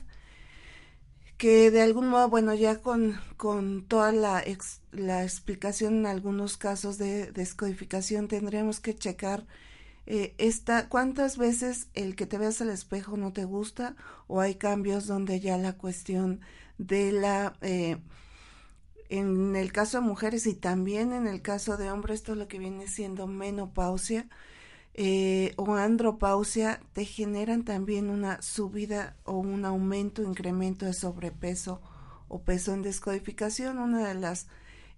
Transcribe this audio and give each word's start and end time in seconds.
que 1.42 1.72
de 1.72 1.82
algún 1.82 2.06
modo, 2.06 2.28
bueno, 2.28 2.54
ya 2.54 2.80
con, 2.80 3.18
con 3.36 3.84
toda 3.88 4.12
la, 4.12 4.44
la 4.92 5.24
explicación 5.24 5.94
en 5.94 6.06
algunos 6.06 6.56
casos 6.56 6.98
de 6.98 7.32
descodificación, 7.32 8.28
tendríamos 8.28 8.78
que 8.78 8.94
checar 8.94 9.44
eh, 10.06 10.36
esta, 10.38 10.88
cuántas 10.88 11.38
veces 11.38 11.88
el 11.94 12.14
que 12.14 12.26
te 12.26 12.38
veas 12.38 12.60
al 12.60 12.70
espejo 12.70 13.16
no 13.16 13.32
te 13.32 13.44
gusta 13.44 13.96
o 14.28 14.40
hay 14.40 14.54
cambios 14.54 15.08
donde 15.08 15.40
ya 15.40 15.58
la 15.58 15.72
cuestión 15.72 16.42
de 16.78 17.10
la... 17.10 17.54
Eh, 17.60 17.98
en 19.08 19.56
el 19.56 19.72
caso 19.72 19.98
de 20.00 20.06
mujeres 20.06 20.46
y 20.46 20.54
también 20.54 21.12
en 21.12 21.26
el 21.26 21.42
caso 21.42 21.76
de 21.76 21.90
hombres, 21.90 22.20
esto 22.20 22.32
es 22.34 22.38
lo 22.38 22.46
que 22.46 22.60
viene 22.60 22.86
siendo 22.86 23.26
menopausia, 23.26 24.28
eh, 24.94 25.54
o 25.56 25.74
andropausia 25.74 26.80
te 26.92 27.06
generan 27.06 27.64
también 27.64 28.10
una 28.10 28.42
subida 28.42 29.16
o 29.24 29.38
un 29.38 29.64
aumento, 29.64 30.22
incremento 30.22 30.84
de 30.84 30.92
sobrepeso 30.92 31.80
o 32.28 32.42
peso 32.42 32.74
en 32.74 32.82
descodificación. 32.82 33.78
Una 33.78 34.06
de 34.06 34.14
las 34.14 34.48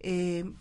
eh, 0.00 0.52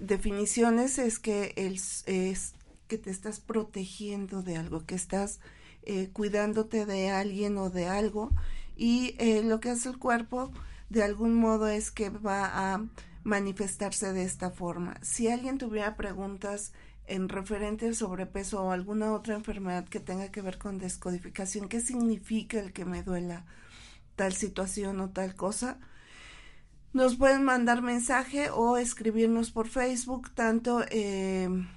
definiciones 0.00 0.98
es 0.98 1.18
que 1.18 1.54
es 1.56 2.54
que 2.88 2.98
te 2.98 3.10
estás 3.10 3.38
protegiendo 3.38 4.42
de 4.42 4.56
algo, 4.56 4.84
que 4.84 4.96
estás 4.96 5.38
eh, 5.84 6.10
cuidándote 6.12 6.86
de 6.86 7.10
alguien 7.10 7.56
o 7.58 7.70
de 7.70 7.86
algo 7.86 8.32
y 8.76 9.14
lo 9.44 9.60
que 9.60 9.70
hace 9.70 9.88
el 9.88 9.98
cuerpo 9.98 10.50
de 10.88 11.04
algún 11.04 11.34
modo 11.34 11.68
es 11.68 11.92
que 11.92 12.10
va 12.10 12.74
a 12.74 12.84
manifestarse 13.22 14.12
de 14.12 14.24
esta 14.24 14.50
forma. 14.50 14.98
Si 15.02 15.28
alguien 15.28 15.58
tuviera 15.58 15.96
preguntas 15.96 16.72
en 17.10 17.28
referente 17.28 17.86
al 17.86 17.94
sobrepeso 17.94 18.62
o 18.62 18.70
alguna 18.70 19.12
otra 19.12 19.34
enfermedad 19.34 19.88
que 19.88 20.00
tenga 20.00 20.30
que 20.30 20.42
ver 20.42 20.58
con 20.58 20.78
descodificación, 20.78 21.68
qué 21.68 21.80
significa 21.80 22.60
el 22.60 22.72
que 22.72 22.84
me 22.84 23.02
duela 23.02 23.44
tal 24.16 24.32
situación 24.32 25.00
o 25.00 25.10
tal 25.10 25.34
cosa, 25.34 25.78
nos 26.92 27.16
pueden 27.16 27.44
mandar 27.44 27.82
mensaje 27.82 28.50
o 28.50 28.76
escribirnos 28.76 29.50
por 29.50 29.68
Facebook, 29.68 30.30
tanto 30.34 30.84
em, 30.90 31.68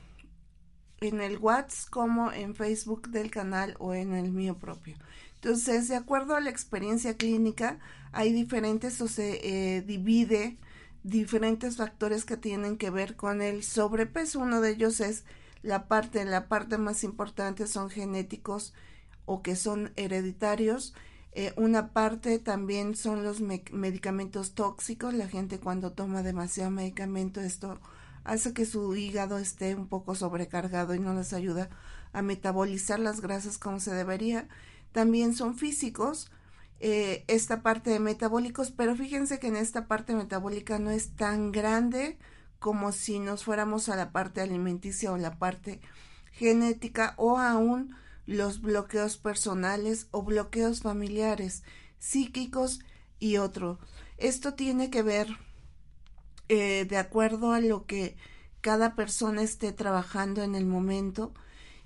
en 1.02 1.22
el 1.22 1.38
WhatsApp 1.38 1.90
como 1.90 2.32
en 2.32 2.56
Facebook 2.56 3.10
del 3.10 3.30
canal 3.30 3.76
o 3.80 3.94
en 3.94 4.14
el 4.14 4.32
mío 4.32 4.58
propio. 4.58 4.98
Entonces, 5.36 5.88
de 5.88 5.96
acuerdo 5.96 6.36
a 6.36 6.42
la 6.42 6.50
experiencia 6.50 7.18
clínica, 7.18 7.80
hay 8.12 8.32
diferentes 8.34 9.02
o 9.02 9.08
se 9.08 9.78
eh, 9.78 9.82
divide 9.82 10.58
diferentes 11.04 11.78
factores 11.78 12.26
que 12.26 12.38
tienen 12.38 12.78
que 12.78 12.90
ver 12.90 13.16
con 13.16 13.42
el 13.42 13.64
sobrepeso. 13.64 14.40
Uno 14.40 14.62
de 14.62 14.72
ellos 14.72 15.00
es 15.00 15.26
la 15.62 15.88
parte, 15.88 16.24
la 16.26 16.48
parte 16.48 16.78
más 16.78 17.04
importante 17.04 17.68
son 17.68 17.90
genéticos 17.90 18.74
o 19.26 19.42
que 19.42 19.56
son 19.56 19.92
hereditarios. 19.96 20.94
Eh, 21.34 21.54
una 21.58 21.94
parte 21.94 22.40
también 22.40 22.96
son 22.96 23.24
los 23.24 23.42
medicamentos 23.42 24.54
tóxicos. 24.54 25.14
La 25.14 25.28
gente 25.28 25.60
cuando 25.60 25.92
toma 25.92 26.24
demasiado 26.24 26.72
medicamento, 26.72 27.42
esto 27.42 27.80
hace 28.24 28.54
que 28.54 28.66
su 28.66 28.96
hígado 28.96 29.38
esté 29.38 29.76
un 29.76 29.88
poco 29.88 30.16
sobrecargado 30.16 30.96
y 30.96 31.00
no 31.00 31.14
les 31.14 31.34
ayuda 31.34 31.70
a 32.14 32.22
metabolizar 32.22 33.00
las 33.00 33.22
grasas 33.22 33.58
como 33.58 33.80
se 33.80 33.94
debería. 33.94 34.48
También 34.92 35.34
son 35.34 35.56
físicos, 35.56 36.32
eh, 36.86 37.24
esta 37.30 37.64
parte 37.64 37.92
de 37.92 38.02
metabólicos, 38.02 38.72
pero 38.72 38.94
fíjense 38.94 39.40
que 39.40 39.48
en 39.48 39.56
esta 39.56 39.88
parte 39.88 40.16
metabólica 40.16 40.80
no 40.80 40.92
es 40.92 41.16
tan 41.16 41.54
grande 41.54 42.18
como 42.60 42.92
si 42.92 43.20
nos 43.20 43.46
fuéramos 43.46 43.88
a 43.88 43.96
la 43.96 44.12
parte 44.12 44.42
alimenticia 44.42 45.14
o 45.14 45.18
la 45.18 45.40
parte 45.40 45.80
genética 46.34 47.14
o 47.16 47.38
aún 47.38 47.96
los 48.26 48.60
bloqueos 48.60 49.16
personales 49.16 50.08
o 50.12 50.24
bloqueos 50.24 50.82
familiares, 50.82 51.64
psíquicos 52.00 52.82
y 53.18 53.38
otro. 53.38 53.80
Esto 54.18 54.54
tiene 54.54 54.90
que 54.90 55.04
ver 55.04 55.38
eh, 56.50 56.84
de 56.84 56.98
acuerdo 56.98 57.54
a 57.54 57.62
lo 57.62 57.86
que 57.86 58.18
cada 58.60 58.94
persona 58.94 59.42
esté 59.42 59.72
trabajando 59.72 60.44
en 60.44 60.54
el 60.54 60.66
momento 60.66 61.34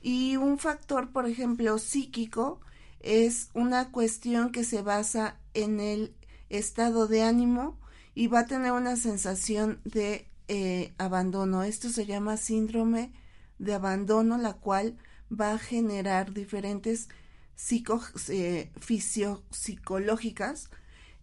y 0.02 0.38
un 0.38 0.58
factor, 0.58 1.12
por 1.12 1.28
ejemplo, 1.28 1.78
psíquico, 1.78 2.62
es 3.00 3.50
una 3.54 3.92
cuestión 3.92 4.52
que 4.52 4.64
se 4.64 4.82
basa 4.82 5.38
en 5.54 5.80
el 5.80 6.16
estado 6.50 7.08
de 7.08 7.24
ánimo 7.24 7.80
y 8.16 8.28
va 8.28 8.42
a 8.42 8.46
tener 8.46 8.72
una 8.72 8.96
sensación 8.96 9.80
de 9.84 10.28
eh, 10.48 10.94
abandono. 10.98 11.64
Esto 11.64 11.90
se 11.90 12.06
llama 12.06 12.38
síndrome 12.38 13.12
de 13.60 13.74
abandono, 13.74 14.38
la 14.38 14.54
cual 14.54 14.98
va 15.30 15.54
a 15.54 15.60
generar 15.60 16.34
diferentes 16.34 17.10
psico, 17.56 18.02
eh, 18.30 18.72
psicológicas 19.52 20.70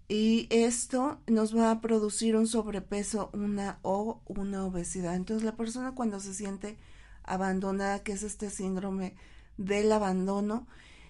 y 0.09 0.47
esto 0.51 1.21
nos 1.27 1.57
va 1.57 1.71
a 1.71 1.81
producir 1.81 2.37
un 2.37 2.47
sobrepeso 2.47 3.31
una 3.33 3.79
o 3.83 4.21
una 4.27 4.65
obesidad. 4.65 5.15
Entonces 5.15 5.45
la 5.45 5.57
persona 5.57 5.95
cuando 5.95 6.21
se 6.21 6.34
siente 6.34 6.77
abandonada, 7.23 8.03
que 8.03 8.13
es 8.13 8.23
este 8.23 8.51
síndrome 8.51 9.15
del 9.57 9.91
abandono, 9.93 10.67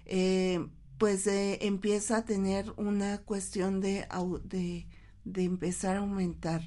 eh, 0.06 0.66
pues 0.98 1.26
eh, 1.26 1.58
empieza 1.62 2.18
a 2.18 2.24
tener 2.24 2.72
una 2.76 3.18
cuestión 3.18 3.80
de, 3.80 4.06
de, 4.44 5.44
empezar 5.44 5.96
a 5.96 6.00
aumentar. 6.00 6.62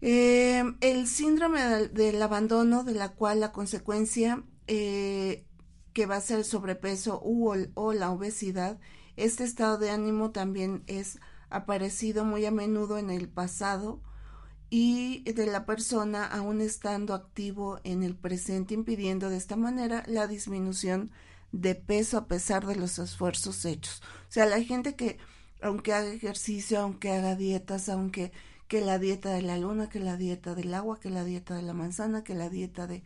Eh, 0.00 0.62
el 0.80 1.06
síndrome 1.06 1.60
del, 1.88 2.22
abandono, 2.22 2.84
de 2.84 2.94
la 2.94 3.10
cual 3.10 3.40
la 3.40 3.52
consecuencia 3.52 4.44
que 4.66 6.06
va 6.06 6.16
a 6.16 6.20
ser 6.20 6.38
el 6.38 6.44
sobrepeso 6.44 7.20
u, 7.24 7.52
o 7.74 7.92
la 7.92 8.10
obesidad, 8.10 8.78
este 9.16 9.44
estado 9.44 9.78
de 9.78 9.90
ánimo 9.90 10.30
también 10.30 10.82
es 10.86 11.18
aparecido 11.48 12.24
muy 12.24 12.44
a 12.44 12.50
menudo 12.50 12.98
en 12.98 13.10
el 13.10 13.28
pasado 13.28 14.02
y 14.68 15.22
de 15.32 15.46
la 15.46 15.64
persona 15.64 16.26
aún 16.26 16.60
estando 16.60 17.14
activo 17.14 17.80
en 17.84 18.02
el 18.02 18.16
presente, 18.16 18.74
impidiendo 18.74 19.30
de 19.30 19.36
esta 19.36 19.56
manera 19.56 20.02
la 20.06 20.26
disminución 20.26 21.12
de 21.60 21.74
peso 21.74 22.18
a 22.18 22.26
pesar 22.26 22.66
de 22.66 22.76
los 22.76 22.98
esfuerzos 22.98 23.64
hechos. 23.64 24.02
O 24.28 24.32
sea, 24.32 24.46
la 24.46 24.62
gente 24.62 24.94
que, 24.94 25.18
aunque 25.62 25.92
haga 25.92 26.12
ejercicio, 26.12 26.80
aunque 26.80 27.10
haga 27.10 27.34
dietas, 27.34 27.88
aunque 27.88 28.32
que 28.68 28.80
la 28.80 28.98
dieta 28.98 29.30
de 29.32 29.42
la 29.42 29.58
luna, 29.58 29.88
que 29.88 30.00
la 30.00 30.16
dieta 30.16 30.54
del 30.54 30.74
agua, 30.74 31.00
que 31.00 31.10
la 31.10 31.24
dieta 31.24 31.54
de 31.54 31.62
la 31.62 31.72
manzana, 31.72 32.24
que 32.24 32.34
la 32.34 32.50
dieta 32.50 32.86
de... 32.86 33.02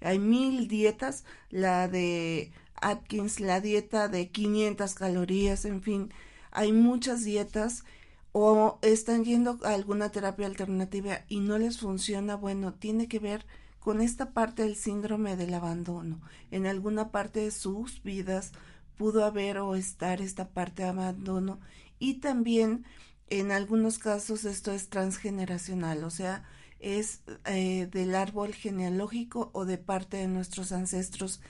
Hay 0.00 0.18
mil 0.18 0.68
dietas, 0.68 1.24
la 1.50 1.88
de 1.88 2.52
Atkins, 2.80 3.40
la 3.40 3.60
dieta 3.60 4.08
de 4.08 4.28
500 4.28 4.94
calorías, 4.94 5.64
en 5.64 5.82
fin, 5.82 6.12
hay 6.50 6.72
muchas 6.72 7.24
dietas 7.24 7.84
o 8.32 8.78
están 8.82 9.24
yendo 9.24 9.58
a 9.64 9.70
alguna 9.70 10.10
terapia 10.10 10.46
alternativa 10.46 11.20
y 11.28 11.40
no 11.40 11.56
les 11.56 11.78
funciona, 11.78 12.36
bueno, 12.36 12.74
tiene 12.74 13.08
que 13.08 13.18
ver 13.18 13.46
con 13.86 14.00
esta 14.00 14.32
parte 14.32 14.64
del 14.64 14.74
síndrome 14.74 15.36
del 15.36 15.54
abandono. 15.54 16.20
En 16.50 16.66
alguna 16.66 17.12
parte 17.12 17.38
de 17.38 17.52
sus 17.52 18.02
vidas 18.02 18.50
pudo 18.98 19.24
haber 19.24 19.58
o 19.58 19.76
estar 19.76 20.20
esta 20.20 20.48
parte 20.48 20.82
de 20.82 20.88
abandono 20.88 21.60
y 22.00 22.14
también 22.14 22.84
en 23.30 23.52
algunos 23.52 24.00
casos 24.00 24.44
esto 24.44 24.72
es 24.72 24.88
transgeneracional, 24.88 26.02
o 26.02 26.10
sea, 26.10 26.42
es 26.80 27.20
eh, 27.44 27.86
del 27.92 28.16
árbol 28.16 28.54
genealógico 28.54 29.50
o 29.52 29.64
de 29.64 29.78
parte 29.78 30.16
de 30.16 30.26
nuestros 30.26 30.72
ancestros 30.72 31.40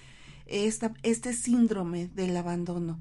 esta, 0.45 0.93
este 1.03 1.33
síndrome 1.33 2.09
del 2.09 2.37
abandono. 2.37 3.01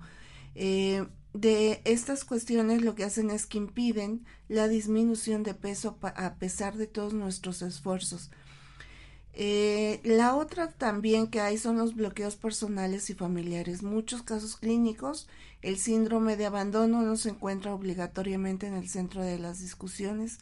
Eh, 0.56 1.06
de 1.34 1.82
estas 1.84 2.24
cuestiones 2.24 2.84
lo 2.84 2.96
que 2.96 3.04
hacen 3.04 3.32
es 3.32 3.48
que 3.48 3.58
impiden 3.58 4.24
la 4.48 4.70
disminución 4.70 5.44
de 5.44 5.56
peso 5.56 5.98
a 6.02 6.36
pesar 6.36 6.78
de 6.78 6.88
todos 6.88 7.14
nuestros 7.14 7.62
esfuerzos. 7.62 8.32
Eh, 9.38 10.00
la 10.06 10.34
otra 10.34 10.72
también 10.72 11.28
que 11.28 11.42
hay 11.42 11.58
son 11.58 11.78
los 11.78 11.94
bloqueos 11.94 12.38
personales 12.38 13.10
y 13.10 13.16
familiares. 13.16 13.84
Muchos 13.84 14.24
casos 14.24 14.56
clínicos, 14.56 15.28
el 15.62 15.78
síndrome 15.78 16.38
de 16.38 16.46
abandono 16.46 17.02
no 17.02 17.18
se 17.18 17.30
encuentra 17.30 17.74
obligatoriamente 17.74 18.68
en 18.68 18.76
el 18.76 18.88
centro 18.88 19.24
de 19.24 19.38
las 19.38 19.60
discusiones, 19.60 20.40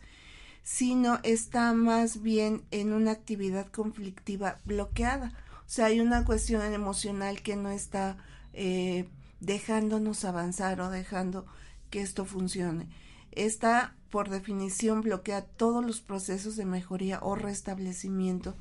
sino 0.62 1.20
está 1.24 1.74
más 1.74 2.22
bien 2.22 2.62
en 2.70 2.94
una 2.94 3.12
actividad 3.12 3.66
conflictiva 3.68 4.60
bloqueada. 4.64 5.34
O 5.66 5.70
sea, 5.70 5.86
hay 5.88 6.00
una 6.00 6.24
cuestión 6.24 6.62
emocional 6.62 7.42
que 7.42 7.56
no 7.56 7.72
está 7.72 8.18
eh, 8.54 9.10
dejándonos 9.40 10.24
avanzar 10.24 10.82
o 10.82 10.92
dejando 10.92 11.48
que 11.90 12.02
esto 12.02 12.26
funcione. 12.26 12.88
Esta, 13.32 13.96
por 14.12 14.30
definición, 14.30 15.02
bloquea 15.02 15.42
todos 15.42 15.84
los 15.84 16.00
procesos 16.02 16.56
de 16.58 16.66
mejoría 16.66 17.20
o 17.24 17.34
restablecimiento 17.34 18.56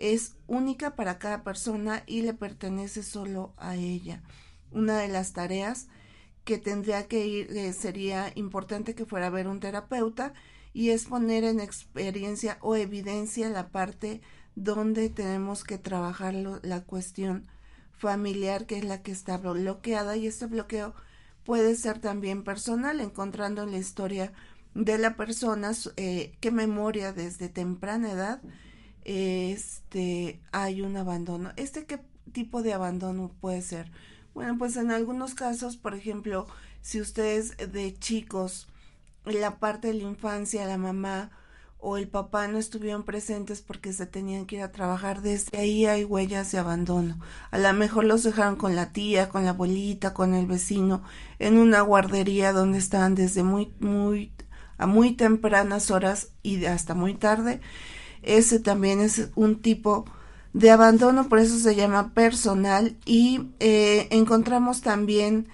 es 0.00 0.36
única 0.46 0.96
para 0.96 1.18
cada 1.18 1.44
persona 1.44 2.02
y 2.06 2.22
le 2.22 2.34
pertenece 2.34 3.02
solo 3.02 3.52
a 3.58 3.76
ella. 3.76 4.22
Una 4.72 4.98
de 4.98 5.08
las 5.08 5.32
tareas 5.32 5.88
que 6.44 6.58
tendría 6.58 7.06
que 7.06 7.26
ir 7.26 7.56
eh, 7.56 7.72
sería 7.74 8.32
importante 8.34 8.94
que 8.94 9.04
fuera 9.04 9.26
a 9.26 9.30
ver 9.30 9.46
un 9.46 9.60
terapeuta 9.60 10.32
y 10.72 10.90
es 10.90 11.04
poner 11.04 11.44
en 11.44 11.60
experiencia 11.60 12.58
o 12.62 12.76
evidencia 12.76 13.50
la 13.50 13.68
parte 13.68 14.22
donde 14.54 15.10
tenemos 15.10 15.64
que 15.64 15.78
trabajar 15.78 16.34
la 16.34 16.80
cuestión 16.82 17.46
familiar 17.92 18.66
que 18.66 18.78
es 18.78 18.84
la 18.84 19.02
que 19.02 19.12
está 19.12 19.36
bloqueada 19.36 20.16
y 20.16 20.26
este 20.26 20.46
bloqueo 20.46 20.94
puede 21.44 21.76
ser 21.76 21.98
también 21.98 22.42
personal 22.42 23.00
encontrando 23.00 23.62
en 23.64 23.72
la 23.72 23.78
historia 23.78 24.32
de 24.74 24.96
la 24.96 25.16
persona 25.16 25.72
eh, 25.96 26.32
qué 26.40 26.50
memoria 26.50 27.12
desde 27.12 27.50
temprana 27.50 28.12
edad 28.12 28.40
este 29.10 30.40
hay 30.52 30.82
un 30.82 30.96
abandono. 30.96 31.50
¿Este 31.56 31.84
qué 31.84 32.00
tipo 32.32 32.62
de 32.62 32.72
abandono 32.72 33.32
puede 33.40 33.60
ser? 33.60 33.90
Bueno, 34.34 34.56
pues 34.56 34.76
en 34.76 34.92
algunos 34.92 35.34
casos, 35.34 35.76
por 35.76 35.94
ejemplo, 35.94 36.46
si 36.80 37.00
ustedes 37.00 37.56
de 37.56 37.98
chicos, 37.98 38.68
en 39.26 39.40
la 39.40 39.58
parte 39.58 39.88
de 39.88 39.94
la 39.94 40.04
infancia, 40.04 40.64
la 40.64 40.78
mamá 40.78 41.32
o 41.78 41.96
el 41.96 42.06
papá 42.06 42.46
no 42.46 42.58
estuvieron 42.58 43.02
presentes 43.02 43.62
porque 43.62 43.92
se 43.92 44.06
tenían 44.06 44.46
que 44.46 44.56
ir 44.56 44.62
a 44.62 44.70
trabajar, 44.70 45.22
desde 45.22 45.58
ahí 45.58 45.86
hay 45.86 46.04
huellas 46.04 46.52
de 46.52 46.58
abandono. 46.58 47.18
A 47.50 47.58
lo 47.58 47.72
mejor 47.72 48.04
los 48.04 48.22
dejaron 48.22 48.54
con 48.54 48.76
la 48.76 48.92
tía, 48.92 49.28
con 49.28 49.44
la 49.44 49.50
abuelita, 49.50 50.14
con 50.14 50.34
el 50.34 50.46
vecino, 50.46 51.02
en 51.40 51.58
una 51.58 51.80
guardería 51.80 52.52
donde 52.52 52.78
estaban 52.78 53.16
desde 53.16 53.42
muy, 53.42 53.74
muy, 53.80 54.32
a 54.78 54.86
muy 54.86 55.16
tempranas 55.16 55.90
horas 55.90 56.28
y 56.42 56.64
hasta 56.66 56.94
muy 56.94 57.14
tarde 57.14 57.60
ese 58.22 58.60
también 58.60 59.00
es 59.00 59.30
un 59.34 59.60
tipo 59.60 60.04
de 60.52 60.70
abandono, 60.70 61.28
por 61.28 61.38
eso 61.38 61.58
se 61.58 61.76
llama 61.76 62.12
personal 62.12 62.96
y 63.04 63.48
eh, 63.60 64.08
encontramos 64.10 64.80
también 64.80 65.48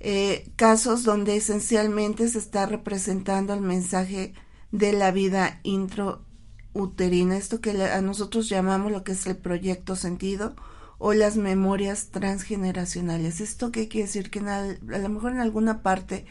eh, 0.00 0.50
casos 0.56 1.04
donde 1.04 1.36
esencialmente 1.36 2.28
se 2.28 2.38
está 2.38 2.66
representando 2.66 3.52
el 3.54 3.60
mensaje 3.60 4.32
de 4.70 4.92
la 4.92 5.10
vida 5.12 5.60
intrauterina, 5.64 7.36
esto 7.36 7.60
que 7.60 7.70
a 7.70 8.00
nosotros 8.00 8.48
llamamos 8.48 8.90
lo 8.90 9.04
que 9.04 9.12
es 9.12 9.26
el 9.26 9.36
proyecto 9.36 9.94
sentido 9.94 10.56
o 10.98 11.12
las 11.12 11.36
memorias 11.36 12.08
transgeneracionales. 12.10 13.40
¿Esto 13.40 13.70
qué 13.70 13.88
quiere 13.88 14.06
decir? 14.06 14.30
Que 14.30 14.40
a 14.40 14.76
lo 14.80 15.08
mejor 15.08 15.32
en 15.32 15.40
alguna 15.40 15.82
parte 15.82 16.24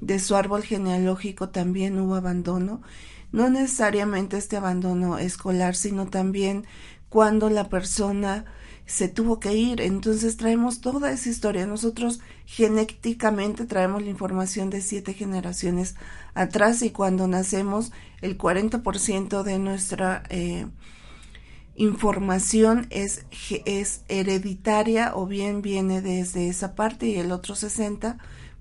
de 0.00 0.18
su 0.18 0.34
árbol 0.34 0.62
genealógico 0.62 1.50
también 1.50 1.98
hubo 2.00 2.16
abandono 2.16 2.82
no 3.34 3.50
necesariamente 3.50 4.36
este 4.36 4.56
abandono 4.56 5.18
escolar, 5.18 5.74
sino 5.74 6.06
también 6.06 6.66
cuando 7.08 7.50
la 7.50 7.68
persona 7.68 8.44
se 8.86 9.08
tuvo 9.08 9.40
que 9.40 9.54
ir. 9.54 9.80
Entonces 9.80 10.36
traemos 10.36 10.80
toda 10.80 11.10
esa 11.10 11.30
historia. 11.30 11.66
Nosotros 11.66 12.20
genéticamente 12.46 13.64
traemos 13.64 14.04
la 14.04 14.10
información 14.10 14.70
de 14.70 14.80
siete 14.80 15.14
generaciones 15.14 15.96
atrás 16.34 16.80
y 16.82 16.90
cuando 16.90 17.26
nacemos 17.26 17.90
el 18.22 18.38
40% 18.38 19.42
de 19.42 19.58
nuestra 19.58 20.22
eh, 20.28 20.68
información 21.74 22.86
es, 22.90 23.26
es 23.64 24.02
hereditaria 24.06 25.10
o 25.12 25.26
bien 25.26 25.60
viene 25.60 26.02
desde 26.02 26.48
esa 26.48 26.76
parte 26.76 27.08
y 27.08 27.16
el 27.16 27.32
otro 27.32 27.56
60% 27.56 28.16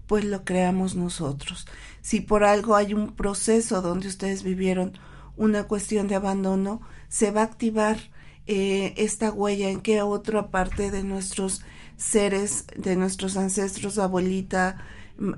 pues 0.08 0.26
lo 0.26 0.44
creamos 0.44 0.96
nosotros. 0.96 1.68
Si 2.02 2.22
por 2.22 2.44
algo 2.44 2.76
hay 2.76 2.94
un 2.94 3.14
proceso 3.14 3.82
donde 3.82 4.08
ustedes 4.08 4.44
vivieron 4.44 4.98
una 5.38 5.64
cuestión 5.64 6.08
de 6.08 6.16
abandono, 6.16 6.82
se 7.10 7.32
va 7.32 7.42
a 7.42 7.46
activar 7.46 7.98
eh, 8.46 8.94
esta 8.98 9.32
huella 9.32 9.70
en 9.70 9.82
que 9.82 10.02
otra 10.02 10.50
parte 10.50 10.92
de 10.92 11.04
nuestros 11.04 11.62
seres, 11.98 12.66
de 12.76 12.96
nuestros 12.96 13.38
ancestros, 13.38 13.98
abuelita, 13.98 14.78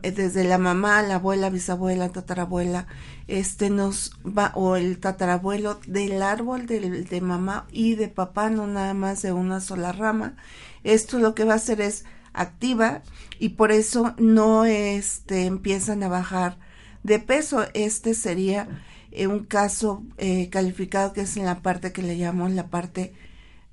eh, 0.01 0.11
desde 0.11 0.43
la 0.43 0.57
mamá, 0.57 1.01
la 1.03 1.15
abuela, 1.15 1.49
bisabuela, 1.49 2.09
tatarabuela, 2.09 2.87
este 3.27 3.69
nos 3.69 4.11
va, 4.25 4.51
o 4.55 4.75
el 4.75 4.99
tatarabuelo 4.99 5.79
del 5.85 6.21
árbol 6.21 6.65
de, 6.65 7.03
de 7.03 7.21
mamá 7.21 7.67
y 7.71 7.95
de 7.95 8.07
papá, 8.07 8.49
no 8.49 8.67
nada 8.67 8.93
más 8.93 9.21
de 9.21 9.33
una 9.33 9.59
sola 9.61 9.91
rama. 9.91 10.35
Esto 10.83 11.19
lo 11.19 11.35
que 11.35 11.43
va 11.43 11.53
a 11.53 11.57
hacer 11.57 11.81
es 11.81 12.05
activa 12.35 13.01
y 13.39 13.49
por 13.49 13.71
eso 13.71 14.13
no 14.17 14.65
este, 14.65 15.45
empiezan 15.45 16.03
a 16.03 16.07
bajar 16.07 16.57
de 17.03 17.19
peso. 17.19 17.65
Este 17.73 18.13
sería 18.13 18.67
eh, 19.11 19.27
un 19.27 19.45
caso 19.45 20.03
eh, 20.17 20.49
calificado 20.49 21.13
que 21.13 21.21
es 21.21 21.37
en 21.37 21.45
la 21.45 21.61
parte 21.61 21.91
que 21.91 22.01
le 22.01 22.17
llamamos 22.17 22.51
la 22.51 22.67
parte 22.67 23.13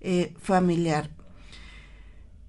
eh, 0.00 0.34
familiar. 0.40 1.10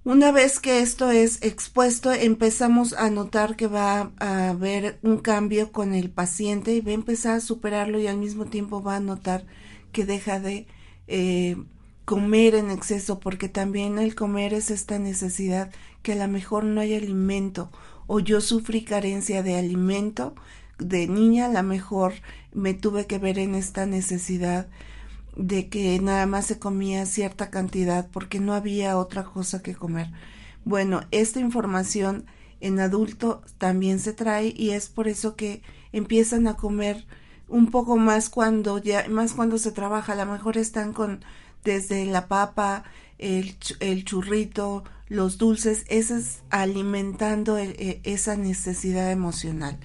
Una 0.04 0.32
vez 0.32 0.60
que 0.60 0.80
esto 0.80 1.10
es 1.10 1.42
expuesto, 1.42 2.12
empezamos 2.12 2.92
a 2.92 3.08
notar 3.08 3.56
que 3.56 3.68
va 3.68 4.12
a 4.18 4.50
haber 4.50 4.98
un 5.02 5.18
cambio 5.18 5.72
con 5.72 5.94
el 5.94 6.10
paciente 6.10 6.74
y 6.74 6.82
va 6.82 6.90
a 6.90 6.94
empezar 6.94 7.36
a 7.36 7.40
superarlo 7.40 7.98
y 7.98 8.06
al 8.06 8.18
mismo 8.18 8.44
tiempo 8.44 8.82
va 8.82 8.96
a 8.96 9.00
notar 9.00 9.46
que 9.92 10.04
deja 10.04 10.40
de 10.40 10.66
comer 12.04 12.54
en 12.54 12.70
exceso, 12.70 13.20
porque 13.20 13.48
también 13.48 13.98
el 13.98 14.14
comer 14.14 14.54
es 14.54 14.70
esta 14.70 14.98
necesidad 14.98 15.70
que 16.02 16.12
a 16.12 16.16
lo 16.16 16.28
mejor 16.28 16.64
no 16.64 16.80
hay 16.80 16.94
alimento 16.94 17.70
o 18.06 18.20
yo 18.20 18.40
sufrí 18.40 18.84
carencia 18.84 19.42
de 19.42 19.56
alimento 19.56 20.34
de 20.78 21.06
niña, 21.06 21.46
a 21.46 21.52
lo 21.52 21.62
mejor 21.62 22.14
me 22.52 22.74
tuve 22.74 23.06
que 23.06 23.18
ver 23.18 23.38
en 23.38 23.54
esta 23.54 23.86
necesidad 23.86 24.68
de 25.36 25.68
que 25.68 25.98
nada 26.00 26.26
más 26.26 26.46
se 26.46 26.58
comía 26.58 27.06
cierta 27.06 27.50
cantidad 27.50 28.08
porque 28.10 28.40
no 28.40 28.54
había 28.54 28.98
otra 28.98 29.24
cosa 29.24 29.62
que 29.62 29.74
comer. 29.74 30.10
Bueno, 30.64 31.02
esta 31.10 31.40
información 31.40 32.26
en 32.60 32.80
adulto 32.80 33.42
también 33.58 33.98
se 33.98 34.12
trae 34.12 34.52
y 34.56 34.70
es 34.70 34.88
por 34.88 35.08
eso 35.08 35.36
que 35.36 35.62
empiezan 35.92 36.46
a 36.46 36.56
comer 36.56 37.06
un 37.54 37.70
poco 37.70 37.96
más 37.96 38.30
cuando 38.30 38.78
ya 38.78 39.06
más 39.08 39.32
cuando 39.32 39.58
se 39.58 39.70
trabaja, 39.70 40.14
a 40.14 40.16
lo 40.16 40.26
mejor 40.26 40.58
están 40.58 40.92
con 40.92 41.24
desde 41.62 42.04
la 42.04 42.26
papa, 42.26 42.82
el, 43.18 43.56
el 43.78 44.04
churrito, 44.04 44.82
los 45.06 45.38
dulces, 45.38 45.84
eso 45.88 46.16
es 46.16 46.42
alimentando 46.50 47.56
e, 47.56 48.00
esa 48.02 48.36
necesidad 48.36 49.12
emocional. 49.12 49.78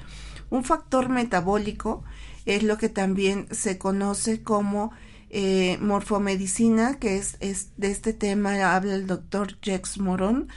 Un 0.50 0.64
factor 0.64 1.10
metabólico 1.10 2.04
es 2.48 2.64
lo 2.64 2.80
que 2.80 2.90
también 2.90 3.46
se 3.52 3.78
conoce 3.78 4.42
como 4.42 4.92
eh, 5.30 5.78
morfomedicina, 5.80 6.98
que 6.98 7.18
es, 7.18 7.38
de 7.78 7.92
este 7.92 8.14
tema 8.14 8.76
habla 8.76 8.96
el 8.96 9.06
doctor 9.06 9.60
Jex 9.62 10.00
Morón. 10.00 10.48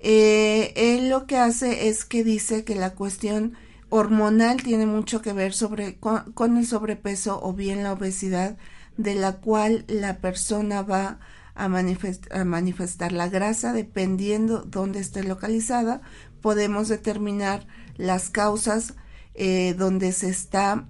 Eh, 0.00 0.72
él 0.74 1.10
lo 1.10 1.26
que 1.26 1.36
hace 1.36 1.86
es 1.86 2.04
que 2.04 2.24
dice 2.24 2.64
que 2.64 2.74
la 2.74 2.96
cuestión 2.96 3.56
hormonal 3.90 4.62
tiene 4.62 4.86
mucho 4.86 5.22
que 5.22 5.32
ver 5.32 5.52
sobre, 5.52 5.98
con 5.98 6.56
el 6.56 6.66
sobrepeso 6.66 7.40
o 7.42 7.52
bien 7.52 7.82
la 7.82 7.92
obesidad 7.92 8.56
de 8.96 9.14
la 9.14 9.36
cual 9.36 9.84
la 9.88 10.18
persona 10.18 10.82
va 10.82 11.20
a, 11.54 11.68
manifestar 11.68 13.12
la 13.12 13.28
grasa 13.28 13.72
dependiendo 13.72 14.62
dónde 14.62 15.00
esté 15.00 15.24
localizada. 15.24 16.02
Podemos 16.40 16.88
determinar 16.88 17.66
las 17.96 18.30
causas 18.30 18.94
eh, 19.34 19.74
donde 19.76 20.12
se 20.12 20.28
está 20.28 20.88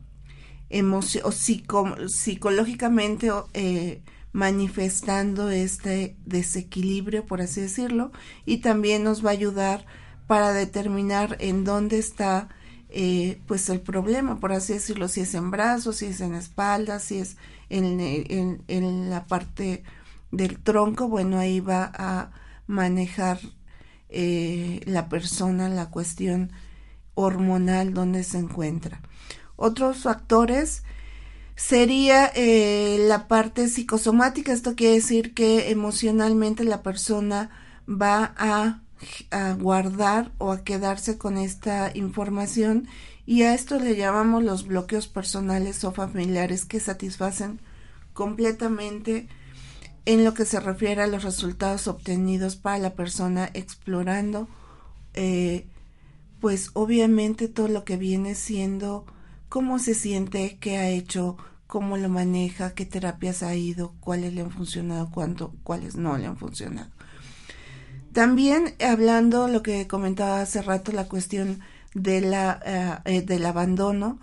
o 1.23 1.33
psicológicamente 1.33 3.31
eh, 3.55 4.03
manifestando 4.33 5.49
este 5.49 6.17
desequilibrio, 6.27 7.25
por 7.25 7.41
así 7.41 7.63
decirlo, 7.63 8.13
y 8.45 8.59
también 8.59 9.03
nos 9.03 9.25
va 9.25 9.31
a 9.31 9.33
ayudar 9.33 9.87
para 10.27 10.53
determinar 10.53 11.39
en 11.41 11.65
dónde 11.65 11.99
está 11.99 12.51
eh, 12.91 13.41
pues 13.47 13.69
el 13.69 13.81
problema, 13.81 14.41
por 14.41 14.53
así 14.53 14.75
decirlo, 14.75 15.09
si 15.09 15.21
es 15.21 15.35
en 15.35 15.51
brazos, 15.51 15.97
si 15.97 16.07
es 16.07 16.21
en 16.21 16.35
espalda, 16.35 17.01
si 17.01 17.19
es 17.19 17.37
en, 17.69 18.01
en, 18.67 19.11
la 19.11 19.27
parte 19.27 19.83
del 20.31 20.59
tronco, 20.59 21.09
bueno, 21.09 21.39
ahí 21.39 21.61
va 21.61 21.93
a 21.95 22.31
manejar 22.67 23.41
eh, 24.09 24.81
la 24.87 25.09
persona 25.09 25.69
la 25.69 25.91
cuestión 25.91 26.53
hormonal 27.15 27.93
donde 27.93 28.25
se 28.25 28.39
encuentra. 28.39 29.03
Otros 29.57 29.99
factores 29.99 30.83
sería 31.57 32.31
eh, 32.35 32.99
la 33.01 33.29
parte 33.29 33.69
psicosomática. 33.69 34.53
Esto 34.53 34.77
quiere 34.77 34.95
decir 34.95 35.35
que 35.35 35.71
emocionalmente 35.71 36.65
la 36.65 36.83
persona 36.83 37.51
va 37.89 38.35
a, 38.39 38.83
a, 39.31 39.53
guardar 39.55 40.33
o 40.39 40.53
a 40.53 40.65
quedarse 40.65 41.19
con 41.19 41.39
esta 41.39 41.91
información 41.95 42.89
y 43.27 43.43
a 43.43 43.55
esto 43.55 43.79
le 43.79 43.97
llamamos 43.97 44.43
los 44.43 44.67
bloqueos 44.67 45.09
personales 45.09 45.85
o 45.85 45.93
familiares 45.93 46.65
que 46.65 46.81
satisfacen 46.81 47.61
completamente 48.13 49.29
en 50.05 50.25
lo 50.25 50.35
que 50.35 50.45
se 50.45 50.61
refiere 50.61 51.03
a 51.03 51.07
los 51.07 51.23
resultados 51.23 51.89
obtenidos 51.89 52.57
para 52.57 52.79
la 52.79 52.95
persona 52.95 53.51
explorando 53.55 54.49
eh, 55.15 55.67
pues 56.41 56.71
obviamente 56.75 57.49
todo 57.49 57.69
lo 57.69 57.85
que 57.85 57.97
viene 57.97 58.35
siendo 58.35 59.05
cómo 59.49 59.79
se 59.79 59.95
siente, 59.95 60.59
qué 60.61 60.77
ha 60.77 60.89
hecho, 60.89 61.37
cómo 61.67 61.97
lo 61.97 62.09
maneja, 62.09 62.75
qué 62.75 62.85
terapias 62.85 63.43
ha 63.43 63.55
ido, 63.55 63.95
cuáles 64.01 64.35
le 64.35 64.43
han 64.43 64.51
funcionado, 64.51 65.11
cuánto, 65.11 65.55
cuáles 65.63 65.97
no 65.97 66.17
le 66.19 66.27
han 66.27 66.37
funcionado. 66.37 66.91
También 68.19 68.75
hablando 68.85 69.47
lo 69.47 69.63
que 69.63 69.87
comentaba 69.87 70.41
hace 70.41 70.61
rato, 70.61 70.91
la 70.91 71.07
cuestión 71.07 71.61
de 71.95 72.21
la, 72.21 72.61
eh, 73.05 73.19
eh, 73.19 73.23
del 73.23 73.47
abandono, 73.47 74.19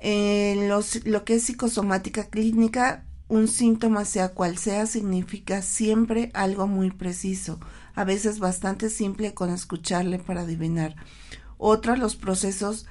en 0.00 0.68
lo 0.68 1.24
que 1.24 1.36
es 1.36 1.44
psicosomática 1.44 2.24
clínica, 2.24 3.06
un 3.28 3.48
síntoma 3.48 4.04
sea 4.04 4.34
cual 4.34 4.58
sea 4.58 4.84
significa 4.84 5.62
siempre 5.62 6.30
algo 6.34 6.66
muy 6.66 6.90
preciso, 6.90 7.58
a 7.94 8.04
veces 8.04 8.38
bastante 8.38 8.90
simple 8.90 9.32
con 9.32 9.48
escucharle 9.48 10.18
para 10.18 10.42
adivinar. 10.42 10.94
Otra, 11.56 11.96
los 11.96 12.16
procesos 12.16 12.84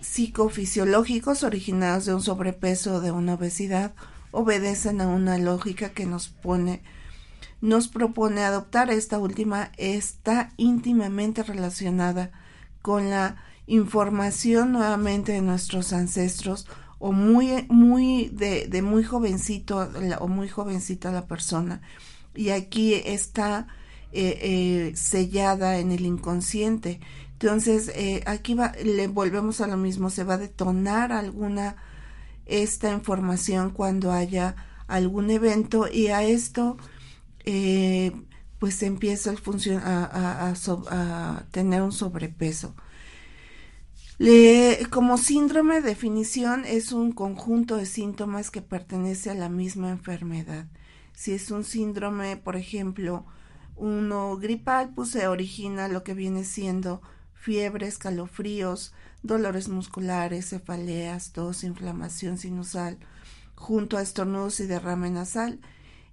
psicofisiológicos 0.00 1.42
originados 1.42 2.04
de 2.04 2.14
un 2.14 2.22
sobrepeso 2.22 2.94
o 2.94 3.00
de 3.00 3.10
una 3.10 3.34
obesidad 3.34 3.92
obedecen 4.30 5.00
a 5.00 5.08
una 5.08 5.36
lógica 5.36 5.88
que 5.88 6.06
nos 6.06 6.28
pone 6.28 6.80
nos 7.60 7.88
propone 7.88 8.42
adoptar 8.42 8.90
esta 8.90 9.18
última 9.18 9.72
está 9.76 10.52
íntimamente 10.56 11.42
relacionada 11.42 12.30
con 12.82 13.10
la 13.10 13.36
información 13.66 14.72
nuevamente 14.72 15.32
de 15.32 15.42
nuestros 15.42 15.92
ancestros 15.92 16.66
o 16.98 17.12
muy 17.12 17.66
muy 17.68 18.28
de, 18.28 18.66
de 18.66 18.82
muy 18.82 19.04
jovencito 19.04 19.88
o 20.20 20.28
muy 20.28 20.48
jovencita 20.48 21.12
la 21.12 21.26
persona. 21.26 21.80
Y 22.34 22.50
aquí 22.50 22.94
está 22.94 23.66
eh, 24.12 24.38
eh, 24.42 24.96
sellada 24.96 25.78
en 25.78 25.92
el 25.92 26.04
inconsciente. 26.04 27.00
Entonces, 27.32 27.90
eh, 27.94 28.22
aquí 28.26 28.54
va, 28.54 28.72
le 28.84 29.06
volvemos 29.06 29.60
a 29.60 29.66
lo 29.66 29.76
mismo, 29.76 30.10
se 30.10 30.24
va 30.24 30.34
a 30.34 30.38
detonar 30.38 31.12
alguna 31.12 31.76
esta 32.46 32.92
información 32.92 33.70
cuando 33.70 34.12
haya 34.12 34.56
algún 34.88 35.30
evento 35.30 35.86
y 35.90 36.08
a 36.08 36.24
esto 36.24 36.76
eh, 37.44 38.12
pues 38.58 38.82
empieza 38.82 39.32
a, 39.32 40.52
a, 40.52 41.44
tener 41.50 41.82
un 41.82 41.92
sobrepeso. 41.92 42.74
Como 44.90 45.16
síndrome, 45.16 45.76
de 45.76 45.88
definición, 45.88 46.64
es 46.66 46.92
un 46.92 47.12
conjunto 47.12 47.76
de 47.76 47.86
síntomas 47.86 48.50
que 48.50 48.60
pertenece 48.60 49.30
a 49.30 49.34
la 49.34 49.48
misma 49.48 49.90
enfermedad. 49.90 50.66
Si 51.14 51.32
es 51.32 51.50
un 51.50 51.64
síndrome, 51.64 52.36
por 52.36 52.56
ejemplo, 52.56 53.24
uno 53.76 54.36
gripal, 54.36 54.92
pues 54.94 55.10
se 55.10 55.26
origina 55.26 55.88
lo 55.88 56.04
que 56.04 56.14
viene 56.14 56.44
siendo 56.44 57.00
fiebre, 57.32 57.86
escalofríos, 57.86 58.92
dolores 59.22 59.68
musculares, 59.68 60.50
cefaleas, 60.50 61.32
tos, 61.32 61.64
inflamación 61.64 62.36
sinusal, 62.36 62.98
junto 63.54 63.96
a 63.96 64.02
estornudos 64.02 64.60
y 64.60 64.66
derrame 64.66 65.10
nasal, 65.10 65.60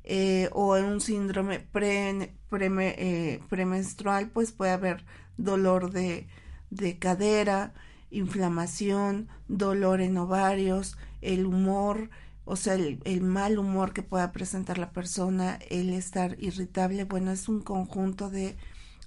eh, 0.10 0.50
o 0.54 0.78
en 0.78 0.86
un 0.86 1.02
síndrome 1.02 1.68
eh, 1.82 3.42
premenstrual, 3.50 4.30
pues 4.30 4.54
puede 4.54 4.72
haber 4.72 5.04
dolor 5.36 5.92
de, 5.92 6.28
de 6.70 6.98
cadera, 6.98 7.74
inflamación, 8.10 9.28
dolor 9.50 10.00
en 10.00 10.18
ovarios, 10.18 10.98
el 11.20 11.46
humor, 11.46 12.10
o 12.46 12.56
sea, 12.56 12.76
el, 12.76 13.02
el, 13.04 13.20
mal 13.22 13.60
humor 13.60 13.92
que 13.92 14.02
pueda 14.02 14.32
presentar 14.32 14.78
la 14.78 14.92
persona, 14.92 15.60
el 15.70 15.90
estar 15.90 16.38
irritable, 16.40 17.04
bueno, 17.04 17.32
es 17.32 17.50
un 17.50 17.60
conjunto 17.60 18.30
de 18.30 18.56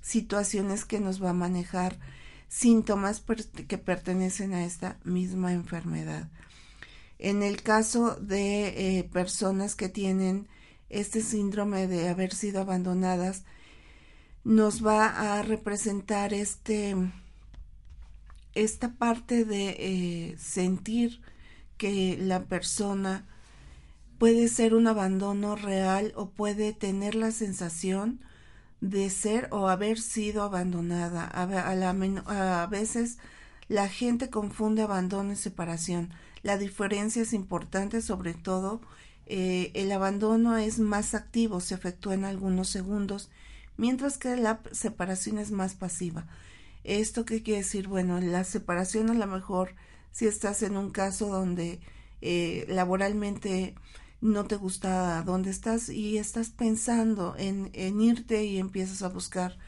situaciones 0.02 0.84
que 0.84 1.00
nos 1.00 1.24
va 1.24 1.30
a 1.30 1.32
manejar 1.32 1.98
síntomas 2.48 3.24
que 3.66 3.78
pertenecen 3.78 4.52
a 4.52 4.66
esta 4.66 4.98
misma 5.04 5.54
enfermedad. 5.54 6.28
En 7.18 7.42
el 7.42 7.62
caso 7.62 8.16
de 8.16 8.98
eh, 8.98 9.04
personas 9.04 9.76
que 9.76 9.88
tienen 9.88 10.46
este 10.90 11.22
síndrome 11.22 11.86
de 11.86 12.08
haber 12.08 12.34
sido 12.34 12.60
abandonadas, 12.60 13.44
nos 14.44 14.84
va 14.84 15.38
a 15.38 15.42
representar 15.42 16.34
este 16.34 16.96
esta 18.54 18.94
parte 18.94 19.44
de 19.44 19.76
eh, 19.78 20.36
sentir 20.38 21.20
que 21.76 22.18
la 22.18 22.44
persona 22.44 23.26
puede 24.18 24.48
ser 24.48 24.74
un 24.74 24.86
abandono 24.86 25.56
real 25.56 26.12
o 26.14 26.30
puede 26.30 26.72
tener 26.72 27.14
la 27.14 27.30
sensación 27.30 28.20
de 28.80 29.08
ser 29.10 29.48
o 29.50 29.68
haber 29.68 29.98
sido 29.98 30.42
abandonada. 30.42 31.24
A, 31.26 32.66
veces 32.66 33.18
la 33.68 33.88
gente 33.88 34.30
confunde 34.30 34.82
abandono 34.82 35.32
y 35.32 35.36
separación. 35.36 36.10
La 36.42 36.58
diferencia 36.58 37.22
es 37.22 37.32
importante, 37.32 38.02
sobre 38.02 38.34
todo 38.34 38.80
eh, 39.32 39.70
el 39.74 39.92
abandono 39.92 40.56
es 40.56 40.80
más 40.80 41.14
activo, 41.14 41.60
se 41.60 41.76
efectúa 41.76 42.14
en 42.14 42.24
algunos 42.24 42.68
segundos, 42.68 43.30
mientras 43.76 44.18
que 44.18 44.36
la 44.36 44.60
separación 44.72 45.38
es 45.38 45.52
más 45.52 45.74
pasiva. 45.74 46.26
¿Esto 46.82 47.24
qué 47.24 47.40
quiere 47.40 47.60
decir? 47.60 47.86
Bueno, 47.86 48.20
la 48.20 48.42
separación 48.42 49.08
a 49.08 49.14
lo 49.14 49.28
mejor 49.28 49.76
si 50.10 50.26
estás 50.26 50.64
en 50.64 50.76
un 50.76 50.90
caso 50.90 51.28
donde 51.28 51.78
eh, 52.22 52.66
laboralmente 52.68 53.76
no 54.20 54.46
te 54.46 54.56
gusta 54.56 55.22
dónde 55.22 55.50
estás 55.50 55.90
y 55.90 56.18
estás 56.18 56.50
pensando 56.50 57.36
en, 57.38 57.70
en 57.72 58.00
irte 58.00 58.44
y 58.44 58.58
empiezas 58.58 59.02
a 59.02 59.10
buscar 59.10 59.58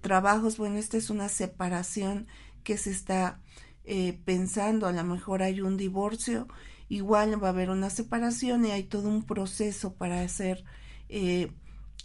trabajos, 0.00 0.56
bueno, 0.56 0.78
esta 0.78 0.96
es 0.96 1.10
una 1.10 1.28
separación 1.28 2.26
que 2.64 2.78
se 2.78 2.90
está 2.90 3.38
eh, 3.92 4.16
pensando, 4.24 4.86
a 4.86 4.92
lo 4.92 5.02
mejor 5.02 5.42
hay 5.42 5.60
un 5.62 5.76
divorcio, 5.76 6.46
igual 6.88 7.42
va 7.42 7.48
a 7.48 7.50
haber 7.50 7.70
una 7.70 7.90
separación 7.90 8.64
y 8.64 8.70
hay 8.70 8.84
todo 8.84 9.08
un 9.08 9.24
proceso 9.24 9.94
para 9.94 10.22
hacer 10.22 10.64
eh, 11.08 11.50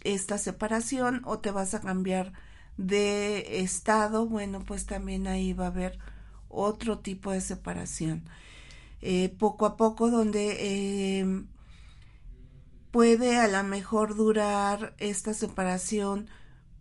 esta 0.02 0.36
separación 0.36 1.22
o 1.24 1.38
te 1.38 1.52
vas 1.52 1.74
a 1.74 1.80
cambiar 1.80 2.32
de 2.76 3.60
estado, 3.60 4.26
bueno, 4.26 4.64
pues 4.66 4.84
también 4.86 5.28
ahí 5.28 5.52
va 5.52 5.66
a 5.66 5.68
haber 5.68 6.00
otro 6.48 6.98
tipo 6.98 7.30
de 7.30 7.40
separación. 7.40 8.24
Eh, 9.00 9.28
poco 9.38 9.64
a 9.64 9.76
poco 9.76 10.10
donde 10.10 11.46
puede 12.90 13.38
a 13.38 13.46
lo 13.46 13.62
mejor 13.62 14.16
durar 14.16 14.96
esta 14.98 15.34
separación 15.34 16.26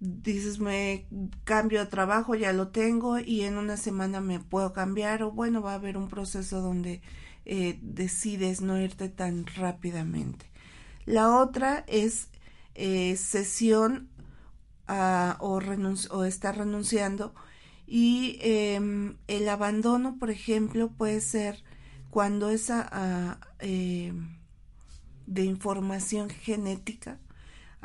dices 0.06 0.60
me 0.60 1.08
cambio 1.44 1.80
de 1.80 1.86
trabajo 1.88 2.36
ya 2.36 2.54
lo 2.54 2.70
tengo 2.70 3.20
y 3.20 3.42
en 3.42 3.58
una 3.58 3.78
semana 3.78 4.22
me 4.22 4.40
puedo 4.40 4.74
cambiar 4.74 5.24
o 5.24 5.32
bueno 5.32 5.62
va 5.62 5.72
a 5.72 5.76
haber 5.76 5.98
un 5.98 6.08
proceso 6.08 6.62
donde 6.62 7.02
eh, 7.46 7.80
decides 7.82 8.62
no 8.62 8.80
irte 8.80 9.10
tan 9.10 9.46
rápidamente. 9.46 10.50
La 11.06 11.38
otra 11.38 11.84
es 11.88 12.30
eh, 12.74 13.16
sesión 13.18 14.10
o, 14.88 15.60
o 16.12 16.24
estar 16.24 16.58
renunciando 16.58 17.34
y 17.88 18.38
em, 18.42 19.18
el 19.28 19.48
abandono 19.50 20.18
por 20.18 20.32
ejemplo 20.32 20.90
puede 20.90 21.22
ser 21.22 21.64
cuando 22.10 22.50
esa 22.50 22.88
ah, 22.92 23.40
em, 23.60 24.38
de 25.28 25.44
información 25.44 26.30
genética 26.30 27.20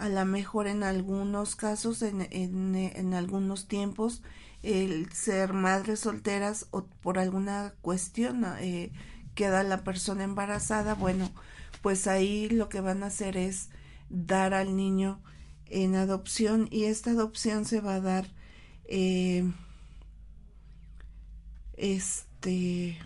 a 0.01 0.09
lo 0.09 0.25
mejor 0.25 0.67
en 0.67 0.83
algunos 0.83 1.57
casos, 1.57 2.01
en, 2.01 2.27
en, 2.31 2.75
en 2.75 3.15
algunos 3.15 3.69
tiempos, 3.69 4.23
el 4.63 5.13
ser 5.13 5.53
madres 5.53 6.01
solteras 6.01 6.67
o 6.71 6.85
por 7.03 7.19
alguna 7.19 7.75
cuestión 7.83 8.47
eh, 8.61 8.93
queda 9.35 9.63
la 9.63 9.85
persona 9.85 10.25
embarazada, 10.25 10.95
bueno, 10.95 11.31
pues 11.83 12.07
ahí 12.07 12.49
lo 12.49 12.71
que 12.71 12.81
van 12.81 13.03
a 13.03 13.07
hacer 13.07 13.37
es 13.37 13.69
dar 14.09 14.55
al 14.55 14.75
niño 14.75 15.21
en 15.67 15.95
adopción 15.95 16.67
y 16.71 16.85
esta 16.85 17.11
adopción 17.11 17.67
se 17.67 17.81
va 17.81 17.97
a 17.97 18.01
dar 18.01 18.27
eh, 18.87 19.45
este 21.77 22.99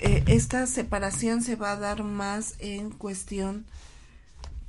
eh, 0.00 0.24
esta 0.26 0.66
separación 0.66 1.40
se 1.42 1.56
va 1.56 1.72
a 1.72 1.76
dar 1.76 2.02
más 2.02 2.56
en 2.58 2.90
cuestión 2.90 3.64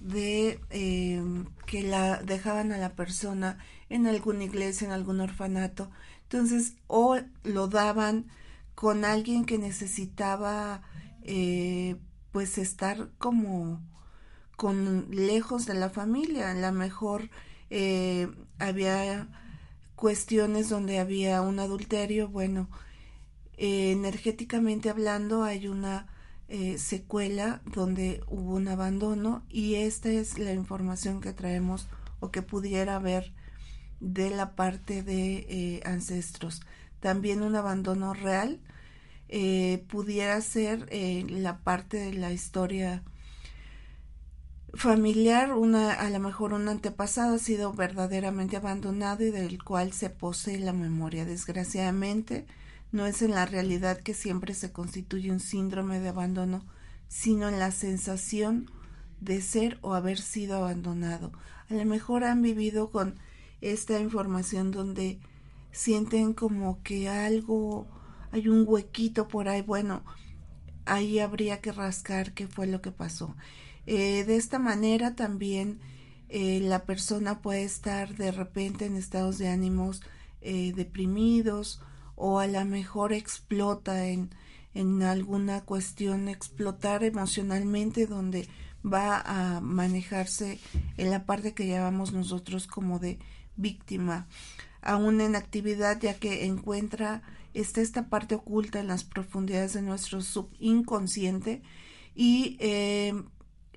de 0.05 0.59
eh, 0.69 1.21
que 1.65 1.81
la 1.81 2.21
dejaban 2.21 2.71
a 2.71 2.77
la 2.77 2.93
persona 2.93 3.57
en 3.89 4.05
alguna 4.05 4.43
iglesia, 4.43 4.85
en 4.85 4.93
algún 4.93 5.19
orfanato. 5.19 5.89
Entonces, 6.23 6.73
o 6.87 7.17
lo 7.43 7.67
daban 7.67 8.27
con 8.75 9.03
alguien 9.03 9.45
que 9.45 9.57
necesitaba 9.57 10.83
eh, 11.23 11.95
pues 12.31 12.57
estar 12.57 13.09
como 13.17 13.81
con 14.55 15.07
lejos 15.09 15.65
de 15.65 15.73
la 15.73 15.89
familia. 15.89 16.51
A 16.51 16.53
lo 16.53 16.71
mejor 16.71 17.29
eh, 17.71 18.27
había 18.59 19.27
cuestiones 19.95 20.69
donde 20.69 20.99
había 20.99 21.41
un 21.41 21.59
adulterio. 21.59 22.27
Bueno, 22.27 22.69
energéticamente 23.57 24.89
hablando 24.89 25.43
hay 25.43 25.67
una 25.67 26.07
eh, 26.47 26.77
secuela 26.77 27.61
donde 27.65 28.21
hubo 28.27 28.55
un 28.55 28.67
abandono 28.67 29.43
y 29.49 29.75
esta 29.75 30.09
es 30.09 30.37
la 30.37 30.53
información 30.53 31.21
que 31.21 31.33
traemos 31.33 31.87
o 32.19 32.31
que 32.31 32.41
pudiera 32.41 32.95
haber 32.95 33.33
de 33.99 34.29
la 34.29 34.55
parte 34.55 35.01
de 35.03 35.45
eh, 35.49 35.81
ancestros. 35.85 36.61
También 36.99 37.41
un 37.41 37.55
abandono 37.55 38.13
real 38.13 38.59
eh, 39.27 39.83
pudiera 39.89 40.39
ser 40.41 40.87
la 41.29 41.59
parte 41.59 41.97
de 41.97 42.13
la 42.13 42.31
historia 42.31 43.03
familiar, 44.75 45.53
una, 45.53 45.93
a 45.93 46.09
lo 46.09 46.19
mejor 46.19 46.53
un 46.53 46.67
antepasado 46.67 47.35
ha 47.35 47.39
sido 47.39 47.73
verdaderamente 47.73 48.57
abandonado 48.57 49.23
y 49.23 49.31
del 49.31 49.63
cual 49.63 49.93
se 49.93 50.09
posee 50.09 50.59
la 50.59 50.73
memoria. 50.73 51.25
Desgraciadamente, 51.25 52.45
no 52.95 53.05
es 53.05 53.21
en 53.21 53.31
la 53.31 53.45
realidad 53.45 53.99
que 53.99 54.13
siempre 54.13 54.53
se 54.53 54.71
constituye 54.71 55.29
un 55.29 55.41
síndrome 55.41 55.99
de 55.99 56.09
abandono, 56.09 56.65
sino 57.09 57.49
en 57.49 57.59
la 57.59 57.71
sensación 57.71 58.71
de 59.19 59.41
ser 59.41 59.77
o 59.81 59.93
haber 59.93 60.17
sido 60.17 60.55
abandonado. 60.55 61.33
A 61.69 61.73
lo 61.73 61.85
mejor 61.85 62.23
han 62.23 62.41
vivido 62.41 62.91
con 62.91 63.19
esta 63.59 63.99
información 63.99 64.71
donde 64.71 65.19
sienten 65.71 66.33
como 66.33 66.81
que 66.83 67.09
algo, 67.09 67.85
hay 68.31 68.47
un 68.47 68.63
huequito 68.65 69.27
por 69.27 69.49
ahí, 69.49 69.61
bueno, 69.61 70.03
ahí 70.85 71.19
habría 71.19 71.59
que 71.59 71.73
rascar 71.73 72.33
qué 72.33 72.47
fue 72.47 72.65
lo 72.65 72.81
que 72.81 72.91
pasó. 72.91 73.35
Eh, 73.87 74.23
de 74.23 74.37
esta 74.37 74.57
manera 74.57 75.15
también 75.15 75.81
eh, 76.29 76.61
la 76.61 76.85
persona 76.85 77.41
puede 77.41 77.63
estar 77.63 78.15
de 78.15 78.31
repente 78.31 78.85
en 78.85 78.95
estados 78.95 79.37
de 79.37 79.49
ánimos 79.49 80.01
eh, 80.41 80.71
deprimidos 80.73 81.81
o 82.15 82.39
a 82.39 82.47
lo 82.47 82.63
mejor 82.65 83.13
explota 83.13 84.07
en, 84.07 84.29
en 84.73 85.03
alguna 85.03 85.61
cuestión, 85.61 86.27
explotar 86.27 87.03
emocionalmente 87.03 88.07
donde 88.07 88.47
va 88.85 89.19
a 89.19 89.61
manejarse 89.61 90.59
en 90.97 91.11
la 91.11 91.25
parte 91.25 91.53
que 91.53 91.67
llamamos 91.67 92.13
nosotros 92.13 92.67
como 92.67 92.99
de 92.99 93.19
víctima, 93.55 94.27
aún 94.81 95.21
en 95.21 95.35
actividad 95.35 95.99
ya 95.99 96.15
que 96.15 96.45
encuentra 96.45 97.23
está 97.53 97.81
esta 97.81 98.09
parte 98.09 98.35
oculta 98.35 98.79
en 98.79 98.87
las 98.87 99.03
profundidades 99.03 99.73
de 99.73 99.81
nuestro 99.81 100.21
subinconsciente 100.21 101.61
y 102.13 102.57
eh, 102.59 103.13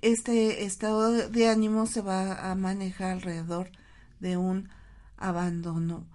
este 0.01 0.65
estado 0.65 1.29
de 1.29 1.49
ánimo 1.49 1.85
se 1.85 2.01
va 2.01 2.51
a 2.51 2.55
manejar 2.55 3.11
alrededor 3.11 3.71
de 4.19 4.37
un 4.37 4.69
abandono. 5.17 6.05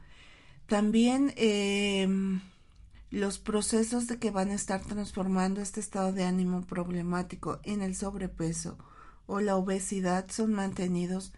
También 0.74 1.32
em, 1.37 2.40
los 3.12 3.38
procesos 3.38 4.08
de 4.08 4.18
que 4.18 4.32
van 4.32 4.50
a 4.50 4.54
estar 4.54 4.80
transformando 4.80 5.60
este 5.60 5.78
estado 5.78 6.12
de 6.12 6.24
ánimo 6.24 6.62
problemático 6.66 7.60
en 7.62 7.80
el 7.80 7.94
sobrepeso 7.94 8.76
o 9.28 9.40
la 9.40 9.54
obesidad 9.54 10.28
son 10.30 10.52
mantenidos 10.52 11.32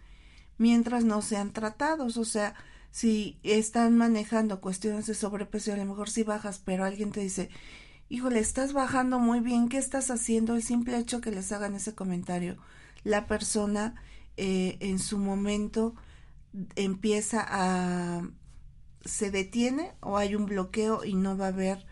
mientras 0.57 1.03
no 1.03 1.21
sean 1.21 1.53
tratados. 1.53 2.17
O 2.17 2.25
sea, 2.25 2.55
si 2.89 3.37
están 3.43 3.95
manejando 3.95 4.59
cuestiones 4.59 5.05
de 5.05 5.13
sobrepeso, 5.13 5.71
a 5.71 5.77
lo 5.77 5.85
mejor 5.85 6.09
si 6.09 6.23
bajas, 6.23 6.59
pero 6.65 6.83
alguien 6.83 7.11
te 7.11 7.19
dice, 7.19 7.51
híjole, 8.09 8.39
estás 8.39 8.73
bajando 8.73 9.19
muy 9.19 9.39
bien, 9.39 9.69
¿qué 9.69 9.77
estás 9.77 10.09
haciendo? 10.09 10.55
El 10.55 10.63
simple 10.63 10.97
hecho 10.97 11.21
que 11.21 11.29
les 11.29 11.51
hagan 11.51 11.75
ese 11.75 11.93
comentario, 11.93 12.57
la 13.03 13.27
persona 13.27 14.01
eh, 14.35 14.77
en 14.79 14.97
su 14.97 15.19
momento 15.19 15.93
empieza 16.75 17.45
a 17.47 18.27
se 19.05 19.31
detiene 19.31 19.93
o 20.01 20.17
hay 20.17 20.35
un 20.35 20.45
bloqueo 20.45 21.03
y 21.03 21.13
no 21.13 21.37
va 21.37 21.45
a 21.45 21.49
haber 21.49 21.85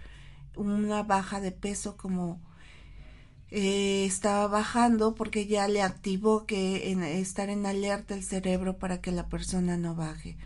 una 0.56 1.04
baja 1.04 1.40
de 1.40 1.52
peso 1.52 1.98
como 1.98 2.42
eh, 3.52 4.06
estaba 4.06 4.48
bajando 4.48 5.16
porque 5.16 5.48
ya 5.48 5.68
le 5.68 5.82
activó 5.82 6.46
que 6.46 6.92
estar 7.20 7.50
en 7.50 7.66
alerta 7.66 8.16
el 8.16 8.24
cerebro 8.24 8.78
para 8.78 9.02
que 9.02 9.12
la 9.12 9.30
persona 9.30 9.78
no 9.78 9.96
baje. 9.96 10.38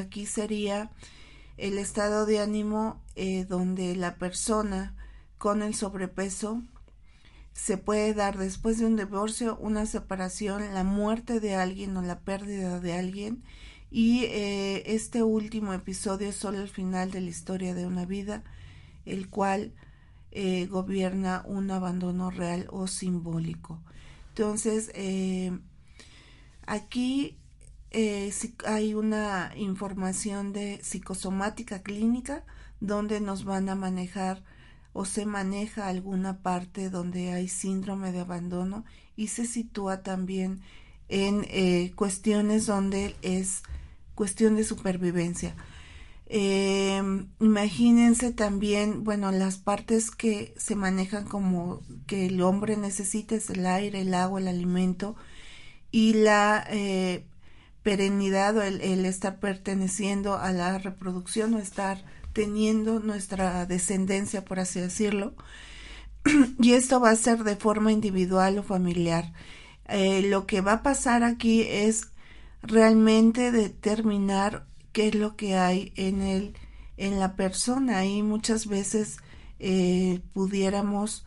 Aquí 0.00 0.26
sería 0.26 0.90
el 1.56 1.78
estado 1.78 2.26
de 2.26 2.40
ánimo 2.40 3.00
eh, 3.14 3.44
donde 3.44 3.94
la 3.96 4.16
persona 4.16 4.96
con 5.38 5.62
el 5.62 5.74
sobrepeso 5.74 6.62
se 7.52 7.76
puede 7.76 8.14
dar 8.14 8.38
después 8.38 8.78
de 8.78 8.86
un 8.86 8.96
divorcio, 8.96 9.58
una 9.60 9.86
separación, 9.86 10.72
la 10.72 10.84
muerte 10.84 11.40
de 11.40 11.54
alguien 11.54 11.96
o 11.96 12.02
la 12.02 12.20
pérdida 12.20 12.80
de 12.80 12.94
alguien 12.94 13.42
y 13.94 14.24
eh, 14.24 14.94
este 14.94 15.22
último 15.22 15.74
episodio 15.74 16.30
es 16.30 16.36
solo 16.36 16.62
el 16.62 16.68
final 16.68 17.10
de 17.10 17.20
la 17.20 17.28
historia 17.28 17.74
de 17.74 17.86
una 17.86 18.06
vida, 18.06 18.42
el 19.04 19.28
cual 19.28 19.74
eh, 20.30 20.64
gobierna 20.64 21.42
un 21.46 21.70
abandono 21.70 22.30
real 22.30 22.66
o 22.70 22.86
simbólico. 22.86 23.82
Entonces, 24.30 24.90
eh, 24.94 25.52
aquí 26.64 27.36
hay 28.64 28.94
una 28.94 29.52
información 29.56 30.54
de 30.54 30.80
psicosomática 30.82 31.82
clínica 31.82 32.46
donde 32.80 33.20
nos 33.20 33.44
van 33.44 33.68
a 33.68 33.74
manejar 33.74 34.42
o 34.94 35.04
se 35.04 35.26
maneja 35.26 35.88
alguna 35.88 36.38
parte 36.38 36.88
donde 36.88 37.32
hay 37.32 37.46
síndrome 37.46 38.10
de 38.10 38.20
abandono 38.20 38.86
y 39.16 39.26
se 39.28 39.44
sitúa 39.44 40.02
también 40.02 40.62
en 41.10 41.44
cuestiones 41.90 42.64
donde 42.64 43.14
es 43.20 43.62
cuestión 44.14 44.56
de 44.56 44.64
supervivencia. 44.64 45.54
Em, 46.34 47.28
imagínense 47.40 48.32
también, 48.32 49.04
bueno, 49.04 49.30
las 49.32 49.58
partes 49.58 50.10
que 50.10 50.54
se 50.56 50.74
manejan 50.76 51.26
como 51.26 51.82
que 52.06 52.26
el 52.26 52.40
hombre 52.40 52.78
necesita 52.78 53.34
es 53.34 53.50
el 53.50 53.66
aire, 53.66 54.00
el 54.00 54.14
agua, 54.14 54.40
el 54.40 54.48
alimento 54.48 55.14
y 55.90 56.14
la 56.14 56.66
eh, 56.70 57.26
perennidad 57.82 58.56
o 58.56 58.62
el, 58.62 59.04
estar 59.04 59.40
perteneciendo 59.40 60.38
a 60.38 60.52
la 60.52 60.78
reproducción 60.78 61.54
o 61.54 61.58
estar 61.58 62.02
teniendo 62.32 63.00
nuestra 63.00 63.66
descendencia, 63.66 64.44
por 64.44 64.58
así 64.60 64.80
decirlo. 64.80 65.34
y 66.60 66.72
esto 66.72 67.00
va 67.00 67.10
a 67.10 67.16
ser 67.16 67.44
de 67.44 67.56
forma 67.56 67.92
individual 67.92 68.58
o 68.58 68.62
familiar. 68.62 69.34
Eh, 69.88 70.22
lo 70.22 70.46
que 70.46 70.62
va 70.62 70.74
a 70.74 70.82
pasar 70.82 71.24
aquí 71.24 71.62
es 71.62 72.11
realmente 72.62 73.52
determinar 73.52 74.66
qué 74.92 75.08
es 75.08 75.14
lo 75.14 75.36
que 75.36 75.56
hay 75.56 75.92
en 75.96 76.22
el 76.22 76.54
en 76.96 77.18
la 77.18 77.36
persona. 77.36 78.04
Y 78.04 78.22
muchas 78.22 78.66
veces 78.66 79.18
eh, 79.58 80.20
pudiéramos 80.32 81.24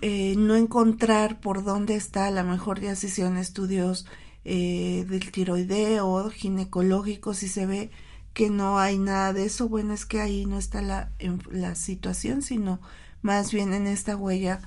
eh, 0.00 0.34
no 0.36 0.56
encontrar 0.56 1.40
por 1.40 1.62
dónde 1.62 1.94
está 1.94 2.26
a 2.26 2.30
lo 2.30 2.42
mejor 2.42 2.80
ya 2.80 2.96
se 2.96 3.06
hicieron 3.06 3.36
estudios 3.36 4.06
eh, 4.44 5.04
del 5.08 5.30
tiroideo 5.30 6.28
ginecológico 6.30 7.34
si 7.34 7.48
se 7.48 7.66
ve 7.66 7.92
que 8.34 8.50
no 8.50 8.80
hay 8.80 8.98
nada 8.98 9.32
de 9.32 9.44
eso 9.44 9.68
bueno 9.68 9.94
es 9.94 10.06
que 10.06 10.20
ahí 10.20 10.44
no 10.44 10.58
está 10.58 10.82
la, 10.82 11.12
la 11.52 11.76
situación 11.76 12.42
sino 12.42 12.80
más 13.20 13.52
bien 13.52 13.74
en 13.74 13.86
esta 13.86 14.16
huella 14.16 14.60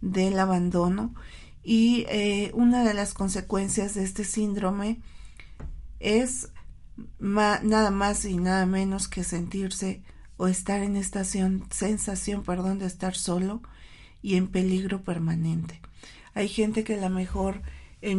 del 0.00 0.36
abandono 0.40 1.14
y 1.62 2.06
eh, 2.08 2.50
una 2.54 2.84
de 2.84 2.94
las 2.94 3.14
consecuencias 3.14 3.94
de 3.94 4.04
este 4.04 4.24
síndrome 4.24 5.00
es 5.98 6.50
nada 7.18 7.90
más 7.90 8.24
y 8.24 8.36
nada 8.36 8.66
menos 8.66 9.08
que 9.08 9.24
sentirse 9.24 10.02
o 10.36 10.48
estar 10.48 10.82
en 10.82 10.96
esta 10.96 11.24
sensación 11.24 12.42
perdón, 12.44 12.78
de 12.78 12.86
estar 12.86 13.14
solo 13.14 13.62
y 14.22 14.36
en 14.36 14.48
peligro 14.48 15.02
permanente. 15.02 15.80
Hay 16.34 16.48
gente 16.48 16.84
que 16.84 16.94
a 16.94 17.00
lo 17.00 17.10
mejor 17.10 17.62
el, 18.00 18.16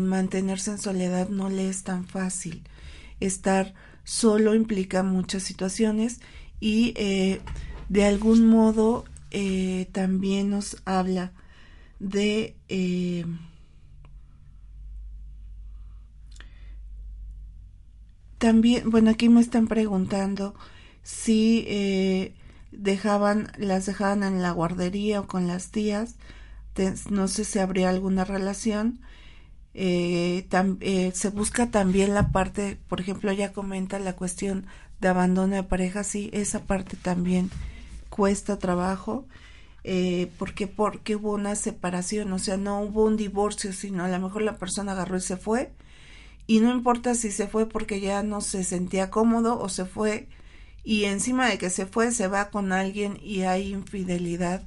mantenerse 0.00 0.70
en 0.70 0.78
soledad 0.78 1.28
no 1.28 1.48
le 1.50 1.68
es 1.68 1.82
tan 1.82 2.06
fácil. 2.06 2.62
Estar 3.20 3.74
solo 4.04 4.54
implica 4.54 5.02
muchas 5.02 5.42
situaciones 5.42 6.20
y 6.60 6.92
eh, 6.96 7.40
de 7.88 8.04
algún 8.04 8.46
modo 8.46 9.04
eh, 9.30 9.88
también 9.92 10.50
nos 10.50 10.76
habla 10.84 11.32
de 12.10 12.56
eh, 12.68 13.24
también 18.38 18.90
bueno 18.90 19.10
aquí 19.10 19.28
me 19.28 19.40
están 19.40 19.66
preguntando 19.66 20.54
si 21.02 22.34
dejaban 22.72 23.50
las 23.58 23.86
dejaban 23.86 24.22
en 24.22 24.42
la 24.42 24.50
guardería 24.50 25.20
o 25.20 25.26
con 25.26 25.46
las 25.46 25.70
tías 25.70 26.16
no 27.10 27.28
sé 27.28 27.44
si 27.44 27.58
habría 27.58 27.90
alguna 27.90 28.24
relación. 28.24 29.00
Eh, 29.74 30.46
eh, 30.80 31.12
se 31.14 31.30
busca 31.30 31.70
también 31.70 32.14
la 32.14 32.30
parte, 32.30 32.78
por 32.88 33.00
ejemplo, 33.00 33.30
ella 33.30 33.52
comenta 33.52 33.98
la 33.98 34.14
cuestión 34.14 34.66
de 35.00 35.08
abandono 35.08 35.56
de 35.56 35.62
pareja, 35.64 36.04
sí, 36.04 36.30
esa 36.32 36.60
parte 36.64 36.96
también 36.96 37.50
cuesta 38.08 38.58
trabajo, 38.58 39.26
eh, 39.84 40.30
porque, 40.38 40.66
porque 40.66 41.16
hubo 41.16 41.32
una 41.32 41.54
separación, 41.56 42.32
o 42.32 42.38
sea, 42.38 42.56
no 42.56 42.80
hubo 42.82 43.04
un 43.04 43.16
divorcio, 43.16 43.72
sino 43.72 44.04
a 44.04 44.08
lo 44.08 44.18
mejor 44.20 44.42
la 44.42 44.58
persona 44.58 44.92
agarró 44.92 45.16
y 45.18 45.20
se 45.20 45.36
fue, 45.36 45.72
y 46.46 46.60
no 46.60 46.72
importa 46.72 47.14
si 47.14 47.30
se 47.30 47.46
fue 47.46 47.68
porque 47.68 48.00
ya 48.00 48.22
no 48.22 48.40
se 48.40 48.64
sentía 48.64 49.10
cómodo 49.10 49.58
o 49.58 49.68
se 49.68 49.84
fue, 49.84 50.28
y 50.84 51.04
encima 51.04 51.48
de 51.48 51.58
que 51.58 51.70
se 51.70 51.86
fue, 51.86 52.12
se 52.12 52.28
va 52.28 52.50
con 52.50 52.72
alguien 52.72 53.18
y 53.22 53.42
hay 53.42 53.72
infidelidad, 53.72 54.66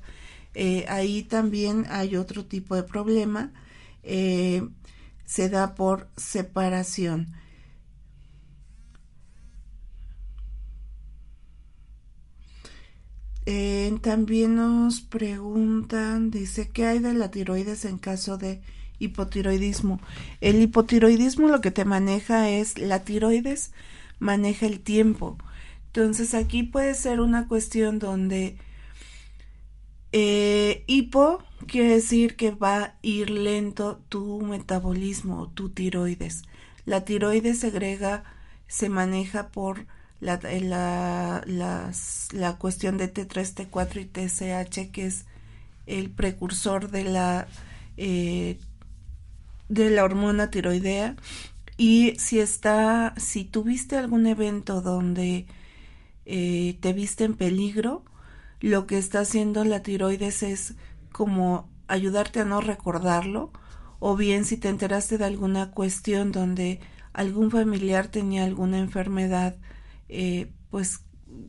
eh, 0.55 0.85
ahí 0.89 1.23
también 1.23 1.85
hay 1.89 2.15
otro 2.15 2.45
tipo 2.45 2.75
de 2.75 2.81
problema. 2.83 3.51
Eh, 4.01 4.63
se 5.27 5.49
da 5.49 5.75
por 5.75 6.07
separación. 6.15 7.27
Eh, 13.49 13.97
también 14.01 14.57
nos 14.57 14.99
preguntan, 14.99 16.31
dice, 16.31 16.69
¿qué 16.69 16.85
hay 16.85 16.99
de 16.99 17.13
la 17.13 17.31
tiroides 17.31 17.85
en 17.85 17.97
caso 17.97 18.37
de 18.37 18.61
hipotiroidismo? 18.99 20.01
El 20.41 20.61
hipotiroidismo 20.61 21.47
lo 21.47 21.61
que 21.61 21.71
te 21.71 21.85
maneja 21.85 22.49
es 22.49 22.77
la 22.77 23.05
tiroides, 23.05 23.71
maneja 24.19 24.65
el 24.65 24.81
tiempo. 24.81 25.37
Entonces 25.85 26.33
aquí 26.33 26.63
puede 26.63 26.93
ser 26.93 27.21
una 27.21 27.47
cuestión 27.47 27.99
donde 27.99 28.57
eh, 30.11 30.83
hipo 30.87 31.41
quiere 31.67 31.89
decir 31.95 32.35
que 32.35 32.51
va 32.51 32.77
a 32.83 32.95
ir 33.01 33.29
lento 33.29 34.03
tu 34.09 34.41
metabolismo, 34.41 35.51
tu 35.53 35.69
tiroides. 35.69 36.43
La 36.85 37.05
tiroides 37.05 37.59
segrega, 37.59 38.25
se 38.67 38.89
maneja 38.89 39.49
por 39.51 39.87
la, 40.19 40.39
la, 41.45 41.91
la 42.31 42.57
cuestión 42.57 42.97
de 42.97 43.13
T3, 43.13 43.69
T4 43.69 44.01
y 44.01 44.05
TSH, 44.05 44.91
que 44.91 45.05
es 45.05 45.25
el 45.85 46.09
precursor 46.09 46.89
de 46.89 47.03
la, 47.03 47.47
eh, 47.97 48.59
de 49.69 49.89
la 49.89 50.03
hormona 50.03 50.49
tiroidea. 50.49 51.15
Y 51.77 52.15
si 52.17 52.39
está, 52.39 53.13
si 53.17 53.45
tuviste 53.45 53.97
algún 53.97 54.25
evento 54.25 54.81
donde 54.81 55.45
eh, 56.25 56.77
te 56.81 56.93
viste 56.93 57.23
en 57.23 57.35
peligro, 57.35 58.03
lo 58.59 58.87
que 58.87 58.97
está 58.97 59.19
haciendo 59.19 59.63
la 59.63 59.83
tiroides 59.83 60.41
es 60.43 60.75
como 61.11 61.69
ayudarte 61.87 62.41
a 62.41 62.45
no 62.45 62.61
recordarlo, 62.61 63.51
o 63.99 64.15
bien 64.15 64.45
si 64.45 64.57
te 64.57 64.69
enteraste 64.69 65.17
de 65.17 65.25
alguna 65.25 65.71
cuestión 65.71 66.31
donde 66.31 66.79
algún 67.13 67.49
familiar 67.49 68.07
tenía 68.07 68.43
alguna 68.43 68.79
enfermedad 68.79 69.55
eh, 70.09 70.51
pues 70.69 71.01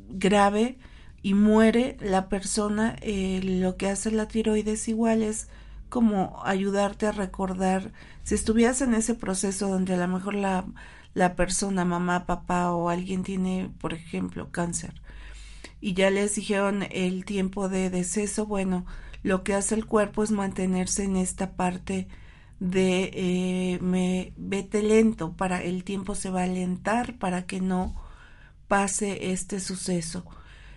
grave 0.09 0.79
y 1.23 1.35
muere 1.35 1.97
la 2.01 2.29
persona, 2.29 2.97
eh, 3.01 3.41
lo 3.43 3.77
que 3.77 3.89
hace 3.89 4.11
la 4.11 4.29
tiroides 4.29 4.89
igual 4.89 5.23
es 5.23 5.49
como 5.89 6.41
ayudarte 6.45 7.07
a 7.07 7.13
recordar, 7.13 7.93
si 8.23 8.35
estuvieras 8.35 8.83
en 8.83 8.95
ese 8.95 9.15
proceso 9.15 9.69
donde 9.69 9.95
a 9.95 9.97
lo 9.97 10.09
mejor 10.09 10.35
la, 10.35 10.67
la 11.15 11.35
persona, 11.35 11.85
mamá, 11.85 12.27
papá 12.27 12.73
o 12.73 12.89
alguien 12.91 13.23
tiene, 13.23 13.71
por 13.81 13.95
ejemplo, 13.95 14.51
cáncer, 14.51 15.01
y 15.81 15.95
ya 15.95 16.11
les 16.11 16.35
dijeron 16.35 16.85
el 16.91 17.25
tiempo 17.25 17.69
de 17.69 17.91
deceso, 17.91 18.47
bueno, 18.47 18.85
lo 19.23 19.45
que 19.45 19.55
hace 19.55 19.75
el 19.75 19.87
cuerpo 19.87 20.23
es 20.23 20.31
mantenerse 20.31 21.05
en 21.05 21.17
esta 21.17 21.53
parte 21.57 22.09
de 22.61 23.11
eh, 23.15 23.79
me 23.81 24.33
vete 24.37 24.83
lento 24.83 25.37
para 25.37 25.63
el 25.63 25.85
tiempo 25.85 26.15
se 26.15 26.31
va 26.31 26.41
a 26.41 26.45
alentar 26.45 27.17
para 27.19 27.47
que 27.47 27.61
no 27.61 27.95
pase 28.69 29.33
este 29.33 29.61
suceso. 29.61 30.25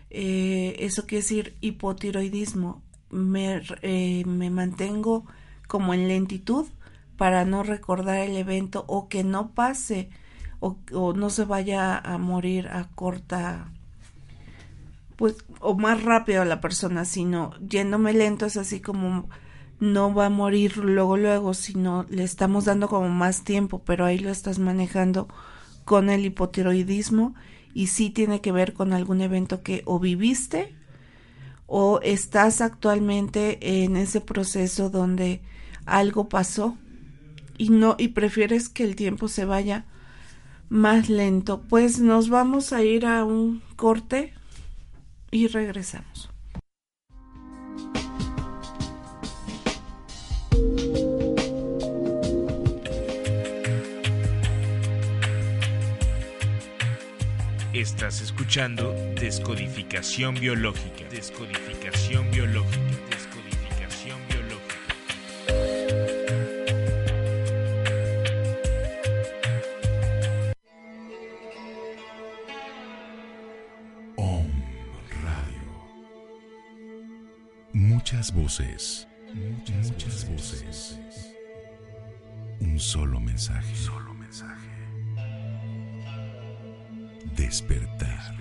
Eh, 0.10 0.76
eso 0.80 1.06
quiere 1.06 1.22
decir 1.22 1.58
hipotiroidismo. 1.62 2.82
Me, 3.10 3.62
eh, 3.82 4.24
me 4.26 4.50
mantengo 4.50 5.26
como 5.68 5.94
en 5.94 6.08
lentitud 6.08 6.68
para 7.18 7.46
no 7.46 7.64
recordar 7.64 8.18
el 8.18 8.36
evento 8.36 8.86
o 8.88 9.08
que 9.08 9.24
no 9.24 9.52
pase 9.52 10.10
o, 10.60 11.14
no 11.14 11.30
se 11.30 11.44
vaya 11.44 11.98
a 11.98 12.18
morir 12.18 12.68
a 12.68 12.90
corta 12.90 13.72
pues, 15.18 15.38
o 15.60 15.76
más 15.76 16.04
rápido 16.04 16.46
la 16.46 16.62
persona, 16.62 17.06
sino 17.06 17.52
yéndome 17.60 18.14
lento 18.14 18.46
es 18.46 18.58
así 18.58 18.80
como 18.80 19.30
no 19.80 20.14
va 20.14 20.28
a 20.28 20.30
morir 20.30 20.78
luego, 20.78 21.18
luego, 21.18 21.54
sino 21.54 22.06
le 22.10 22.24
estamos 22.24 22.66
dando 22.66 22.88
como 22.88 23.10
más 23.10 23.44
tiempo, 23.44 23.82
pero 23.84 24.06
ahí 24.06 24.20
lo 24.20 24.30
estás 24.30 24.60
manejando 24.60 25.28
con 25.86 26.10
el 26.10 26.26
hipotiroidismo 26.26 27.34
y 27.74 27.88
sí 27.88 28.10
tiene 28.10 28.42
que 28.42 28.52
ver 28.52 28.74
con 28.74 28.94
algún 28.94 29.22
evento 29.22 29.64
que 29.64 29.84
o 29.86 30.00
viviste 30.00 30.76
o 31.68 32.00
estás 32.02 32.62
actualmente 32.62 33.84
en 33.84 33.96
ese 33.96 34.20
proceso 34.20 34.90
donde 34.90 35.42
algo 35.86 36.28
pasó 36.28 36.78
y 37.58 37.70
no 37.70 37.96
y 37.98 38.10
prefieres 38.10 38.70
que 38.70 38.84
el 38.84 38.96
tiempo 38.96 39.28
se 39.28 39.46
vaya 39.46 39.86
más 40.68 41.10
lento. 41.10 41.62
Pues 41.62 42.00
nos 42.00 42.30
vamos 42.30 42.74
a 42.74 42.84
ir 42.84 43.06
a 43.06 43.24
un 43.24 43.62
corte 43.76 44.34
y 45.32 45.48
regresamos. 45.48 46.30
Estás 57.82 58.22
escuchando 58.22 58.94
Descodificación 59.20 60.36
Biológica. 60.36 61.04
Descodificación 61.10 62.30
Biológica. 62.30 62.78
Descodificación 63.10 64.20
Biológica. 64.30 64.76
Muchas 77.74 78.32
voces. 78.32 79.08
Muchas, 79.34 80.30
voces. 80.30 81.00
Un 82.60 82.80
solo 82.80 83.20
mensaje. 83.20 83.76
solo 83.76 84.14
mensaje. 84.14 84.61
Despertar. 87.42 88.36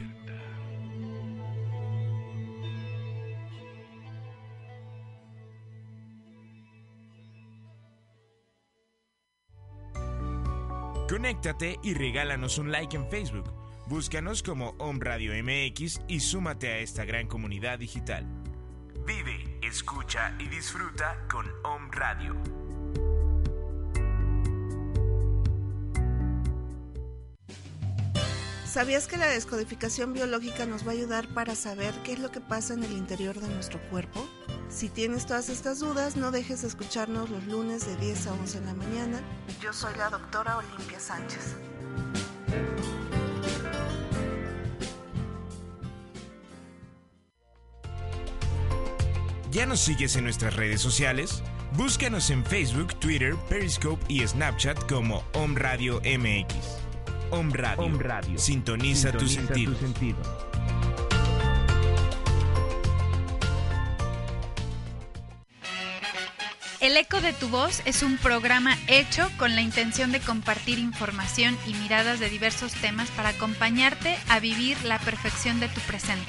Conéctate 11.08 11.78
y 11.82 11.94
regálanos 11.94 12.58
un 12.58 12.70
like 12.70 12.94
en 12.94 13.08
Facebook. 13.08 13.50
Búscanos 13.86 14.42
como 14.42 14.74
Om 14.78 15.00
Radio 15.00 15.32
MX 15.32 16.02
y 16.06 16.20
súmate 16.20 16.68
a 16.68 16.78
esta 16.80 17.06
gran 17.06 17.26
comunidad 17.26 17.78
digital. 17.78 18.26
Vive, 19.06 19.58
escucha 19.62 20.36
y 20.38 20.46
disfruta 20.48 21.26
con 21.30 21.46
Om 21.64 21.90
Radio. 21.90 22.59
¿Sabías 28.70 29.08
que 29.08 29.16
la 29.16 29.26
descodificación 29.26 30.12
biológica 30.12 30.64
nos 30.64 30.86
va 30.86 30.90
a 30.90 30.94
ayudar 30.94 31.26
para 31.34 31.56
saber 31.56 31.92
qué 32.04 32.12
es 32.12 32.20
lo 32.20 32.30
que 32.30 32.40
pasa 32.40 32.72
en 32.72 32.84
el 32.84 32.92
interior 32.92 33.40
de 33.40 33.48
nuestro 33.48 33.80
cuerpo? 33.90 34.24
Si 34.68 34.88
tienes 34.88 35.26
todas 35.26 35.48
estas 35.48 35.80
dudas, 35.80 36.14
no 36.14 36.30
dejes 36.30 36.62
de 36.62 36.68
escucharnos 36.68 37.30
los 37.30 37.44
lunes 37.46 37.84
de 37.84 37.96
10 37.96 38.28
a 38.28 38.32
11 38.34 38.60
de 38.60 38.66
la 38.66 38.74
mañana. 38.74 39.20
Yo 39.60 39.72
soy 39.72 39.92
la 39.98 40.08
doctora 40.08 40.58
Olimpia 40.58 41.00
Sánchez. 41.00 41.56
¿Ya 49.50 49.66
nos 49.66 49.80
sigues 49.80 50.14
en 50.14 50.22
nuestras 50.22 50.54
redes 50.54 50.80
sociales? 50.80 51.42
Búscanos 51.72 52.30
en 52.30 52.44
Facebook, 52.44 52.94
Twitter, 53.00 53.34
Periscope 53.48 54.04
y 54.06 54.24
Snapchat 54.24 54.88
como 54.88 55.24
Om 55.34 55.56
Radio 55.56 56.00
MX. 56.02 56.89
Om 57.30 57.52
Radio. 57.52 58.38
Sintoniza, 58.38 59.12
tu 59.12 59.28
sentido. 59.28 59.76
El 66.80 66.96
Eco 66.96 67.20
de 67.20 67.32
tu 67.34 67.48
Voz 67.48 67.82
es 67.84 68.02
un 68.02 68.16
programa 68.16 68.76
hecho 68.88 69.30
con 69.36 69.54
la 69.54 69.60
intención 69.60 70.12
de 70.12 70.20
compartir 70.20 70.78
información 70.78 71.56
y 71.66 71.74
miradas 71.74 72.18
de 72.20 72.30
diversos 72.30 72.72
temas 72.72 73.10
para 73.10 73.30
acompañarte 73.30 74.16
a 74.28 74.40
vivir 74.40 74.82
la 74.84 74.98
perfección 74.98 75.60
de 75.60 75.68
tu 75.68 75.80
presente. 75.82 76.26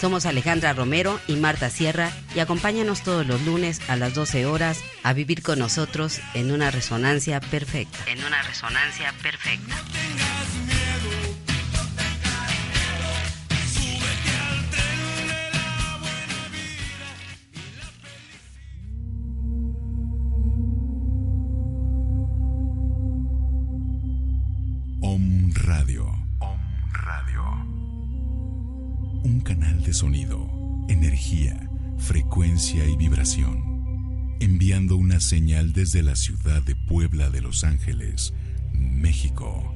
Somos 0.00 0.26
Alejandra 0.26 0.72
Romero 0.72 1.20
y 1.28 1.36
Marta 1.36 1.70
Sierra 1.70 2.10
y 2.34 2.40
acompáñanos 2.40 3.02
todos 3.02 3.24
los 3.24 3.40
lunes 3.42 3.88
a 3.88 3.94
las 3.94 4.14
12 4.14 4.46
horas 4.46 4.82
a 5.04 5.12
vivir 5.12 5.42
con 5.42 5.60
nosotros 5.60 6.20
en 6.34 6.50
una 6.50 6.72
resonancia 6.72 7.40
perfecta. 7.40 7.98
En 8.08 8.24
una 8.24 8.42
resonancia 8.42 9.14
perfecta. 9.22 9.76
Sonido, 30.02 30.50
energía, 30.88 31.70
frecuencia 31.96 32.84
y 32.86 32.96
vibración, 32.96 34.34
enviando 34.40 34.96
una 34.96 35.20
señal 35.20 35.72
desde 35.72 36.02
la 36.02 36.16
ciudad 36.16 36.60
de 36.60 36.74
Puebla 36.74 37.30
de 37.30 37.40
Los 37.40 37.62
Ángeles, 37.62 38.34
México, 38.72 39.72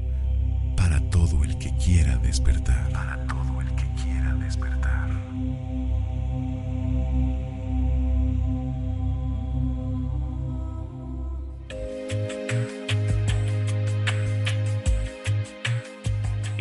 para 0.76 0.98
todo 1.10 1.44
el 1.44 1.56
que 1.58 1.72
quiera 1.76 2.18
despertar. 2.18 2.90
Para 2.90 3.24
todo 3.28 3.60
el 3.60 3.68
que 3.76 3.86
quiera 4.02 4.34
despertar. 4.34 5.15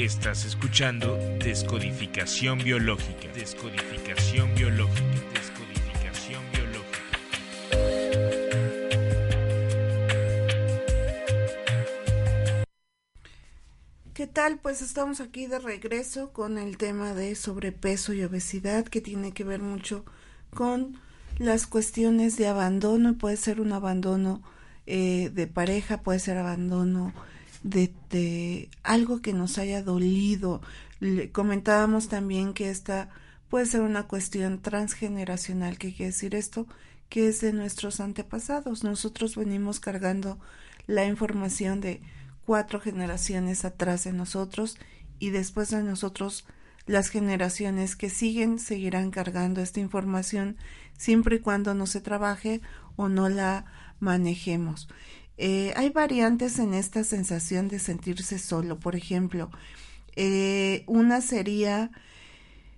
Estás 0.06 0.46
escuchando 0.46 1.18
Descodificación 1.40 2.60
Biológica. 2.60 3.28
Descodificación 3.34 4.54
Biológica. 4.54 5.02
Descodificación 5.34 6.44
Biológica. 6.54 7.18
¿Qué 14.14 14.28
tal? 14.28 14.60
Pues 14.60 14.84
estamos 14.84 15.22
aquí 15.22 15.48
de 15.48 15.58
regreso 15.58 16.32
con 16.34 16.60
el 16.60 16.78
tema 16.78 17.16
de 17.16 17.34
sobrepeso 17.34 18.14
y 18.14 18.24
obesidad 18.24 18.86
que 18.86 19.02
tiene 19.02 19.32
que 19.32 19.44
ver 19.44 19.64
mucho 19.64 20.06
con 20.54 21.00
las 21.40 21.66
cuestiones 21.66 22.38
de 22.38 22.48
abandono. 22.48 23.18
Puede 23.18 23.38
ser 23.38 23.60
un 23.60 23.74
abandono 23.74 24.44
eh, 24.86 25.32
de 25.34 25.48
pareja, 25.48 26.04
puede 26.04 26.20
ser 26.20 26.38
abandono 26.38 27.12
de, 27.66 28.70
algo 28.84 29.22
que 29.22 29.34
nos 29.34 29.58
haya 29.58 29.82
dolido. 29.82 30.62
Le 31.00 31.32
comentábamos 31.32 32.08
también 32.08 32.54
que 32.54 32.70
esta 32.70 33.10
puede 33.50 33.66
ser 33.66 33.82
una 33.82 34.04
cuestión 34.04 34.62
transgeneracional. 34.62 35.78
¿Qué 35.78 35.94
quiere 35.94 36.12
decir 36.12 36.36
esto? 36.36 36.68
Que 37.10 37.28
es 37.28 37.42
de 37.42 37.54
nuestros 37.54 38.00
antepasados. 38.00 38.84
Nosotros 38.84 39.36
venimos 39.36 39.80
cargando 39.80 40.40
la 40.88 41.06
información 41.06 41.82
de 41.82 42.02
cuatro 42.46 42.80
generaciones 42.80 43.66
atrás 43.66 44.04
de 44.04 44.14
nosotros 44.14 44.78
y 45.18 45.32
después 45.32 45.72
de 45.72 45.82
nosotros 45.82 46.46
las 46.86 47.10
generaciones 47.10 47.96
que 47.96 48.12
siguen 48.12 48.60
seguirán 48.60 49.10
cargando 49.10 49.62
esta 49.62 49.80
información 49.80 50.56
siempre 50.98 51.38
y 51.38 51.40
cuando 51.40 51.74
no 51.74 51.88
se 51.88 52.00
trabaje 52.00 52.62
o 52.96 53.10
no 53.10 53.28
la 53.28 53.66
manejemos. 54.00 54.88
Eh, 55.38 55.74
hay 55.76 55.90
variantes 55.90 56.60
en 56.60 56.74
esta 56.74 57.04
sensación 57.04 57.68
de 57.68 57.80
sentirse 57.80 58.40
solo. 58.40 58.80
Por 58.80 58.96
ejemplo, 58.96 59.50
eh, 60.16 60.84
una 60.88 61.22
sería 61.22 61.92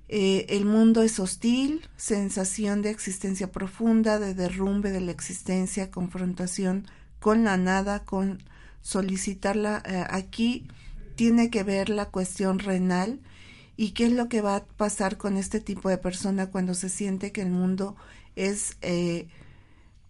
eh, 0.10 0.46
el 0.50 0.66
mundo 0.66 1.04
es 1.04 1.20
hostil, 1.20 1.88
sensación 1.98 2.82
de 2.82 2.90
existencia 2.90 3.52
profunda, 3.52 4.20
de 4.20 4.34
derrumbe 4.34 4.92
de 4.92 5.02
la 5.02 5.12
existencia, 5.12 5.92
confrontación 5.92 6.88
con 7.20 7.44
la 7.44 7.58
nada, 7.58 8.06
con 8.06 8.44
solicitarla. 8.82 9.84
aquí 10.10 10.68
tiene 11.16 11.50
que 11.50 11.64
ver 11.64 11.90
la 11.90 12.06
cuestión 12.06 12.60
renal 12.60 13.20
y 13.76 13.92
qué 13.92 14.06
es 14.06 14.14
lo 14.14 14.30
que 14.30 14.42
va 14.42 14.56
a 14.56 14.66
pasar 14.66 15.18
con 15.18 15.36
este 15.36 15.60
tipo 15.60 15.90
de 15.90 15.98
persona 15.98 16.52
cuando 16.52 16.74
se 16.74 16.90
siente 16.90 17.32
que 17.32 17.42
el 17.42 17.50
mundo 17.50 17.96
es 18.36 18.78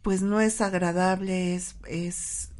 pues 0.08 0.22
no 0.22 0.40
es 0.40 0.62
agradable, 0.62 1.54
es, 1.54 1.76
es 1.86 2.52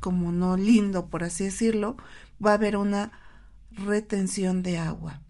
como 0.00 0.32
no 0.32 0.56
lindo, 0.56 1.10
por 1.10 1.22
así 1.22 1.44
decirlo, 1.44 1.98
va 2.42 2.52
a 2.52 2.54
haber 2.54 2.78
una 2.78 3.12
retención 3.72 4.62
de 4.62 4.78
agua. 4.78 5.20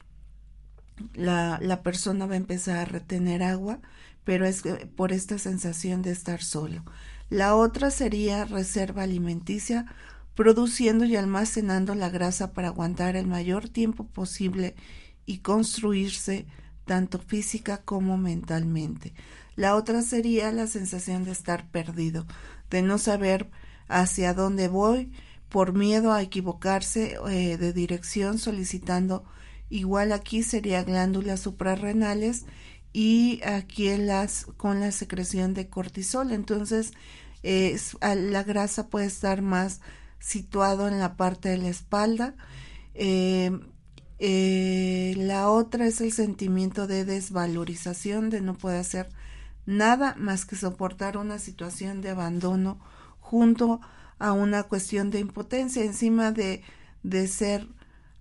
La, 1.14 1.59
la 1.61 1.83
persona 1.83 2.27
va 2.27 2.35
a 2.35 2.37
empezar 2.37 2.77
a 2.77 2.85
retener 2.85 3.42
agua, 3.42 3.81
pero 4.23 4.47
es 4.47 4.62
por 4.94 5.11
esta 5.11 5.37
sensación 5.37 6.01
de 6.01 6.12
estar 6.12 6.42
solo. 6.42 6.85
La 7.29 7.57
otra 7.57 7.90
sería 7.90 8.44
reserva 8.44 9.03
alimenticia, 9.03 9.85
produciendo 10.37 11.07
y 11.07 11.16
almacenando 11.16 11.97
la 11.97 12.09
grasa 12.09 12.53
para 12.53 12.68
aguantar 12.68 13.16
el 13.16 13.27
mayor 13.27 13.68
tiempo 13.68 14.07
posible 14.07 14.77
y 15.27 15.38
construirse 15.38 16.47
tanto 16.85 17.18
física 17.18 17.79
como 17.79 18.16
mentalmente. 18.16 19.12
La 19.59 19.75
otra 19.75 20.03
sería 20.03 20.53
la 20.53 20.68
sensación 20.68 21.25
de 21.25 21.33
estar 21.33 21.68
perdido, 21.68 22.29
de 22.71 22.81
no 22.81 22.97
saber 22.97 23.51
hacia 23.88 24.33
dónde 24.33 24.68
voy 24.68 25.11
por 25.49 25.73
miedo 25.73 26.12
a 26.12 26.23
equivocarse 26.23 27.18
eh, 27.29 27.57
de 27.57 27.73
dirección 27.73 28.38
solicitando 28.38 29.25
igual 29.68 30.12
aquí 30.12 30.44
sería 30.44 30.85
glándulas 30.85 31.40
suprarrenales 31.40 32.44
y 32.92 33.40
aquí 33.44 33.97
las 33.97 34.47
con 34.57 34.79
la 34.79 34.92
secreción 34.92 35.55
de 35.55 35.68
cortisol. 35.68 36.31
Entonces 36.31 36.92
la 37.42 38.44
grasa 38.44 38.87
puede 38.87 39.07
estar 39.07 39.42
más 39.42 39.81
situado 40.21 40.87
en 40.87 41.01
la 41.01 41.16
parte 41.16 41.49
de 41.49 41.59
la 41.59 41.68
espalda. 41.68 42.37
Eh, 42.94 43.51
eh, 44.21 45.14
la 45.16 45.51
otra 45.51 45.88
es 45.88 46.01
el 46.01 46.12
sentimiento 46.12 46.87
de 46.87 47.05
desvalorización 47.05 48.31
de 48.31 48.40
no 48.40 48.55
poder 48.55 48.79
hacer 48.83 49.09
nada 49.68 50.14
más 50.16 50.46
que 50.46 50.57
soportar 50.57 51.18
una 51.18 51.38
situación 51.38 52.00
de 52.00 52.09
abandono 52.09 52.81
junto 53.20 53.83
a 54.18 54.33
una 54.33 54.62
cuestión 54.62 55.11
de 55.11 55.20
impotencia. 55.20 55.85
Encima 55.85 56.33
de, 56.33 56.62
de 57.02 57.28
ser 57.28 57.68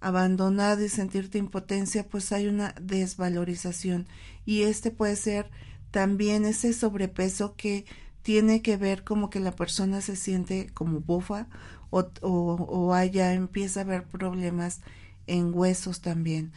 abandonado 0.01 0.83
y 0.83 0.89
sentirte 0.89 1.37
impotencia, 1.37 2.05
pues 2.09 2.33
hay 2.33 2.47
una 2.47 2.75
desvalorización. 2.81 4.07
Y 4.45 4.63
este 4.63 4.91
puede 4.91 5.15
ser 5.15 5.49
también 5.89 6.43
ese 6.43 6.73
sobrepeso 6.73 7.55
que 7.55 7.85
tiene 8.23 8.61
que 8.61 8.75
ver 8.75 9.05
como 9.05 9.29
que 9.29 9.39
la 9.39 9.53
persona 9.53 10.01
se 10.01 10.17
siente 10.17 10.69
como 10.73 10.99
bufa 10.99 11.47
o, 11.91 12.09
o, 12.23 12.55
o 12.89 12.93
empieza 12.97 13.79
a 13.79 13.83
haber 13.83 14.03
problemas 14.03 14.81
en 15.27 15.53
huesos 15.53 16.01
también. 16.01 16.51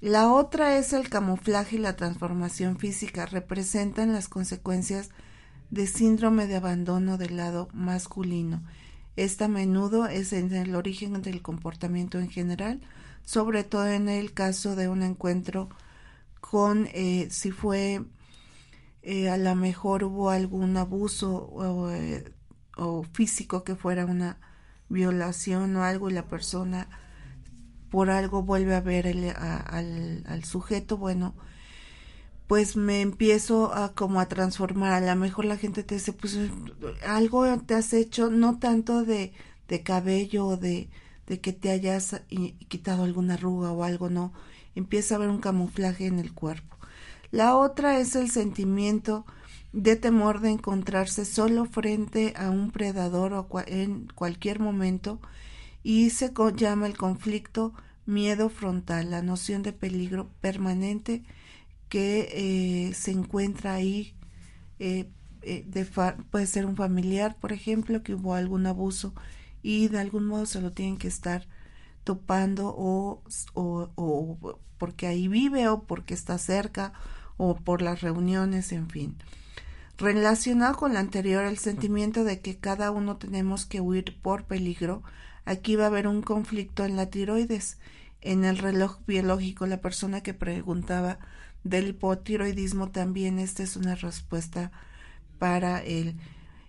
La 0.00 0.32
otra 0.32 0.78
es 0.78 0.92
el 0.92 1.08
camuflaje 1.08 1.76
y 1.76 1.78
la 1.80 1.96
transformación 1.96 2.78
física. 2.78 3.26
Representan 3.26 4.12
las 4.12 4.28
consecuencias 4.28 5.10
de 5.70 5.86
síndrome 5.88 6.46
de 6.46 6.56
abandono 6.56 7.18
del 7.18 7.36
lado 7.36 7.68
masculino. 7.72 8.62
Esta 9.16 9.46
a 9.46 9.48
menudo 9.48 10.06
es 10.06 10.32
en 10.32 10.54
el 10.54 10.76
origen 10.76 11.20
del 11.20 11.42
comportamiento 11.42 12.20
en 12.20 12.30
general, 12.30 12.80
sobre 13.24 13.64
todo 13.64 13.88
en 13.88 14.08
el 14.08 14.32
caso 14.32 14.76
de 14.76 14.88
un 14.88 15.02
encuentro 15.02 15.68
con 16.40 16.88
eh, 16.92 17.26
si 17.30 17.50
fue 17.50 18.04
eh, 19.02 19.28
a 19.28 19.36
lo 19.36 19.56
mejor 19.56 20.04
hubo 20.04 20.30
algún 20.30 20.76
abuso 20.76 21.90
eh, 21.92 22.32
o 22.76 23.02
físico 23.02 23.64
que 23.64 23.74
fuera 23.74 24.06
una 24.06 24.38
violación 24.88 25.74
o 25.76 25.82
algo 25.82 26.08
y 26.08 26.12
la 26.12 26.26
persona 26.26 26.88
por 27.90 28.10
algo 28.10 28.42
vuelve 28.42 28.74
a 28.74 28.80
ver 28.80 29.06
al, 29.36 30.24
al, 30.26 30.44
sujeto, 30.44 30.96
bueno, 30.96 31.34
pues 32.46 32.76
me 32.76 33.00
empiezo 33.00 33.74
a 33.74 33.94
como 33.94 34.20
a 34.20 34.26
transformar. 34.28 34.92
A 34.92 35.14
lo 35.14 35.20
mejor 35.20 35.44
la 35.44 35.56
gente 35.56 35.82
te 35.82 35.96
dice, 35.96 36.12
pues 36.12 36.38
algo 37.06 37.46
te 37.60 37.74
has 37.74 37.92
hecho, 37.92 38.30
no 38.30 38.58
tanto 38.58 39.04
de, 39.04 39.32
de 39.68 39.82
cabello 39.82 40.46
o 40.46 40.56
de, 40.56 40.88
de 41.26 41.40
que 41.40 41.52
te 41.52 41.70
hayas 41.70 42.22
quitado 42.68 43.04
alguna 43.04 43.34
arruga 43.34 43.72
o 43.72 43.84
algo, 43.84 44.10
no. 44.10 44.32
Empieza 44.74 45.14
a 45.14 45.16
haber 45.16 45.28
un 45.30 45.40
camuflaje 45.40 46.06
en 46.06 46.18
el 46.18 46.32
cuerpo. 46.32 46.76
La 47.30 47.56
otra 47.56 47.98
es 47.98 48.16
el 48.16 48.30
sentimiento 48.30 49.26
de 49.72 49.96
temor 49.96 50.40
de 50.40 50.50
encontrarse 50.50 51.24
solo 51.24 51.66
frente 51.66 52.32
a 52.36 52.50
un 52.50 52.70
predador 52.70 53.34
o 53.34 53.46
en 53.66 54.08
cualquier 54.14 54.60
momento 54.60 55.20
y 55.82 56.10
se 56.10 56.32
llama 56.56 56.86
el 56.86 56.96
conflicto 56.96 57.74
miedo 58.06 58.48
frontal, 58.48 59.10
la 59.10 59.22
noción 59.22 59.62
de 59.62 59.72
peligro 59.72 60.30
permanente 60.40 61.22
que 61.88 62.88
eh, 62.90 62.94
se 62.94 63.12
encuentra 63.12 63.74
ahí. 63.74 64.14
Eh, 64.78 65.10
eh, 65.42 65.64
de 65.66 65.84
puede 66.30 66.46
ser 66.46 66.66
un 66.66 66.76
familiar, 66.76 67.36
por 67.40 67.52
ejemplo, 67.52 68.02
que 68.02 68.14
hubo 68.14 68.34
algún 68.34 68.66
abuso 68.66 69.14
y 69.62 69.88
de 69.88 69.98
algún 70.00 70.26
modo 70.26 70.46
se 70.46 70.60
lo 70.60 70.72
tienen 70.72 70.98
que 70.98 71.08
estar 71.08 71.46
topando 72.04 72.74
o, 72.76 73.22
o, 73.54 73.90
o 73.94 74.58
porque 74.78 75.06
ahí 75.06 75.28
vive 75.28 75.68
o 75.68 75.82
porque 75.84 76.14
está 76.14 76.38
cerca 76.38 76.92
o 77.36 77.56
por 77.56 77.82
las 77.82 78.00
reuniones, 78.00 78.72
en 78.72 78.88
fin. 78.88 79.16
Relacionado 79.98 80.76
con 80.76 80.92
lo 80.92 80.98
anterior, 81.00 81.44
el 81.44 81.58
sentimiento 81.58 82.24
de 82.24 82.40
que 82.40 82.58
cada 82.58 82.90
uno 82.90 83.16
tenemos 83.16 83.66
que 83.66 83.80
huir 83.80 84.16
por 84.22 84.44
peligro, 84.44 85.02
aquí 85.48 85.76
va 85.76 85.84
a 85.84 85.86
haber 85.88 86.06
un 86.06 86.22
conflicto 86.22 86.84
en 86.84 86.96
la 86.96 87.06
tiroides. 87.06 87.78
En 88.20 88.44
el 88.44 88.58
reloj 88.58 88.98
biológico, 89.06 89.66
la 89.66 89.80
persona 89.80 90.22
que 90.22 90.34
preguntaba 90.34 91.18
del 91.64 91.88
hipotiroidismo 91.88 92.90
también 92.90 93.38
esta 93.38 93.62
es 93.62 93.76
una 93.76 93.94
respuesta 93.94 94.70
para 95.38 95.82
él. 95.82 96.16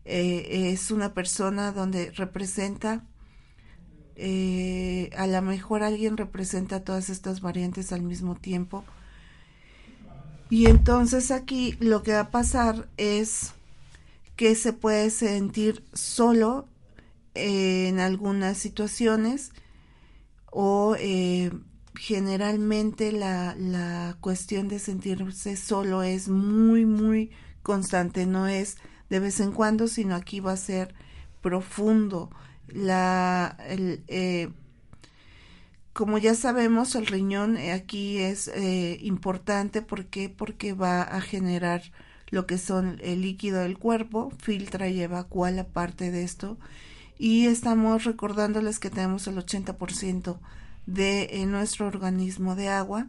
Eh, 0.06 0.72
es 0.72 0.92
una 0.92 1.14
persona 1.14 1.72
donde 1.72 2.12
representa, 2.12 3.04
eh, 4.16 5.10
a 5.18 5.28
lo 5.28 5.42
mejor 5.42 5.84
alguien 5.84 6.18
representa 6.18 6.84
todas 6.84 7.10
estas 7.10 7.42
variantes 7.42 7.92
al 7.92 8.02
mismo 8.02 8.36
tiempo, 8.36 8.84
y 10.50 10.66
entonces 10.66 11.30
aquí 11.30 11.76
lo 11.80 12.02
que 12.02 12.14
va 12.14 12.22
a 12.22 12.32
pasar 12.32 12.88
es 12.98 13.54
que 14.36 14.56
se 14.56 14.74
puede 14.74 15.10
sentir 15.10 15.84
solo 15.94 16.69
en 17.40 18.00
algunas 18.00 18.58
situaciones 18.58 19.52
o 20.52 20.96
eh, 21.00 21.52
generalmente 21.96 23.12
la, 23.12 23.56
la 23.58 24.18
cuestión 24.22 24.68
de 24.68 24.80
sentirse 24.80 25.58
solo 25.58 26.04
es 26.04 26.30
muy, 26.30 26.86
muy 26.86 27.32
constante, 27.62 28.26
no 28.26 28.48
es 28.48 28.78
de 29.10 29.20
vez 29.20 29.40
en 29.40 29.52
cuando, 29.52 29.88
sino 29.88 30.16
aquí 30.16 30.40
va 30.40 30.54
a 30.54 30.58
ser 30.58 30.96
profundo. 31.42 32.30
La, 32.68 33.58
el, 33.68 34.04
eh, 34.08 34.50
como 35.94 36.18
ya 36.18 36.36
sabemos, 36.36 36.96
el 36.96 37.08
riñón 37.08 37.58
eh, 37.58 37.74
aquí 37.74 38.20
es 38.20 38.48
eh, 38.48 38.98
importante 39.02 39.82
porque 39.82 40.30
porque 40.30 40.74
va 40.74 41.02
a 41.02 41.20
generar 41.20 41.82
lo 42.30 42.46
que 42.46 42.58
son 42.58 43.00
el 43.02 43.22
líquido 43.22 43.60
del 43.60 43.78
cuerpo, 43.78 44.32
filtra 44.40 44.88
y 44.88 45.02
evacúa 45.02 45.52
la 45.52 45.68
parte 45.68 46.12
de 46.12 46.24
esto 46.24 46.58
y 47.20 47.48
estamos 47.48 48.06
recordándoles 48.06 48.80
que 48.80 48.90
tenemos 48.90 49.28
el 49.28 49.36
80% 49.36 50.40
de 50.86 51.46
nuestro 51.48 51.86
organismo 51.86 52.56
de 52.56 52.70
agua. 52.70 53.08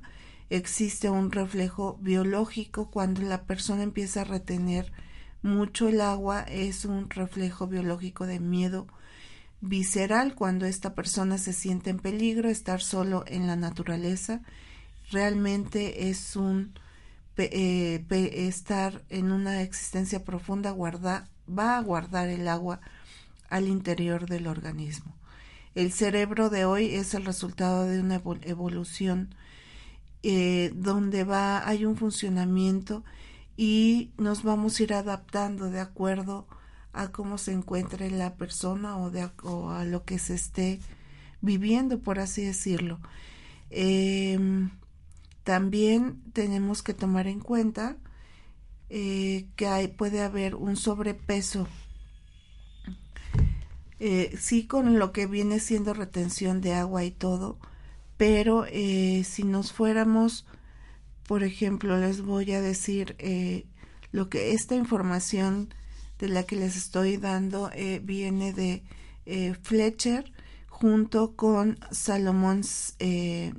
Existe 0.51 1.09
un 1.09 1.31
reflejo 1.31 1.96
biológico 2.03 2.90
cuando 2.90 3.23
la 3.23 3.44
persona 3.44 3.85
empieza 3.85 4.23
a 4.23 4.25
retener 4.25 4.92
mucho 5.42 5.88
el 5.88 6.01
agua, 6.01 6.42
es 6.42 6.85
un 6.85 7.09
reflejo 7.09 7.68
biológico 7.68 8.27
de 8.27 8.40
miedo 8.40 8.88
visceral 9.61 10.35
cuando 10.35 10.66
esta 10.66 10.94
persona 10.94 11.38
se 11.38 11.53
siente 11.53 11.90
en 11.90 12.01
peligro, 12.01 12.49
estar 12.49 12.83
solo 12.83 13.23
en 13.29 13.46
la 13.46 13.55
naturaleza, 13.55 14.42
realmente 15.12 16.11
es 16.11 16.35
un 16.35 16.75
eh, 17.37 18.05
estar 18.11 19.03
en 19.09 19.31
una 19.31 19.62
existencia 19.62 20.25
profunda, 20.25 20.73
guarda, 20.73 21.29
va 21.49 21.79
a 21.79 21.83
guardar 21.83 22.29
el 22.29 22.49
agua 22.49 22.81
al 23.51 23.69
interior 23.69 24.27
del 24.27 24.47
organismo. 24.47 25.15
El 25.75 25.93
cerebro 25.93 26.51
de 26.51 26.65
hoy 26.65 26.95
es 26.95 27.15
el 27.15 27.25
resultado 27.25 27.85
de 27.85 28.01
una 28.01 28.21
evolución 28.43 29.35
eh, 30.23 30.73
donde 30.75 31.25
va, 31.25 31.67
hay 31.69 31.85
un 31.85 31.97
funcionamiento 31.97 33.05
y 33.57 34.11
nos 34.19 34.43
vamos 34.43 34.79
a 34.79 34.83
ir 34.83 34.95
adaptando 34.95 35.71
de 35.71 35.81
acuerdo 35.81 36.47
a 36.93 37.13
cómo 37.13 37.39
se 37.39 37.53
encuentre 37.53 38.11
la 38.11 38.35
persona 38.37 38.97
o, 38.99 39.11
de, 39.11 39.23
a 39.23 39.85
lo 39.85 40.05
que 40.05 40.19
se 40.19 40.35
esté 40.35 40.81
viviendo, 41.41 42.01
por 42.01 42.19
así 42.19 42.45
decirlo. 42.45 43.01
Em, 43.71 44.71
también 45.45 46.21
tenemos 46.33 46.83
que 46.83 46.95
tomar 46.95 47.27
en 47.27 47.41
cuenta 47.41 47.97
eh, 48.89 49.47
que 49.57 49.95
puede 49.97 50.23
haber 50.23 50.55
un 50.55 50.77
sobrepeso. 50.77 51.69
Eh, 54.01 54.37
sí 54.39 54.67
con 54.67 54.99
lo 54.99 55.13
que 55.13 55.27
viene 55.27 55.61
siendo 55.61 55.95
retención 55.95 56.61
de 56.61 56.75
agua 56.75 57.05
y 57.05 57.11
todo, 57.11 57.59
pero 58.17 58.67
eh, 58.67 59.25
si 59.25 59.45
nos 59.45 59.73
fuéramos, 59.73 60.47
por 61.27 61.43
ejemplo, 61.45 61.99
les 61.99 62.23
voy 62.23 62.53
a 62.53 62.61
decir 62.61 63.17
lo 64.13 64.29
que 64.29 64.53
esta 64.53 64.75
información 64.75 65.73
de 66.21 66.29
la 66.29 66.45
que 66.45 66.57
les 66.57 66.77
estoy 66.77 67.17
dando 67.17 67.71
eh, 67.73 68.01
viene 68.03 68.53
de 68.53 68.83
eh, 69.27 69.55
Fletcher 69.63 70.33
junto 70.69 71.35
con 71.35 71.79
Salomón, 71.91 72.63
eh, 72.99 73.53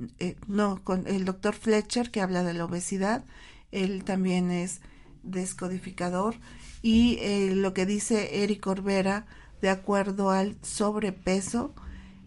no, 0.46 0.82
con 0.82 1.06
el 1.06 1.24
doctor 1.24 1.54
Fletcher 1.54 2.10
que 2.10 2.20
habla 2.20 2.42
de 2.42 2.54
la 2.54 2.64
obesidad, 2.64 3.24
él 3.70 4.04
también 4.04 4.50
es 4.50 4.80
descodificador 5.22 6.36
y 6.82 7.18
lo 7.54 7.74
que 7.74 7.86
dice 7.86 8.42
Eric 8.42 8.66
Orbera 8.66 9.26
de 9.62 9.70
acuerdo 9.70 10.30
al 10.30 10.56
sobrepeso, 10.60 11.72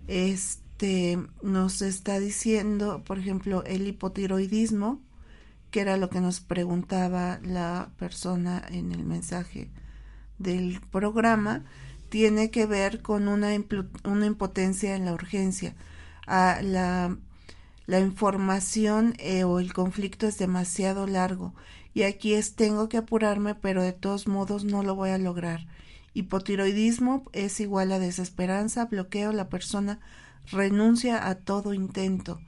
este 0.08 1.20
nos 1.44 1.82
está 1.82 2.20
diciendo, 2.20 3.04
por 3.06 3.20
ejemplo, 3.20 3.64
el 3.66 3.88
hipotiroidismo, 3.88 5.02
que 5.70 5.82
era 5.82 5.98
lo 5.98 6.10
que 6.10 6.22
nos 6.22 6.40
preguntaba 6.40 7.40
la 7.44 7.92
persona 8.00 8.64
en 8.70 8.92
el 8.92 9.04
mensaje 9.04 9.70
del 10.40 10.82
programa 10.92 11.64
tiene 12.10 12.52
que 12.52 12.66
ver 12.66 13.02
con 13.02 13.28
una, 13.28 13.54
impotencia 13.54 14.96
en 14.96 15.06
la 15.06 15.14
urgencia. 15.14 15.76
La, 16.28 17.18
la, 17.86 18.00
información 18.00 19.16
eh, 19.20 19.44
o 19.44 19.60
el 19.60 19.74
conflicto 19.74 20.28
es 20.28 20.38
demasiado 20.38 21.08
largo 21.08 21.54
y 21.94 22.04
aquí 22.04 22.34
es 22.34 22.56
tengo 22.56 22.90
que 22.90 22.98
apurarme, 22.98 23.56
pero 23.56 23.84
de 23.84 23.94
todos 23.94 24.28
modos 24.28 24.64
no 24.64 24.84
lo 24.84 24.96
voy 24.96 25.10
a 25.10 25.18
lograr. 25.18 25.68
Hipotiroidismo 26.16 27.26
es 27.34 27.60
igual 27.60 27.92
a 27.92 28.00
desesperanza, 28.00 28.86
bloqueo, 28.86 29.34
la 29.34 29.50
persona 29.50 30.00
renuncia 30.50 31.28
a 31.28 31.36
todo 31.36 31.74
intento. 31.74 32.40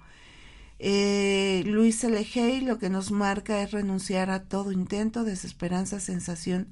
Eh, 0.80 1.63
Luis 1.65 2.03
L. 2.03 2.25
lo 2.62 2.80
que 2.80 2.89
nos 2.89 3.12
marca 3.12 3.62
es 3.62 3.71
renunciar 3.71 4.30
a 4.30 4.43
todo 4.43 4.71
intento, 4.71 5.23
desesperanza, 5.23 5.99
sensación 5.99 6.69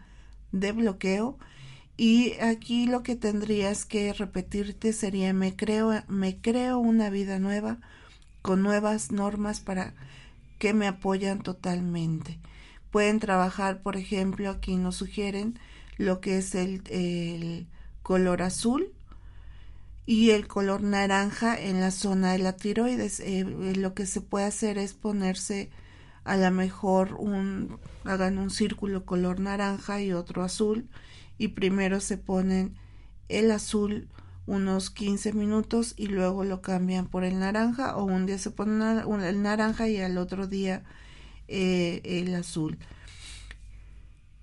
de 0.52 0.72
bloqueo 0.72 1.38
y 1.98 2.34
aquí 2.40 2.88
lo 2.88 3.04
que 3.04 3.16
tendrías 3.16 3.86
que 3.86 4.14
repetirte 4.14 4.94
sería 4.94 5.34
me 5.34 5.56
creo 5.56 6.04
me 6.08 6.40
creo 6.40 6.80
una 6.80 7.10
vida 7.10 7.40
nueva 7.40 7.78
con 8.42 8.62
nuevas 8.62 9.12
normas 9.12 9.60
para 9.60 9.94
que 10.60 10.74
me 10.74 10.88
apoyan 10.88 11.42
totalmente 11.42 12.40
pueden 12.92 13.20
trabajar 13.20 13.82
por 13.82 13.96
ejemplo 13.96 14.50
aquí 14.50 14.76
nos 14.76 14.96
sugieren 14.96 15.58
lo 15.98 16.22
que 16.22 16.38
es 16.38 16.56
el, 16.56 16.82
el 16.90 17.68
color 18.02 18.42
azul 18.42 18.94
y 20.06 20.32
el 20.32 20.48
color 20.48 20.82
naranja 20.82 21.60
en 21.60 21.82
la 21.82 21.92
zona 21.92 22.34
de 22.34 22.40
la 22.40 22.56
tiroides 22.56 23.20
eh, 23.20 23.44
lo 23.44 23.94
que 23.94 24.06
se 24.06 24.22
puede 24.22 24.46
hacer 24.46 24.78
es 24.78 24.94
ponerse 24.94 25.70
a 26.24 26.38
lo 26.38 26.52
mejor 26.52 27.16
un, 27.16 27.80
hagan 28.04 28.38
un 28.38 28.50
círculo 28.50 29.06
color 29.06 29.40
naranja 29.40 30.02
y 30.02 30.14
otro 30.14 30.44
azul 30.44 30.88
y 31.38 31.50
primero 31.50 32.00
se 32.00 32.18
ponen 32.18 32.76
el 33.30 33.52
azul 33.52 34.08
unos 34.46 34.92
15 34.92 35.34
minutos 35.34 35.96
y 35.98 36.08
luego 36.08 36.44
lo 36.44 36.62
cambian 36.62 37.08
por 37.08 37.24
el 37.24 37.40
naranja 37.40 37.98
o 37.98 38.04
un 38.04 38.28
día 38.28 38.38
se 38.38 38.52
pone 38.52 39.02
el 39.28 39.42
naranja 39.42 39.88
y 39.90 39.98
al 39.98 40.18
otro 40.20 40.46
día 40.48 40.84
eh, 41.48 42.02
el 42.04 42.36
azul. 42.36 42.78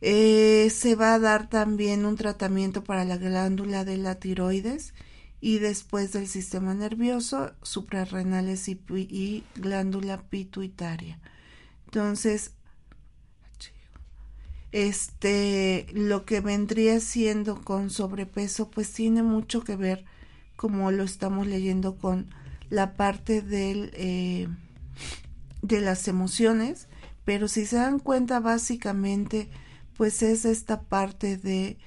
Eh, 0.05 0.69
se 0.71 0.97
va 0.97 1.15
a 1.15 1.21
dar 1.21 1.49
también 1.49 2.05
un 2.05 2.17
tratamiento 2.17 2.83
para 2.83 3.05
la 3.05 3.17
glándula 3.17 3.85
de 3.85 3.99
la 3.99 4.17
tiroides 4.17 4.95
y 5.41 5.61
después 5.61 6.13
del 6.13 6.27
sistema 6.27 6.75
nervioso, 6.75 7.53
suprarrenales 7.63 8.69
y 8.69 9.45
glándula 9.55 10.23
pituitaria. 10.29 11.21
Entonces, 11.85 12.53
este, 14.73 15.87
lo 15.93 16.25
que 16.25 16.41
vendría 16.41 16.99
siendo 16.99 17.61
con 17.63 17.91
sobrepeso, 17.91 18.71
pues 18.71 18.93
tiene 18.93 19.23
mucho 19.23 19.63
que 19.63 19.77
ver, 19.77 20.05
como 20.57 20.91
lo 20.91 21.05
estamos 21.05 21.47
leyendo, 21.47 21.97
con 21.97 22.35
la 22.71 22.95
parte 22.95 23.45
eh, 23.51 24.49
de 25.61 25.81
las 25.81 26.09
emociones, 26.09 26.89
pero 27.25 27.47
si 27.47 27.67
se 27.67 27.77
dan 27.77 28.01
cuenta, 28.01 28.41
básicamente, 28.41 29.49
pues 30.03 30.21
es 30.25 30.45
esta 30.45 30.83
parte 30.83 31.37
de 31.37 31.79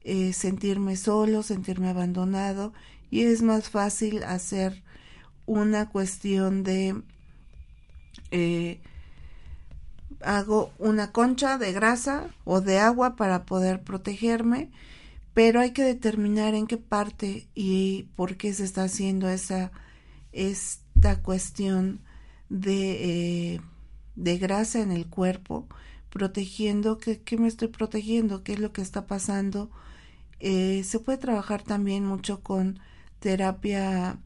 eh, 0.00 0.32
sentirme 0.32 0.96
solo, 0.96 1.42
sentirme 1.42 1.90
abandonado 1.90 2.72
y 3.10 3.24
es 3.24 3.42
más 3.42 3.68
fácil 3.68 4.22
hacer 4.22 4.82
una 5.44 5.90
cuestión 5.90 6.62
de 6.62 7.02
eh, 8.30 8.80
hago 10.22 10.72
una 10.78 11.12
concha 11.12 11.58
de 11.58 11.74
grasa 11.74 12.28
o 12.44 12.62
de 12.62 12.78
agua 12.78 13.16
para 13.16 13.44
poder 13.44 13.82
protegerme, 13.82 14.70
pero 15.34 15.60
hay 15.60 15.72
que 15.72 15.82
determinar 15.82 16.54
en 16.54 16.66
qué 16.66 16.78
parte 16.78 17.48
y 17.54 18.04
por 18.16 18.38
qué 18.38 18.54
se 18.54 18.64
está 18.64 18.84
haciendo 18.84 19.28
esa 19.28 19.72
esta 20.32 21.20
cuestión 21.20 22.00
de, 22.48 23.56
eh, 23.56 23.60
de 24.16 24.38
grasa 24.38 24.80
en 24.80 24.90
el 24.90 25.06
cuerpo, 25.06 25.68
protegiendo, 26.10 26.98
¿qué, 26.98 27.20
¿qué, 27.20 27.36
me 27.38 27.48
estoy 27.48 27.68
protegiendo? 27.68 28.42
¿Qué 28.42 28.54
es 28.54 28.60
lo 28.60 28.72
que 28.72 28.82
está 28.82 29.06
pasando? 29.06 29.70
Eh, 30.40 30.84
se 30.84 31.00
puede 31.00 31.18
trabajar 31.18 31.62
también 31.62 32.04
mucho 32.04 32.42
con 32.42 32.78
terapia 33.18 34.18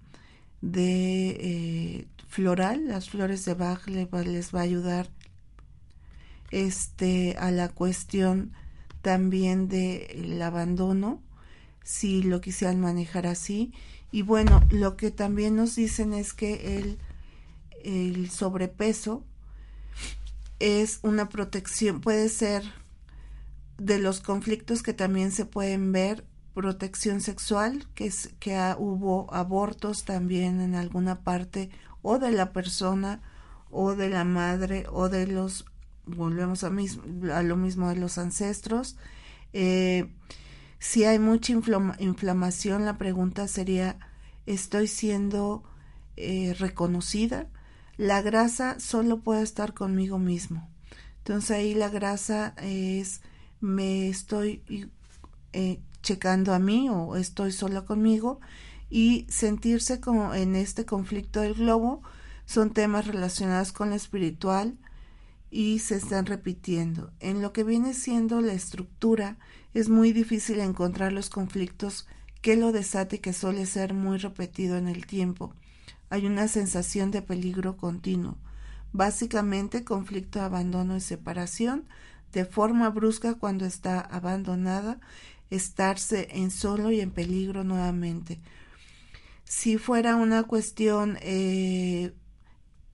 de 0.61 1.30
eh, 1.41 2.07
floral, 2.28 2.89
las 2.89 3.11
flores 3.11 3.45
de 3.45 3.55
Bach 3.55 3.87
les 3.89 4.09
va, 4.55 4.61
a 4.61 4.62
ayudar 4.62 5.11
este 6.51 7.37
a 7.39 7.51
la 7.51 7.68
cuestión 7.68 8.53
también 9.01 9.68
del 9.68 10.41
abandono 10.41 11.22
si 11.83 12.22
lo 12.22 12.41
quisieran 12.41 12.80
manejar 12.80 13.26
así 13.26 13.72
y 14.12 14.22
bueno 14.22 14.62
lo 14.70 14.97
que 14.97 15.11
también 15.11 15.57
nos 15.57 15.74
dicen 15.74 16.12
es 16.12 16.35
que 16.35 16.78
el, 16.78 16.99
el 17.85 18.30
sobrepeso 18.30 19.24
es 20.63 21.01
una 21.03 21.29
protección 21.29 22.01
puede 22.01 22.29
ser 22.29 22.63
de 23.79 23.99
los 23.99 24.21
conflictos 24.21 24.85
que 24.85 24.95
también 24.95 25.33
se 25.33 25.45
pueden 25.45 25.91
ver 25.91 26.25
protección 26.55 27.21
sexual, 27.21 27.89
que, 27.97 28.07
es, 28.07 28.31
que 28.39 28.57
hubo 28.79 29.33
abortos 29.35 30.05
también 30.05 30.61
en 30.61 30.77
alguna 30.77 31.25
parte, 31.25 31.71
o 32.01 32.21
de 32.21 32.31
la 32.31 32.53
persona, 32.53 33.21
o 33.73 33.97
de 33.97 34.09
la 34.09 34.23
madre, 34.23 34.87
o 34.93 35.09
de 35.09 35.27
los, 35.27 35.65
volvemos 36.07 36.63
a, 36.63 36.71
mismo, 36.71 37.03
a 37.33 37.43
lo 37.43 37.57
mismo 37.57 37.89
de 37.89 37.97
los 37.97 38.17
ancestros. 38.19 38.97
Eh, 39.53 40.15
si 40.79 41.05
hay 41.05 41.19
mucha 41.19 41.53
inflamación, 41.53 42.85
la 42.85 42.99
pregunta 42.99 43.49
sería, 43.49 43.99
¿estoy 44.47 44.87
siendo 44.87 45.65
eh, 46.17 46.55
reconocida? 46.57 47.49
La 47.97 48.22
grasa 48.22 48.80
solo 48.80 49.20
puede 49.20 49.43
estar 49.43 49.74
conmigo 49.74 50.18
mismo. 50.18 50.68
Entonces 51.18 51.51
ahí 51.53 51.74
la 51.74 51.88
grasa 51.88 52.55
es, 52.59 53.20
me 53.61 54.09
estoy 54.09 54.62
eh, 55.53 55.80
checando 56.03 56.55
a 56.55 56.59
mí 56.59 56.88
o 56.88 57.16
estoy 57.16 57.53
sola 57.53 57.84
conmigo 57.84 58.40
y 58.90 59.26
sentirse 59.28 60.01
como 60.01 60.34
en 60.34 60.57
este 60.57 60.84
conflicto 60.84 61.40
del 61.40 61.55
globo 61.55 62.03
son 62.45 62.70
temas 62.70 63.07
relacionados 63.07 63.72
con 63.72 63.90
lo 63.90 63.95
espiritual 63.95 64.76
y 65.51 65.78
se 65.78 65.97
están 65.97 66.26
repitiendo. 66.26 67.12
En 67.20 67.40
lo 67.40 67.53
que 67.53 67.62
viene 67.62 67.95
siendo 67.95 68.40
la 68.40 68.55
estructura 68.55 69.38
es 69.74 69.88
muy 69.88 70.12
difícil 70.12 70.61
encontrar 70.61 71.12
los 71.12 71.30
conflictos 71.30 72.09
que 72.40 72.57
lo 72.57 72.72
desate 72.72 73.20
que 73.20 73.32
suele 73.32 73.66
ser 73.66 73.95
muy 73.95 74.18
repetido 74.18 74.76
en 74.76 74.88
el 74.88 75.07
tiempo. 75.07 75.55
Hay 76.13 76.27
una 76.27 76.47
sensación 76.47 77.11
de 77.11 77.23
peligro 77.23 77.79
continuo. 77.79 78.37
Básicamente 78.93 79.83
conflicto 79.83 80.43
abandono 80.43 80.95
y 80.95 81.01
separación 81.01 81.89
de 82.35 82.45
forma 82.45 82.91
brusca 82.91 83.37
cuando 83.37 83.65
está 83.65 83.99
abandonada 83.99 85.01
estarse 85.49 86.29
en 86.33 86.51
solo 86.51 86.91
y 86.91 87.01
en 87.01 87.13
peligro 87.13 87.65
nuevamente. 87.65 88.43
Si 89.45 89.79
fuera 89.79 90.17
una 90.17 90.43
cuestión 90.43 91.17
eh, 91.23 92.13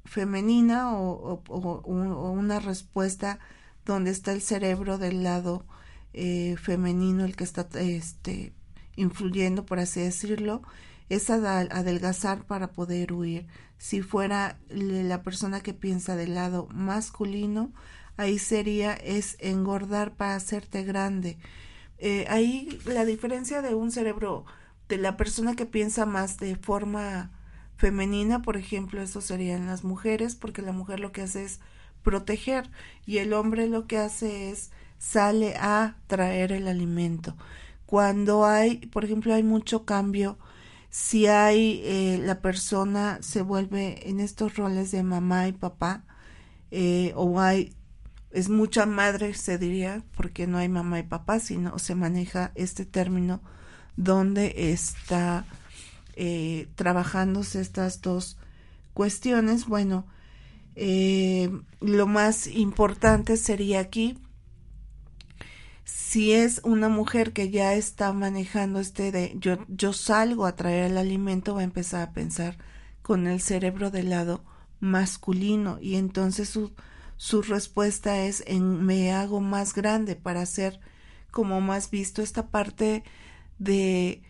femenina 0.05 0.97
o, 0.97 1.43
una 1.51 2.61
respuesta 2.61 3.41
donde 3.85 4.13
está 4.13 4.31
el 4.31 4.43
cerebro 4.43 4.97
del 4.97 5.25
lado 5.25 5.67
eh, 6.13 6.55
femenino, 6.57 7.25
el 7.25 7.35
que 7.35 7.43
está 7.43 7.67
este, 7.81 8.53
influyendo, 8.95 9.67
por 9.67 9.81
así 9.81 10.03
decirlo, 10.03 10.63
es 11.09 11.31
adelgazar 11.31 12.45
para 12.45 12.73
poder 12.73 13.13
huir. 13.13 13.47
Si 13.79 14.03
fuera 14.03 14.59
la 14.71 15.23
persona 15.23 15.61
que 15.61 15.75
piensa 15.75 16.17
del 16.17 16.35
lado 16.35 16.69
masculino, 16.73 17.73
ahí 18.17 18.39
sería 18.39 18.95
es 18.95 19.37
engordar 19.41 20.17
para 20.17 20.35
hacerte 20.35 20.85
grande 20.85 21.39
eh, 21.99 22.27
ahí 22.29 22.79
la 22.85 23.05
diferencia 23.05 23.61
de 23.61 23.75
un 23.75 23.91
cerebro 23.91 24.45
de 24.89 24.99
la 24.99 25.17
persona 25.17 25.57
que 25.57 25.67
piensa 25.67 26.07
más 26.07 26.39
de 26.39 26.57
forma 26.57 27.31
femenina, 27.77 28.43
por 28.43 28.57
ejemplo, 28.57 29.03
eso 29.03 29.21
serían 29.21 29.67
las 29.67 29.85
mujeres, 29.85 30.35
porque 30.35 30.63
la 30.63 30.73
mujer 30.73 31.01
lo 31.01 31.13
que 31.13 31.23
hace 31.23 31.45
es 31.45 31.61
proteger 32.03 32.71
y 33.05 33.19
el 33.19 33.33
hombre 33.33 33.69
lo 33.69 33.87
que 33.87 33.99
hace 33.99 34.51
es 34.51 34.71
sale 34.99 35.57
a 35.57 35.97
traer 36.07 36.53
el 36.53 36.69
alimento. 36.69 37.37
Cuando 37.87 38.45
hay, 38.47 38.79
por 38.87 39.05
ejemplo, 39.05 39.35
hay 39.35 39.43
mucho 39.43 39.85
cambio, 39.85 40.39
si 40.91 41.27
hay 41.27 41.83
eh, 41.85 42.21
la 42.23 42.41
persona 42.41 43.19
se 43.21 43.43
vuelve 43.43 44.09
en 44.09 44.21
estos 44.21 44.57
roles 44.57 44.91
de 44.91 45.03
mamá 45.03 45.49
y 45.49 45.53
papá, 45.53 46.05
eh, 46.71 47.13
o 47.15 47.41
hay 47.41 47.75
es 48.31 48.51
mucha 48.51 48.85
madre, 48.85 49.33
se 49.35 49.57
diría, 49.57 50.05
porque 50.15 50.47
no 50.47 50.59
hay 50.59 50.69
mamá 50.69 50.99
y 50.99 51.03
papá, 51.03 51.41
sino 51.41 51.79
se 51.79 51.95
maneja 51.95 52.53
este 52.55 52.85
término 52.85 53.41
donde 53.97 54.73
está 54.73 55.47
eh, 56.15 56.69
trabajándose 56.75 57.61
estas 57.61 58.03
dos 58.03 58.37
cuestiones. 58.93 59.67
Bueno, 59.67 60.07
lo 61.81 62.07
más 62.07 62.47
importante 62.47 63.39
sería 63.39 63.81
aquí, 63.81 64.19
si 65.89 66.33
es 66.33 66.61
una 66.65 66.91
mujer 66.91 67.33
que 67.33 67.51
ya 67.51 67.73
está 67.73 68.13
manejando 68.13 68.79
este 68.79 69.11
de 69.11 69.35
yo, 69.41 69.57
yo 69.69 69.95
salgo 69.95 70.45
a 70.45 70.55
traer 70.55 70.91
el 70.91 70.99
alimento, 70.99 71.55
va 71.55 71.63
a 71.63 71.65
empezar 71.65 72.03
a 72.03 72.13
pensar 72.13 72.59
con 73.01 73.27
el 73.27 73.41
cerebro 73.41 73.91
del 73.91 74.11
lado 74.11 74.45
masculino. 74.81 75.79
Y 75.81 75.97
entonces 75.97 76.51
su 76.51 76.73
su 77.17 77.41
respuesta 77.41 78.25
es 78.27 78.45
en 78.47 78.85
me 78.85 79.13
hago 79.13 79.41
más 79.41 79.75
grande 79.75 80.15
para 80.15 80.45
ser 80.45 80.79
como 81.31 81.61
más 81.63 81.91
visto 81.91 82.21
esta 82.21 82.49
parte 82.49 83.03
de 83.59 84.23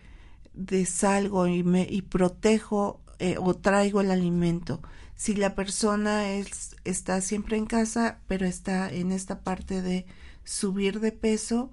de 0.54 0.86
salgo 0.86 1.48
y 1.48 1.64
me 1.64 1.88
y 1.90 2.02
protejo 2.02 3.00
eh, 3.18 3.36
o 3.40 3.54
traigo 3.54 4.00
el 4.00 4.12
alimento. 4.12 4.80
Si 5.16 5.34
la 5.34 5.56
persona 5.56 6.30
es, 6.30 6.76
está 6.84 7.20
siempre 7.20 7.56
en 7.56 7.66
casa 7.66 8.20
pero 8.28 8.46
está 8.46 8.90
en 8.92 9.10
esta 9.10 9.40
parte 9.40 9.82
de 9.82 10.06
subir 10.48 11.00
de 11.00 11.12
peso 11.12 11.70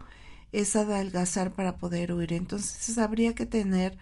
es 0.52 0.76
adelgazar 0.76 1.54
para 1.54 1.78
poder 1.78 2.14
huir 2.14 2.34
entonces 2.34 2.98
habría 2.98 3.36
que 3.36 3.46
tener 3.46 3.98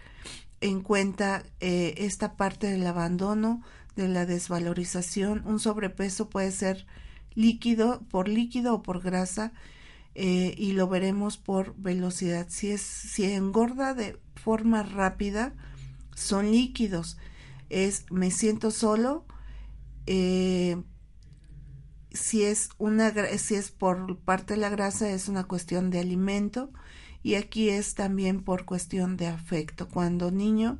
en 0.60 0.80
cuenta 0.80 1.44
eh, 1.60 1.94
esta 1.98 2.36
parte 2.36 2.68
del 2.68 2.86
abandono 2.86 3.62
de 3.96 4.08
la 4.08 4.26
desvalorización 4.26 5.42
un 5.46 5.60
sobrepeso 5.60 6.28
puede 6.28 6.50
ser 6.50 6.86
líquido, 7.34 8.02
por 8.10 8.28
líquido 8.28 8.74
o 8.74 8.82
por 8.82 9.00
grasa, 9.00 9.52
eh, 10.14 10.54
y 10.56 10.72
lo 10.72 10.88
veremos 10.88 11.36
por 11.36 11.74
velocidad. 11.76 12.46
Si, 12.48 12.70
es, 12.70 12.82
si 12.82 13.24
engorda 13.24 13.94
de 13.94 14.18
forma 14.36 14.82
rápida, 14.82 15.52
son 16.14 16.50
líquidos. 16.52 17.18
Es 17.70 18.06
me 18.10 18.30
siento 18.30 18.70
solo. 18.70 19.24
Eh, 20.06 20.80
si 22.14 22.44
es 22.44 22.70
una 22.78 23.12
si 23.36 23.56
es 23.56 23.70
por 23.70 24.16
parte 24.18 24.54
de 24.54 24.60
la 24.60 24.70
grasa 24.70 25.10
es 25.10 25.28
una 25.28 25.44
cuestión 25.44 25.90
de 25.90 26.00
alimento 26.00 26.70
y 27.22 27.34
aquí 27.34 27.68
es 27.68 27.94
también 27.94 28.42
por 28.42 28.64
cuestión 28.64 29.16
de 29.18 29.26
afecto 29.26 29.88
cuando 29.88 30.30
niño 30.30 30.78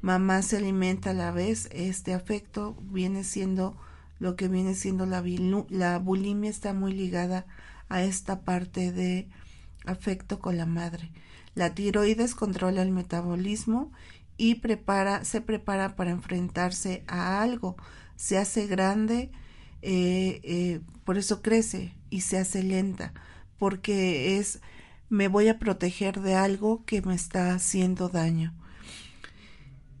mamá 0.00 0.40
se 0.40 0.56
alimenta 0.56 1.10
a 1.10 1.14
la 1.14 1.30
vez 1.32 1.68
este 1.72 2.14
afecto 2.14 2.76
viene 2.80 3.24
siendo 3.24 3.76
lo 4.18 4.36
que 4.36 4.48
viene 4.48 4.74
siendo 4.74 5.06
la, 5.06 5.22
la 5.68 5.98
bulimia 5.98 6.50
está 6.50 6.72
muy 6.72 6.92
ligada 6.92 7.46
a 7.88 8.02
esta 8.02 8.40
parte 8.40 8.92
de 8.92 9.28
afecto 9.84 10.38
con 10.38 10.56
la 10.56 10.66
madre. 10.66 11.10
La 11.54 11.74
tiroides 11.74 12.34
controla 12.34 12.82
el 12.82 12.90
metabolismo 12.90 13.92
y 14.36 14.56
prepara, 14.56 15.24
se 15.24 15.40
prepara 15.40 15.96
para 15.96 16.10
enfrentarse 16.10 17.04
a 17.06 17.40
algo. 17.42 17.76
Se 18.16 18.38
hace 18.38 18.66
grande, 18.66 19.30
eh, 19.88 20.40
eh, 20.42 20.80
por 21.04 21.16
eso 21.16 21.42
crece 21.42 21.94
y 22.10 22.22
se 22.22 22.38
hace 22.38 22.64
lenta, 22.64 23.14
porque 23.56 24.36
es 24.36 24.60
me 25.08 25.28
voy 25.28 25.46
a 25.46 25.60
proteger 25.60 26.20
de 26.22 26.34
algo 26.34 26.84
que 26.84 27.02
me 27.02 27.14
está 27.14 27.54
haciendo 27.54 28.08
daño. 28.08 28.52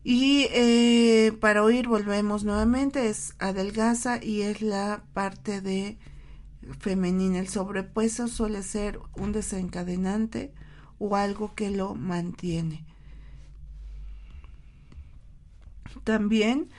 Y 0.02 0.48
eh, 0.50 1.30
para 1.40 1.62
oír 1.62 1.86
volvemos 1.86 2.42
nuevamente, 2.42 3.08
es 3.08 3.36
adelgaza 3.38 4.18
y 4.20 4.42
es 4.42 4.60
la 4.60 5.04
parte 5.12 5.60
de 5.60 5.98
femenina. 6.80 7.38
El 7.38 7.46
sobrepeso 7.46 8.26
suele 8.26 8.64
ser 8.64 8.98
un 9.14 9.30
desencadenante 9.30 10.52
o 10.98 11.14
algo 11.14 11.54
que 11.54 11.70
lo 11.70 11.94
mantiene. 11.94 12.84
También 16.02 16.70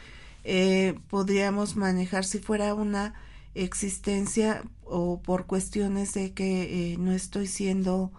eh, 0.50 0.98
podríamos 1.10 1.76
manejar 1.76 2.24
si 2.24 2.40
fuera 2.40 2.74
una 2.74 3.14
existencia 3.54 4.64
o 4.86 5.22
por 5.22 5.46
cuestiones 5.46 6.14
de 6.14 6.34
que 6.34 6.94
eh, 6.94 6.98
no 6.98 7.12
estoy 7.12 7.48
siendo 7.48 8.14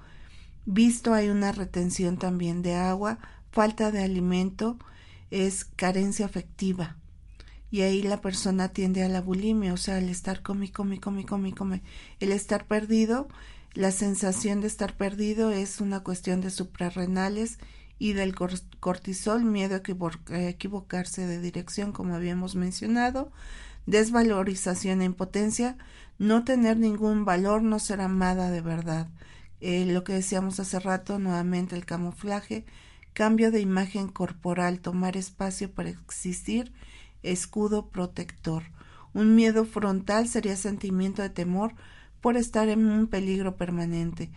visto, 0.66 1.14
hay 1.14 1.31
una 1.31 1.53
retención 1.53 2.18
también 2.18 2.61
de 2.61 2.74
agua, 2.74 3.18
falta 3.51 3.91
de 3.91 4.03
alimento, 4.03 4.76
es 5.31 5.64
carencia 5.64 6.26
afectiva. 6.26 6.99
Y 7.70 7.81
ahí 7.81 8.03
la 8.03 8.20
persona 8.20 8.68
tiende 8.74 9.03
a 9.03 9.09
la 9.09 9.22
bulimia, 9.22 9.72
o 9.72 9.79
sea, 9.79 9.97
el 9.97 10.11
estar 10.11 10.43
come, 10.43 10.70
come, 10.70 11.01
come, 11.01 11.24
come, 11.24 11.55
come. 11.55 11.83
El 12.20 12.33
estar 12.33 12.66
perdido, 12.66 13.29
la 13.72 13.91
sensación 13.91 14.61
de 14.61 14.66
estar 14.66 14.99
perdido 14.99 15.51
es 15.51 15.81
una 15.81 16.01
cuestión 16.01 16.43
de 16.43 16.51
suprarrenales 16.51 17.59
y 17.99 18.12
del 18.12 18.34
cortisol, 18.34 19.44
miedo 19.44 19.74
a 19.76 20.38
equivocarse 20.40 21.26
de 21.26 21.40
dirección, 21.40 21.92
como 21.92 22.14
habíamos 22.14 22.55
mencionado, 22.55 23.32
desvalorización 23.86 25.01
e 25.01 25.07
impotencia, 25.07 25.76
no 26.18 26.44
tener 26.44 26.76
ningún 26.76 27.24
valor, 27.24 27.62
no 27.62 27.78
ser 27.78 28.01
amada 28.01 28.51
de 28.51 28.61
verdad. 28.61 29.09
Eh, 29.61 29.86
lo 29.86 30.05
que 30.05 30.12
decíamos 30.12 30.61
hace 30.61 30.78
rato, 30.78 31.18
nuevamente 31.18 31.74
el 31.74 31.86
camuflaje, 31.86 32.64
cambio 33.12 33.51
de 33.51 33.61
imagen 33.61 34.09
corporal, 34.09 34.80
tomar 34.80 35.16
espacio 35.16 35.72
para 35.72 35.88
existir, 35.88 36.72
escudo 37.22 37.88
protector. 37.88 38.62
Un 39.12 39.34
miedo 39.34 39.64
frontal 39.64 40.28
sería 40.28 40.57
sentimiento 40.57 41.22
de 41.22 41.30
temor 41.30 41.74
por 42.20 42.36
estar 42.36 42.68
en 42.68 42.86
un 42.86 43.09
peligro 43.09 43.57
permanente. 43.57 44.30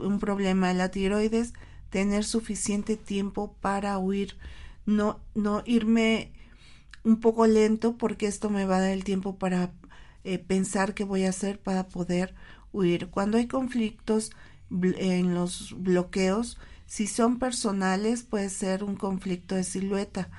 un 0.00 0.18
problema 0.18 0.68
de 0.68 0.74
la 0.74 0.90
tiroides, 0.90 1.54
tener 1.92 2.24
suficiente 2.24 2.96
tiempo 2.96 3.54
para 3.60 3.98
huir, 3.98 4.38
no, 4.86 5.20
no 5.34 5.62
irme 5.66 6.32
un 7.04 7.20
poco 7.20 7.46
lento 7.46 7.98
porque 7.98 8.26
esto 8.26 8.48
me 8.48 8.64
va 8.64 8.78
a 8.78 8.80
dar 8.80 8.92
el 8.92 9.04
tiempo 9.04 9.36
para 9.36 9.72
eh, 10.24 10.38
pensar 10.38 10.94
qué 10.94 11.04
voy 11.04 11.24
a 11.26 11.28
hacer 11.28 11.60
para 11.60 11.88
poder 11.88 12.34
huir. 12.72 13.08
Cuando 13.10 13.36
hay 13.36 13.46
conflictos 13.46 14.32
en 14.70 15.34
los 15.34 15.76
bloqueos, 15.78 16.58
si 16.86 17.06
son 17.06 17.38
personales, 17.38 18.22
puede 18.22 18.48
ser 18.48 18.84
un 18.84 18.96
conflicto 18.96 19.54
de 19.54 19.64
silueta. 19.64 20.30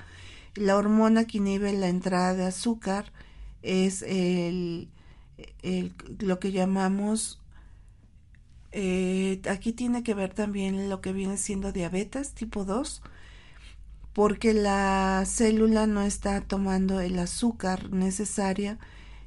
La 0.56 0.76
hormona 0.76 1.24
que 1.24 1.38
inhibe 1.38 1.72
la 1.72 1.88
entrada 1.88 2.34
de 2.34 2.46
azúcar 2.46 3.12
es 3.62 4.02
el, 4.02 4.88
lo 6.18 6.40
que 6.40 6.50
llamamos 6.50 7.40
eh, 8.76 9.40
aquí 9.48 9.72
tiene 9.72 10.02
que 10.02 10.14
ver 10.14 10.34
también 10.34 10.88
lo 10.90 11.00
que 11.00 11.12
viene 11.12 11.36
siendo 11.36 11.72
diabetes 11.72 12.34
tipo 12.34 12.64
2 12.64 13.02
porque 14.14 14.54
la 14.54 15.24
célula 15.26 15.86
no 15.86 16.02
está 16.02 16.40
tomando 16.40 17.00
el 17.00 17.18
azúcar 17.18 17.90
necesaria 17.90 18.78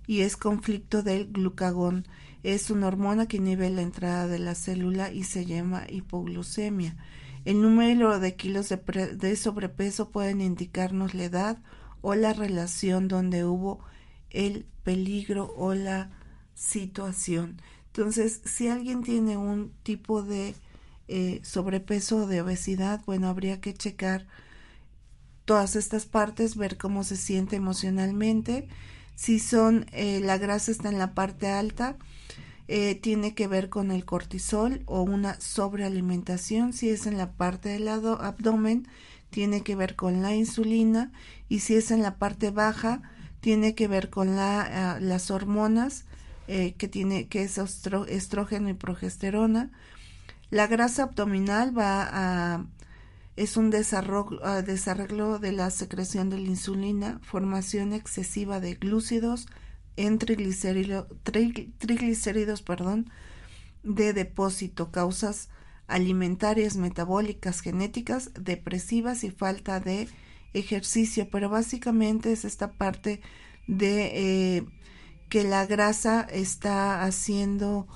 y 0.07 0.21
es 0.21 0.37
conflicto 0.37 1.03
del 1.03 1.27
glucagón. 1.27 2.07
Es 2.43 2.71
una 2.71 2.87
hormona 2.87 3.27
que 3.27 3.37
inhibe 3.37 3.69
la 3.69 3.81
entrada 3.81 4.27
de 4.27 4.39
la 4.39 4.55
célula 4.55 5.11
y 5.11 5.25
se 5.25 5.45
llama 5.45 5.83
hipoglucemia. 5.89 6.95
El 7.43 7.61
número 7.61 8.19
de 8.19 8.35
kilos 8.35 8.69
de, 8.69 8.77
de 9.15 9.35
sobrepeso 9.35 10.09
pueden 10.09 10.39
indicarnos 10.39 11.13
la 11.13 11.25
edad 11.25 11.57
o 12.01 12.15
la 12.15 12.31
relación 12.31 13.09
donde 13.09 13.43
hubo 13.43 13.79
el 14.29 14.65
peligro 14.83 15.53
o 15.57 15.73
la 15.73 16.11
situación. 16.53 17.61
Entonces, 17.97 18.41
si 18.45 18.67
alguien 18.67 19.01
tiene 19.01 19.37
un 19.37 19.71
tipo 19.81 20.21
de 20.21 20.53
eh, 21.07 21.39
sobrepeso 21.41 22.17
o 22.17 22.27
de 22.27 22.41
obesidad, 22.41 23.01
bueno, 23.07 23.27
habría 23.27 23.59
que 23.59 23.73
checar 23.73 24.27
todas 25.45 25.75
estas 25.75 26.05
partes, 26.05 26.57
ver 26.57 26.77
cómo 26.77 27.03
se 27.03 27.17
siente 27.17 27.55
emocionalmente. 27.55 28.67
Si 29.15 29.39
son, 29.39 29.87
eh, 29.93 30.19
la 30.19 30.37
grasa 30.37 30.69
está 30.69 30.89
en 30.89 30.99
la 30.99 31.15
parte 31.15 31.47
alta, 31.47 31.97
eh, 32.67 32.93
tiene 32.93 33.33
que 33.33 33.47
ver 33.47 33.69
con 33.69 33.89
el 33.89 34.05
cortisol 34.05 34.83
o 34.85 35.01
una 35.01 35.41
sobrealimentación. 35.41 36.73
Si 36.73 36.91
es 36.91 37.07
en 37.07 37.17
la 37.17 37.31
parte 37.31 37.69
del 37.69 37.85
lado 37.85 38.21
abdomen, 38.21 38.87
tiene 39.31 39.63
que 39.63 39.75
ver 39.75 39.95
con 39.95 40.21
la 40.21 40.35
insulina. 40.35 41.11
Y 41.49 41.61
si 41.61 41.73
es 41.73 41.89
en 41.89 42.03
la 42.03 42.17
parte 42.17 42.51
baja, 42.51 43.01
tiene 43.39 43.73
que 43.73 43.87
ver 43.87 44.11
con 44.11 44.37
ah, 44.37 44.99
las 45.01 45.31
hormonas 45.31 46.05
eh, 46.47 46.73
que 46.73 46.87
tiene 46.87 47.27
que 47.27 47.43
es 47.43 47.57
estrógeno 47.57 48.69
y 48.69 48.73
progesterona. 48.73 49.71
La 50.49 50.67
grasa 50.67 51.03
abdominal 51.03 51.77
va 51.77 52.07
a 52.11 52.65
es 53.37 53.55
un 53.55 53.69
desarrollo, 53.69 55.37
de 55.39 55.51
la 55.51 55.69
secreción 55.69 56.29
de 56.31 56.39
la 56.39 56.47
insulina, 56.47 57.19
formación 57.21 57.93
excesiva 57.93 58.59
de 58.59 58.73
glúcidos 58.73 59.45
en 59.95 60.17
triglicéridos, 60.17 61.05
perdón, 62.63 63.11
de 63.83 64.13
depósito, 64.13 64.91
causas 64.91 65.49
alimentarias, 65.85 66.77
metabólicas, 66.77 67.61
genéticas, 67.61 68.31
depresivas 68.33 69.23
y 69.23 69.29
falta 69.29 69.79
de 69.79 70.09
ejercicio, 70.53 71.29
pero 71.29 71.47
básicamente 71.47 72.31
es 72.31 72.43
esta 72.43 72.71
parte 72.71 73.21
de 73.67 74.57
eh, 74.57 74.65
que 75.30 75.43
la 75.43 75.65
grasa 75.65 76.21
está 76.21 77.03
haciendo, 77.03 77.88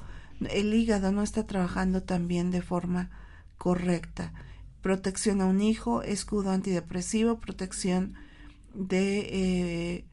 el 0.50 0.74
hígado 0.74 1.12
no 1.12 1.24
está 1.24 1.46
trabajando 1.46 2.04
también 2.04 2.52
de 2.52 2.62
forma 2.62 3.10
correcta 3.58 4.34
protección 4.82 5.42
a 5.42 5.46
un 5.46 5.62
hijo, 5.62 6.02
escudo 6.02 6.52
antidepresivo, 6.52 7.40
protección 7.40 8.16
de, 8.74 9.20
eh, 9.20 10.06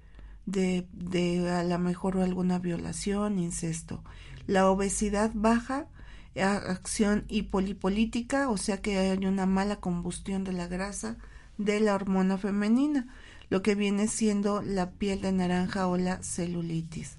de, 0.47 0.87
de 0.93 1.51
a 1.51 1.65
lo 1.65 1.79
mejor 1.79 2.19
alguna 2.19 2.59
violación, 2.59 3.39
incesto. 3.39 4.05
La 4.47 4.71
obesidad 4.71 5.31
baja, 5.35 5.87
acción 6.37 7.25
hipolipolítica, 7.29 8.49
o 8.49 8.57
sea 8.57 8.81
que 8.81 8.99
hay 8.99 9.27
una 9.27 9.47
mala 9.47 9.77
combustión 9.77 10.45
de 10.45 10.53
la 10.53 10.69
grasa 10.69 11.17
de 11.57 11.81
la 11.81 11.95
hormona 11.95 12.39
femenina, 12.39 13.09
lo 13.51 13.63
que 13.63 13.75
viene 13.75 14.09
siendo 14.09 14.63
la 14.63 14.91
piel 14.93 15.21
de 15.21 15.33
naranja 15.33 15.87
o 15.87 15.97
la 15.97 16.23
celulitis. 16.23 17.17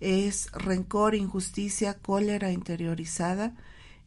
Es 0.00 0.50
rencor, 0.52 1.14
injusticia, 1.14 1.94
cólera 1.94 2.52
interiorizada, 2.52 3.54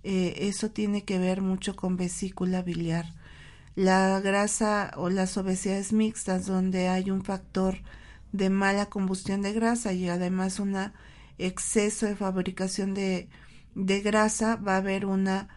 eh, 0.04 0.48
eso 0.48 0.72
tiene 0.72 1.04
que 1.04 1.20
ver 1.20 1.42
mucho 1.42 1.76
con 1.76 1.98
vesícula 1.98 2.62
biliar. 2.62 3.14
La 3.76 4.20
grasa 4.22 4.92
o 4.96 5.10
las 5.10 5.38
obesidades 5.38 5.94
mixtas 5.94 6.46
donde 6.46 6.88
hay 6.88 7.12
un 7.12 7.24
factor 7.24 7.80
de 8.32 8.50
mala 8.50 8.88
combustión 8.88 9.42
de 9.42 9.54
grasa 9.54 9.94
y 9.94 10.08
además 10.10 10.60
un 10.60 10.76
exceso 11.38 12.06
de 12.06 12.16
fabricación 12.16 12.94
de, 12.94 13.30
de 13.76 14.02
grasa, 14.02 14.56
va 14.56 14.76
a 14.76 14.78
haber 14.78 15.06
una 15.06 15.50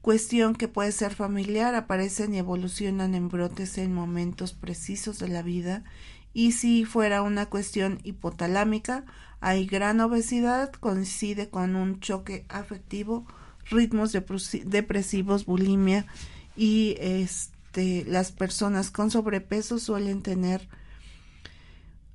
cuestión 0.00 0.54
que 0.54 0.68
puede 0.68 0.92
ser 0.92 1.14
familiar, 1.14 1.74
aparecen 1.74 2.34
y 2.34 2.38
evolucionan 2.38 3.14
en 3.14 3.28
brotes 3.28 3.78
en 3.78 3.92
momentos 3.92 4.52
precisos 4.52 5.18
de 5.18 5.28
la 5.28 5.42
vida 5.42 5.84
y 6.32 6.52
si 6.52 6.84
fuera 6.84 7.22
una 7.22 7.46
cuestión 7.46 8.00
hipotalámica, 8.04 9.04
hay 9.40 9.66
gran 9.66 10.00
obesidad, 10.00 10.72
coincide 10.72 11.48
con 11.48 11.76
un 11.76 12.00
choque 12.00 12.44
afectivo 12.48 13.26
ritmos 13.70 14.12
depresivos, 14.64 15.44
bulimia 15.44 16.06
y 16.56 16.96
este, 16.98 18.04
las 18.06 18.32
personas 18.32 18.90
con 18.90 19.10
sobrepeso 19.10 19.78
suelen 19.78 20.22
tener 20.22 20.68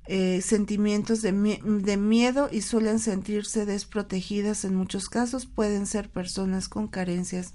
eh, 0.06 0.42
sentimientos 0.42 1.22
de, 1.22 1.32
de, 1.32 1.96
miedo 1.96 2.48
y 2.52 2.60
suelen 2.60 2.98
sentirse 2.98 3.64
desprotegidas 3.64 4.64
en 4.64 4.74
muchos 4.74 5.08
casos. 5.08 5.46
Pueden 5.46 5.86
ser 5.86 6.10
personas 6.10 6.68
con 6.68 6.88
carencias 6.88 7.54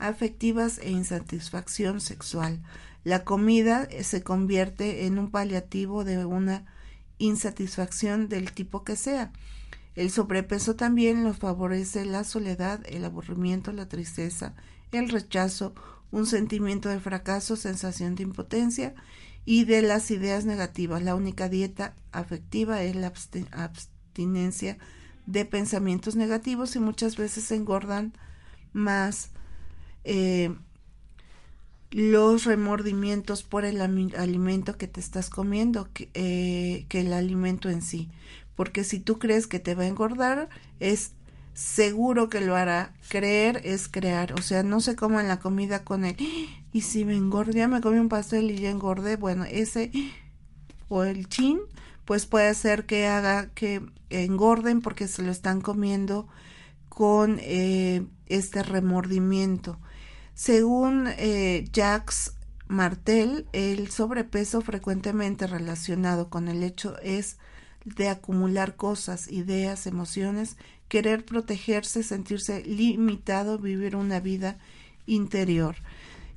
afectivas 0.00 0.78
e 0.78 0.90
insatisfacción 0.90 2.00
sexual. 2.00 2.62
La 3.04 3.24
comida 3.24 3.84
eh, 3.84 4.04
se 4.04 4.22
convierte 4.22 5.06
en 5.06 5.18
un 5.18 5.30
paliativo 5.30 6.04
de 6.04 6.24
una 6.24 6.64
insatisfacción 7.18 8.28
del 8.28 8.52
tipo 8.52 8.82
que 8.82 8.96
sea. 8.96 9.32
El 9.94 10.10
sobrepeso 10.10 10.76
también 10.76 11.22
nos 11.22 11.38
favorece 11.38 12.04
la 12.04 12.24
soledad, 12.24 12.80
el 12.86 13.04
aburrimiento, 13.04 13.72
la 13.72 13.88
tristeza, 13.88 14.54
el 14.92 15.08
rechazo, 15.08 15.74
un 16.10 16.26
sentimiento 16.26 16.88
de 16.88 17.00
fracaso, 17.00 17.56
sensación 17.56 18.14
de 18.14 18.24
impotencia 18.24 18.94
y 19.44 19.64
de 19.64 19.82
las 19.82 20.10
ideas 20.10 20.44
negativas. 20.44 21.02
La 21.02 21.14
única 21.14 21.48
dieta 21.48 21.94
afectiva 22.12 22.82
es 22.82 22.96
la 22.96 23.12
abstinencia 23.52 24.78
de 25.26 25.44
pensamientos 25.44 26.16
negativos 26.16 26.74
y 26.76 26.80
muchas 26.80 27.16
veces 27.16 27.50
engordan 27.52 28.12
más 28.72 29.30
eh, 30.04 30.54
los 31.90 32.44
remordimientos 32.44 33.42
por 33.42 33.64
el 33.64 33.80
alimento 33.80 34.76
que 34.76 34.86
te 34.86 35.00
estás 35.00 35.28
comiendo 35.28 35.88
que, 35.92 36.08
eh, 36.14 36.86
que 36.88 37.00
el 37.00 37.12
alimento 37.12 37.68
en 37.68 37.82
sí 37.82 38.08
porque 38.60 38.84
si 38.84 39.00
tú 39.00 39.18
crees 39.18 39.46
que 39.46 39.58
te 39.58 39.74
va 39.74 39.84
a 39.84 39.86
engordar, 39.86 40.50
es 40.80 41.12
seguro 41.54 42.28
que 42.28 42.42
lo 42.42 42.56
hará. 42.56 42.92
Creer 43.08 43.62
es 43.64 43.88
crear, 43.88 44.34
o 44.34 44.42
sea, 44.42 44.62
no 44.62 44.82
se 44.82 44.96
cómo 44.96 45.18
en 45.18 45.28
la 45.28 45.40
comida 45.40 45.82
con 45.82 46.04
él. 46.04 46.14
Y 46.70 46.82
si 46.82 47.06
me 47.06 47.16
engordé, 47.16 47.66
me 47.68 47.80
comí 47.80 47.98
un 47.98 48.10
pastel 48.10 48.50
y 48.50 48.58
ya 48.58 48.68
engordé, 48.68 49.16
bueno, 49.16 49.44
ese 49.44 49.90
o 50.90 51.04
el 51.04 51.26
chin, 51.30 51.58
pues 52.04 52.26
puede 52.26 52.52
ser 52.52 52.84
que 52.84 53.06
haga 53.06 53.48
que 53.54 53.80
engorden 54.10 54.82
porque 54.82 55.08
se 55.08 55.22
lo 55.22 55.32
están 55.32 55.62
comiendo 55.62 56.28
con 56.90 57.38
eh, 57.40 58.04
este 58.26 58.62
remordimiento. 58.62 59.78
Según 60.40 61.06
eh, 61.18 61.66
Jacques 61.70 62.32
Martel, 62.66 63.46
el 63.52 63.90
sobrepeso 63.90 64.62
frecuentemente 64.62 65.46
relacionado 65.46 66.30
con 66.30 66.48
el 66.48 66.62
hecho 66.62 66.98
es 67.02 67.36
de 67.84 68.08
acumular 68.08 68.74
cosas, 68.74 69.30
ideas, 69.30 69.86
emociones, 69.86 70.56
querer 70.88 71.26
protegerse, 71.26 72.02
sentirse 72.02 72.64
limitado, 72.64 73.58
vivir 73.58 73.96
una 73.96 74.18
vida 74.18 74.56
interior. 75.04 75.76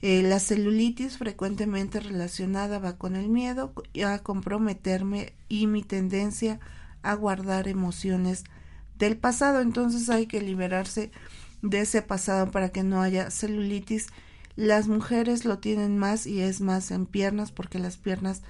Eh, 0.01 0.21
la 0.21 0.41
celulitis 0.41 1.17
frecuentemente 1.17 2.01
relacionada 2.01 2.79
va 2.79 2.97
con 2.97 3.15
el 3.15 3.29
miedo 3.29 3.73
a 4.05 4.19
comprometerme 4.19 5.31
y 5.47 5.65
mi 5.67 5.81
tendencia 5.81 6.59
a 7.03 7.13
guardar 7.13 7.69
emociones 7.69 8.43
del 8.97 9.15
pasado. 9.15 9.61
Entonces 9.61 10.09
hay 10.09 10.27
que 10.27 10.41
liberarse 10.41 11.09
de 11.63 11.81
ese 11.81 12.03
pasado 12.03 12.51
para 12.51 12.69
que 12.69 12.83
no 12.83 13.01
haya 13.01 13.31
celulitis. 13.31 14.07
Las 14.55 14.87
mujeres 14.87 15.45
lo 15.45 15.57
tienen 15.57 15.97
más 15.97 16.27
y 16.27 16.41
es 16.41 16.61
más 16.61 16.91
en 16.91 17.07
piernas 17.07 17.51
porque 17.51 17.79
las 17.79 17.97
piernas 17.97 18.43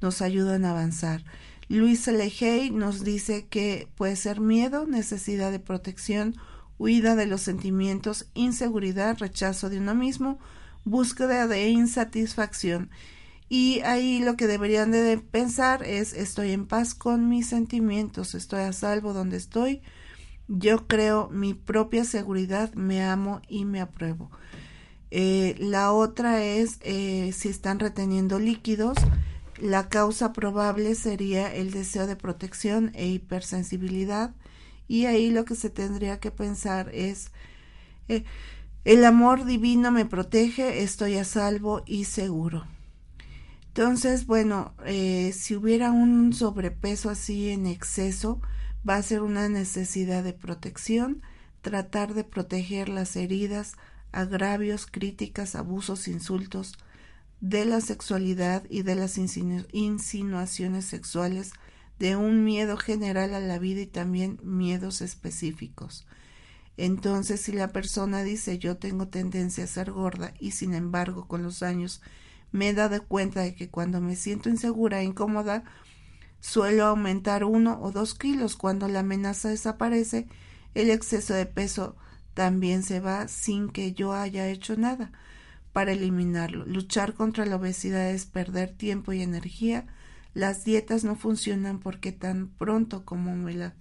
nos 0.00 0.22
ayudan 0.22 0.64
a 0.64 0.70
avanzar. 0.70 1.24
Luis 1.68 2.06
Lejey 2.06 2.70
nos 2.70 3.02
dice 3.02 3.46
que 3.46 3.88
puede 3.96 4.14
ser 4.14 4.40
miedo, 4.40 4.86
necesidad 4.86 5.50
de 5.50 5.58
protección, 5.58 6.36
huida 6.78 7.16
de 7.16 7.26
los 7.26 7.40
sentimientos, 7.40 8.26
inseguridad, 8.34 9.18
rechazo 9.18 9.68
de 9.68 9.78
uno 9.78 9.94
mismo, 9.94 10.38
búsqueda 10.84 11.46
de 11.48 11.68
insatisfacción. 11.68 12.90
Y 13.48 13.80
ahí 13.80 14.20
lo 14.20 14.36
que 14.36 14.46
deberían 14.46 14.92
de 14.92 15.18
pensar 15.18 15.82
es 15.82 16.12
estoy 16.12 16.52
en 16.52 16.66
paz 16.66 16.94
con 16.94 17.28
mis 17.28 17.48
sentimientos, 17.48 18.34
estoy 18.34 18.60
a 18.60 18.72
salvo 18.72 19.14
donde 19.14 19.38
estoy, 19.38 19.80
yo 20.48 20.86
creo 20.86 21.28
mi 21.28 21.54
propia 21.54 22.04
seguridad, 22.04 22.72
me 22.74 23.02
amo 23.02 23.42
y 23.48 23.66
me 23.66 23.80
apruebo. 23.80 24.30
Eh, 25.10 25.56
la 25.58 25.92
otra 25.92 26.44
es 26.44 26.78
eh, 26.82 27.32
si 27.32 27.48
están 27.48 27.78
reteniendo 27.78 28.38
líquidos, 28.38 28.96
la 29.60 29.88
causa 29.88 30.32
probable 30.32 30.94
sería 30.94 31.54
el 31.54 31.70
deseo 31.70 32.06
de 32.06 32.16
protección 32.16 32.90
e 32.94 33.08
hipersensibilidad 33.08 34.34
y 34.86 35.06
ahí 35.06 35.30
lo 35.30 35.44
que 35.44 35.54
se 35.54 35.70
tendría 35.70 36.20
que 36.20 36.30
pensar 36.30 36.90
es 36.94 37.30
eh, 38.08 38.24
el 38.84 39.04
amor 39.04 39.44
divino 39.44 39.90
me 39.90 40.06
protege, 40.06 40.82
estoy 40.82 41.16
a 41.16 41.24
salvo 41.24 41.82
y 41.84 42.04
seguro. 42.04 42.66
Entonces, 43.68 44.26
bueno, 44.26 44.72
si 45.32 45.54
hubiera 45.54 45.92
un 45.92 46.32
sobrepeso 46.32 47.10
así 47.10 47.50
en 47.50 47.66
exceso, 47.66 48.40
va 48.88 48.96
a 48.96 49.02
ser 49.02 49.22
una 49.22 49.48
necesidad 49.48 50.24
de 50.24 50.32
protección, 50.32 51.22
tratar 51.60 52.14
de 52.14 52.24
proteger 52.24 52.88
las 52.88 53.16
heridas, 53.16 53.74
agravios, 54.12 54.86
críticas, 54.86 55.54
abusos, 55.54 56.08
insultos, 56.08 56.78
de 57.40 57.64
la 57.64 57.80
sexualidad 57.80 58.64
y 58.68 58.82
de 58.82 58.94
las 58.94 59.18
insinuaciones 59.18 60.84
sexuales, 60.84 61.52
de 61.98 62.16
un 62.16 62.44
miedo 62.44 62.76
general 62.76 63.34
a 63.34 63.40
la 63.40 63.58
vida 63.58 63.80
y 63.82 63.86
también 63.86 64.40
miedos 64.42 65.02
específicos. 65.02 66.06
Entonces, 66.76 67.40
si 67.40 67.52
la 67.52 67.68
persona 67.72 68.22
dice 68.22 68.58
yo 68.58 68.76
tengo 68.76 69.08
tendencia 69.08 69.64
a 69.64 69.68
ser 69.68 69.90
gorda 69.90 70.32
y 70.38 70.52
sin 70.52 70.74
embargo 70.74 71.26
con 71.26 71.42
los 71.42 71.62
años 71.64 72.00
me 72.52 72.68
he 72.68 72.74
dado 72.74 73.04
cuenta 73.04 73.42
de 73.42 73.54
que 73.54 73.68
cuando 73.68 74.00
me 74.00 74.16
siento 74.16 74.48
insegura 74.48 75.00
e 75.00 75.04
incómoda, 75.04 75.64
suelo 76.40 76.86
aumentar 76.86 77.44
uno 77.44 77.78
o 77.80 77.92
dos 77.92 78.14
kilos. 78.14 78.56
Cuando 78.56 78.88
la 78.88 79.00
amenaza 79.00 79.48
desaparece, 79.48 80.26
el 80.74 80.90
exceso 80.90 81.34
de 81.34 81.46
peso 81.46 81.96
también 82.34 82.82
se 82.82 83.00
va 83.00 83.28
sin 83.28 83.68
que 83.68 83.92
yo 83.92 84.12
haya 84.12 84.48
hecho 84.48 84.76
nada 84.76 85.12
para 85.72 85.92
eliminarlo. 85.92 86.64
Luchar 86.66 87.14
contra 87.14 87.46
la 87.46 87.56
obesidad 87.56 88.10
es 88.10 88.26
perder 88.26 88.72
tiempo 88.72 89.12
y 89.12 89.22
energía. 89.22 89.86
Las 90.34 90.64
dietas 90.64 91.04
no 91.04 91.16
funcionan 91.16 91.80
porque 91.80 92.12
tan 92.12 92.48
pronto 92.48 93.04
como 93.04 93.34
me 93.34 93.72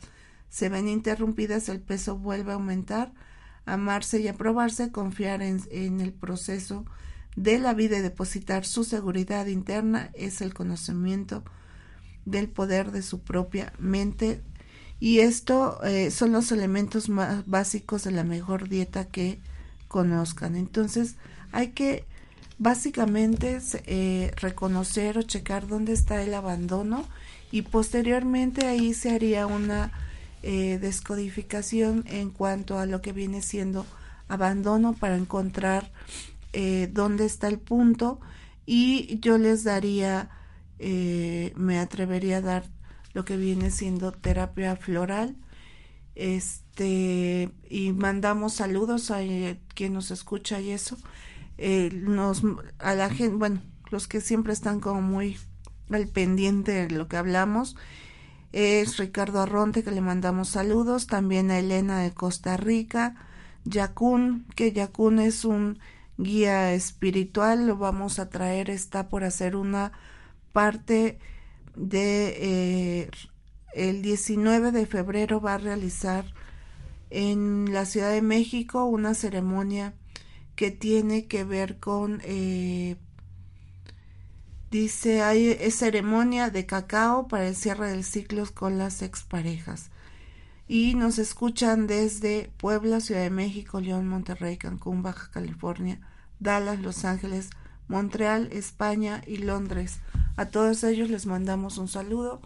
se 0.49 0.69
ven 0.69 0.87
interrumpidas 0.87 1.69
el 1.69 1.81
peso 1.81 2.17
vuelve 2.17 2.51
a 2.51 2.55
aumentar. 2.55 3.13
Amarse 3.65 4.21
y 4.21 4.27
aprobarse, 4.27 4.91
confiar 4.91 5.41
en, 5.41 5.61
en 5.71 5.99
el 5.99 6.13
proceso 6.13 6.85
de 7.35 7.59
la 7.59 7.73
vida 7.73 7.97
y 7.97 8.01
depositar 8.01 8.65
su 8.65 8.83
seguridad 8.83 9.45
interna 9.47 10.09
es 10.13 10.41
el 10.41 10.53
conocimiento 10.53 11.43
del 12.27 12.49
poder 12.49 12.91
de 12.91 13.01
su 13.01 13.19
propia 13.19 13.73
mente 13.79 14.41
y 14.99 15.19
esto 15.19 15.83
eh, 15.83 16.11
son 16.11 16.31
los 16.31 16.51
elementos 16.51 17.07
más 17.07 17.47
básicos 17.47 18.03
de 18.03 18.11
la 18.11 18.23
mejor 18.23 18.67
dieta 18.67 19.05
que 19.05 19.39
conozcan. 19.87 20.55
Entonces, 20.55 21.15
hay 21.51 21.69
que 21.69 22.03
básicamente 22.57 23.59
eh, 23.85 24.31
reconocer 24.35 25.17
o 25.17 25.21
checar 25.21 25.67
dónde 25.67 25.93
está 25.93 26.21
el 26.21 26.33
abandono 26.33 27.05
y 27.51 27.61
posteriormente 27.61 28.65
ahí 28.65 28.93
se 28.93 29.11
haría 29.11 29.45
una 29.45 29.91
eh, 30.43 30.79
descodificación 30.81 32.03
en 32.07 32.31
cuanto 32.31 32.77
a 32.79 32.85
lo 32.85 33.01
que 33.01 33.13
viene 33.13 33.41
siendo 33.41 33.85
abandono 34.27 34.93
para 34.93 35.15
encontrar 35.15 35.91
dónde 36.91 37.25
está 37.25 37.47
el 37.49 37.59
punto 37.59 38.19
y 38.65 39.19
yo 39.21 39.37
les 39.37 39.63
daría, 39.63 40.29
me 40.79 41.79
atrevería 41.79 42.37
a 42.37 42.41
dar 42.41 42.63
lo 43.13 43.25
que 43.25 43.37
viene 43.37 43.71
siendo 43.71 44.11
terapia 44.11 44.75
floral. 44.75 45.35
Este 46.15 47.51
y 47.69 47.93
mandamos 47.93 48.53
saludos 48.53 49.11
a 49.11 49.19
quien 49.73 49.93
nos 49.93 50.11
escucha 50.11 50.59
y 50.59 50.71
eso. 50.71 50.97
Eh, 51.57 51.89
nos 51.93 52.43
a 52.79 52.93
la 52.93 53.09
gente, 53.09 53.35
bueno, 53.35 53.61
los 53.89 54.07
que 54.07 54.21
siempre 54.21 54.53
están 54.53 54.79
como 54.79 55.01
muy 55.01 55.37
al 55.89 56.07
pendiente 56.07 56.71
de 56.87 56.89
lo 56.95 57.07
que 57.07 57.17
hablamos, 57.17 57.75
es 58.51 58.97
Ricardo 58.97 59.41
Arronte, 59.41 59.83
que 59.83 59.91
le 59.91 60.01
mandamos 60.01 60.49
saludos, 60.49 61.07
también 61.07 61.51
a 61.51 61.59
Elena 61.59 61.99
de 61.99 62.13
Costa 62.13 62.57
Rica, 62.57 63.15
Yacún, 63.65 64.45
que 64.55 64.71
Yacún 64.71 65.19
es 65.19 65.45
un 65.45 65.79
guía 66.17 66.73
espiritual, 66.73 67.67
lo 67.67 67.77
vamos 67.77 68.19
a 68.19 68.29
traer, 68.29 68.69
está 68.69 69.09
por 69.09 69.23
hacer 69.23 69.55
una 69.55 69.91
parte 70.57 71.19
de 71.75 73.01
eh, 73.03 73.11
el 73.75 74.01
19 74.01 74.71
de 74.71 74.87
febrero 74.87 75.39
va 75.39 75.53
a 75.53 75.59
realizar 75.59 76.25
en 77.11 77.71
la 77.71 77.85
Ciudad 77.85 78.09
de 78.09 78.23
México 78.23 78.85
una 78.85 79.13
ceremonia 79.13 79.93
que 80.55 80.71
tiene 80.71 81.27
que 81.27 81.43
ver 81.43 81.77
con, 81.77 82.21
eh, 82.23 82.95
dice, 84.71 85.21
hay 85.21 85.53
ceremonia 85.69 86.49
de 86.49 86.65
cacao 86.65 87.27
para 87.27 87.47
el 87.47 87.55
cierre 87.55 87.91
del 87.91 88.03
ciclo 88.03 88.43
con 88.51 88.79
las 88.79 89.03
exparejas. 89.03 89.91
Y 90.67 90.95
nos 90.95 91.19
escuchan 91.19 91.85
desde 91.85 92.49
Puebla, 92.57 92.99
Ciudad 92.99 93.21
de 93.21 93.29
México, 93.29 93.79
León, 93.79 94.07
Monterrey, 94.07 94.57
Cancún, 94.57 95.03
Baja 95.03 95.29
California, 95.29 95.99
Dallas, 96.39 96.79
Los 96.79 97.05
Ángeles, 97.05 97.51
Montreal, 97.87 98.49
España 98.51 99.21
y 99.27 99.37
Londres. 99.37 99.99
A 100.37 100.45
todos 100.45 100.83
ellos 100.83 101.09
les 101.09 101.25
mandamos 101.25 101.79
un 101.79 101.87
saludo, 101.87 102.41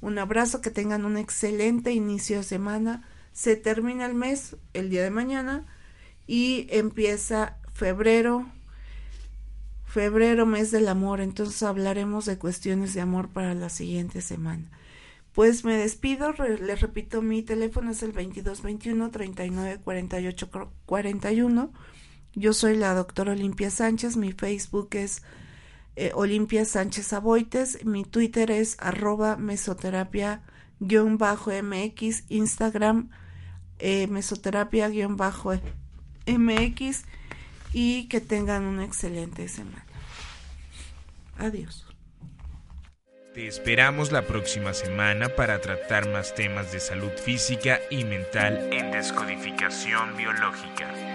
un 0.00 0.18
abrazo, 0.18 0.60
que 0.60 0.70
tengan 0.70 1.04
un 1.04 1.16
excelente 1.16 1.92
inicio 1.92 2.38
de 2.38 2.42
semana. 2.42 3.08
Se 3.32 3.56
termina 3.56 4.04
el 4.04 4.14
mes 4.14 4.56
el 4.74 4.90
día 4.90 5.02
de 5.02 5.10
mañana 5.10 5.64
y 6.26 6.66
empieza 6.70 7.56
febrero, 7.72 8.46
febrero, 9.84 10.44
mes 10.44 10.72
del 10.72 10.88
amor, 10.88 11.20
entonces 11.20 11.62
hablaremos 11.62 12.26
de 12.26 12.36
cuestiones 12.36 12.94
de 12.94 13.00
amor 13.00 13.28
para 13.28 13.54
la 13.54 13.68
siguiente 13.68 14.20
semana. 14.22 14.68
Pues 15.32 15.64
me 15.64 15.76
despido, 15.76 16.32
les 16.32 16.80
repito, 16.80 17.22
mi 17.22 17.42
teléfono 17.42 17.92
es 17.92 18.02
el 18.02 18.12
2221 18.12 19.10
39 19.10 19.80
48 19.84 20.50
41. 20.86 21.72
Yo 22.34 22.52
soy 22.52 22.76
la 22.76 22.94
doctora 22.94 23.32
Olimpia 23.32 23.70
Sánchez, 23.70 24.16
mi 24.16 24.32
Facebook 24.32 24.88
es 24.92 25.22
eh, 25.96 26.12
Olimpia 26.14 26.64
Sánchez 26.64 27.12
Aboites, 27.12 27.84
mi 27.84 28.04
Twitter 28.04 28.50
es 28.50 28.76
arroba 28.78 29.36
mesoterapia-mx, 29.36 32.24
Instagram 32.28 33.10
eh, 33.78 34.06
mesoterapia-mx 34.06 37.04
y 37.72 38.08
que 38.08 38.20
tengan 38.20 38.64
una 38.64 38.84
excelente 38.84 39.48
semana. 39.48 39.84
Adiós. 41.38 41.86
Te 43.34 43.46
esperamos 43.46 44.12
la 44.12 44.22
próxima 44.22 44.72
semana 44.72 45.28
para 45.28 45.60
tratar 45.60 46.08
más 46.08 46.34
temas 46.34 46.72
de 46.72 46.80
salud 46.80 47.12
física 47.22 47.80
y 47.90 48.04
mental 48.04 48.70
en 48.72 48.92
descodificación 48.92 50.16
biológica. 50.16 51.05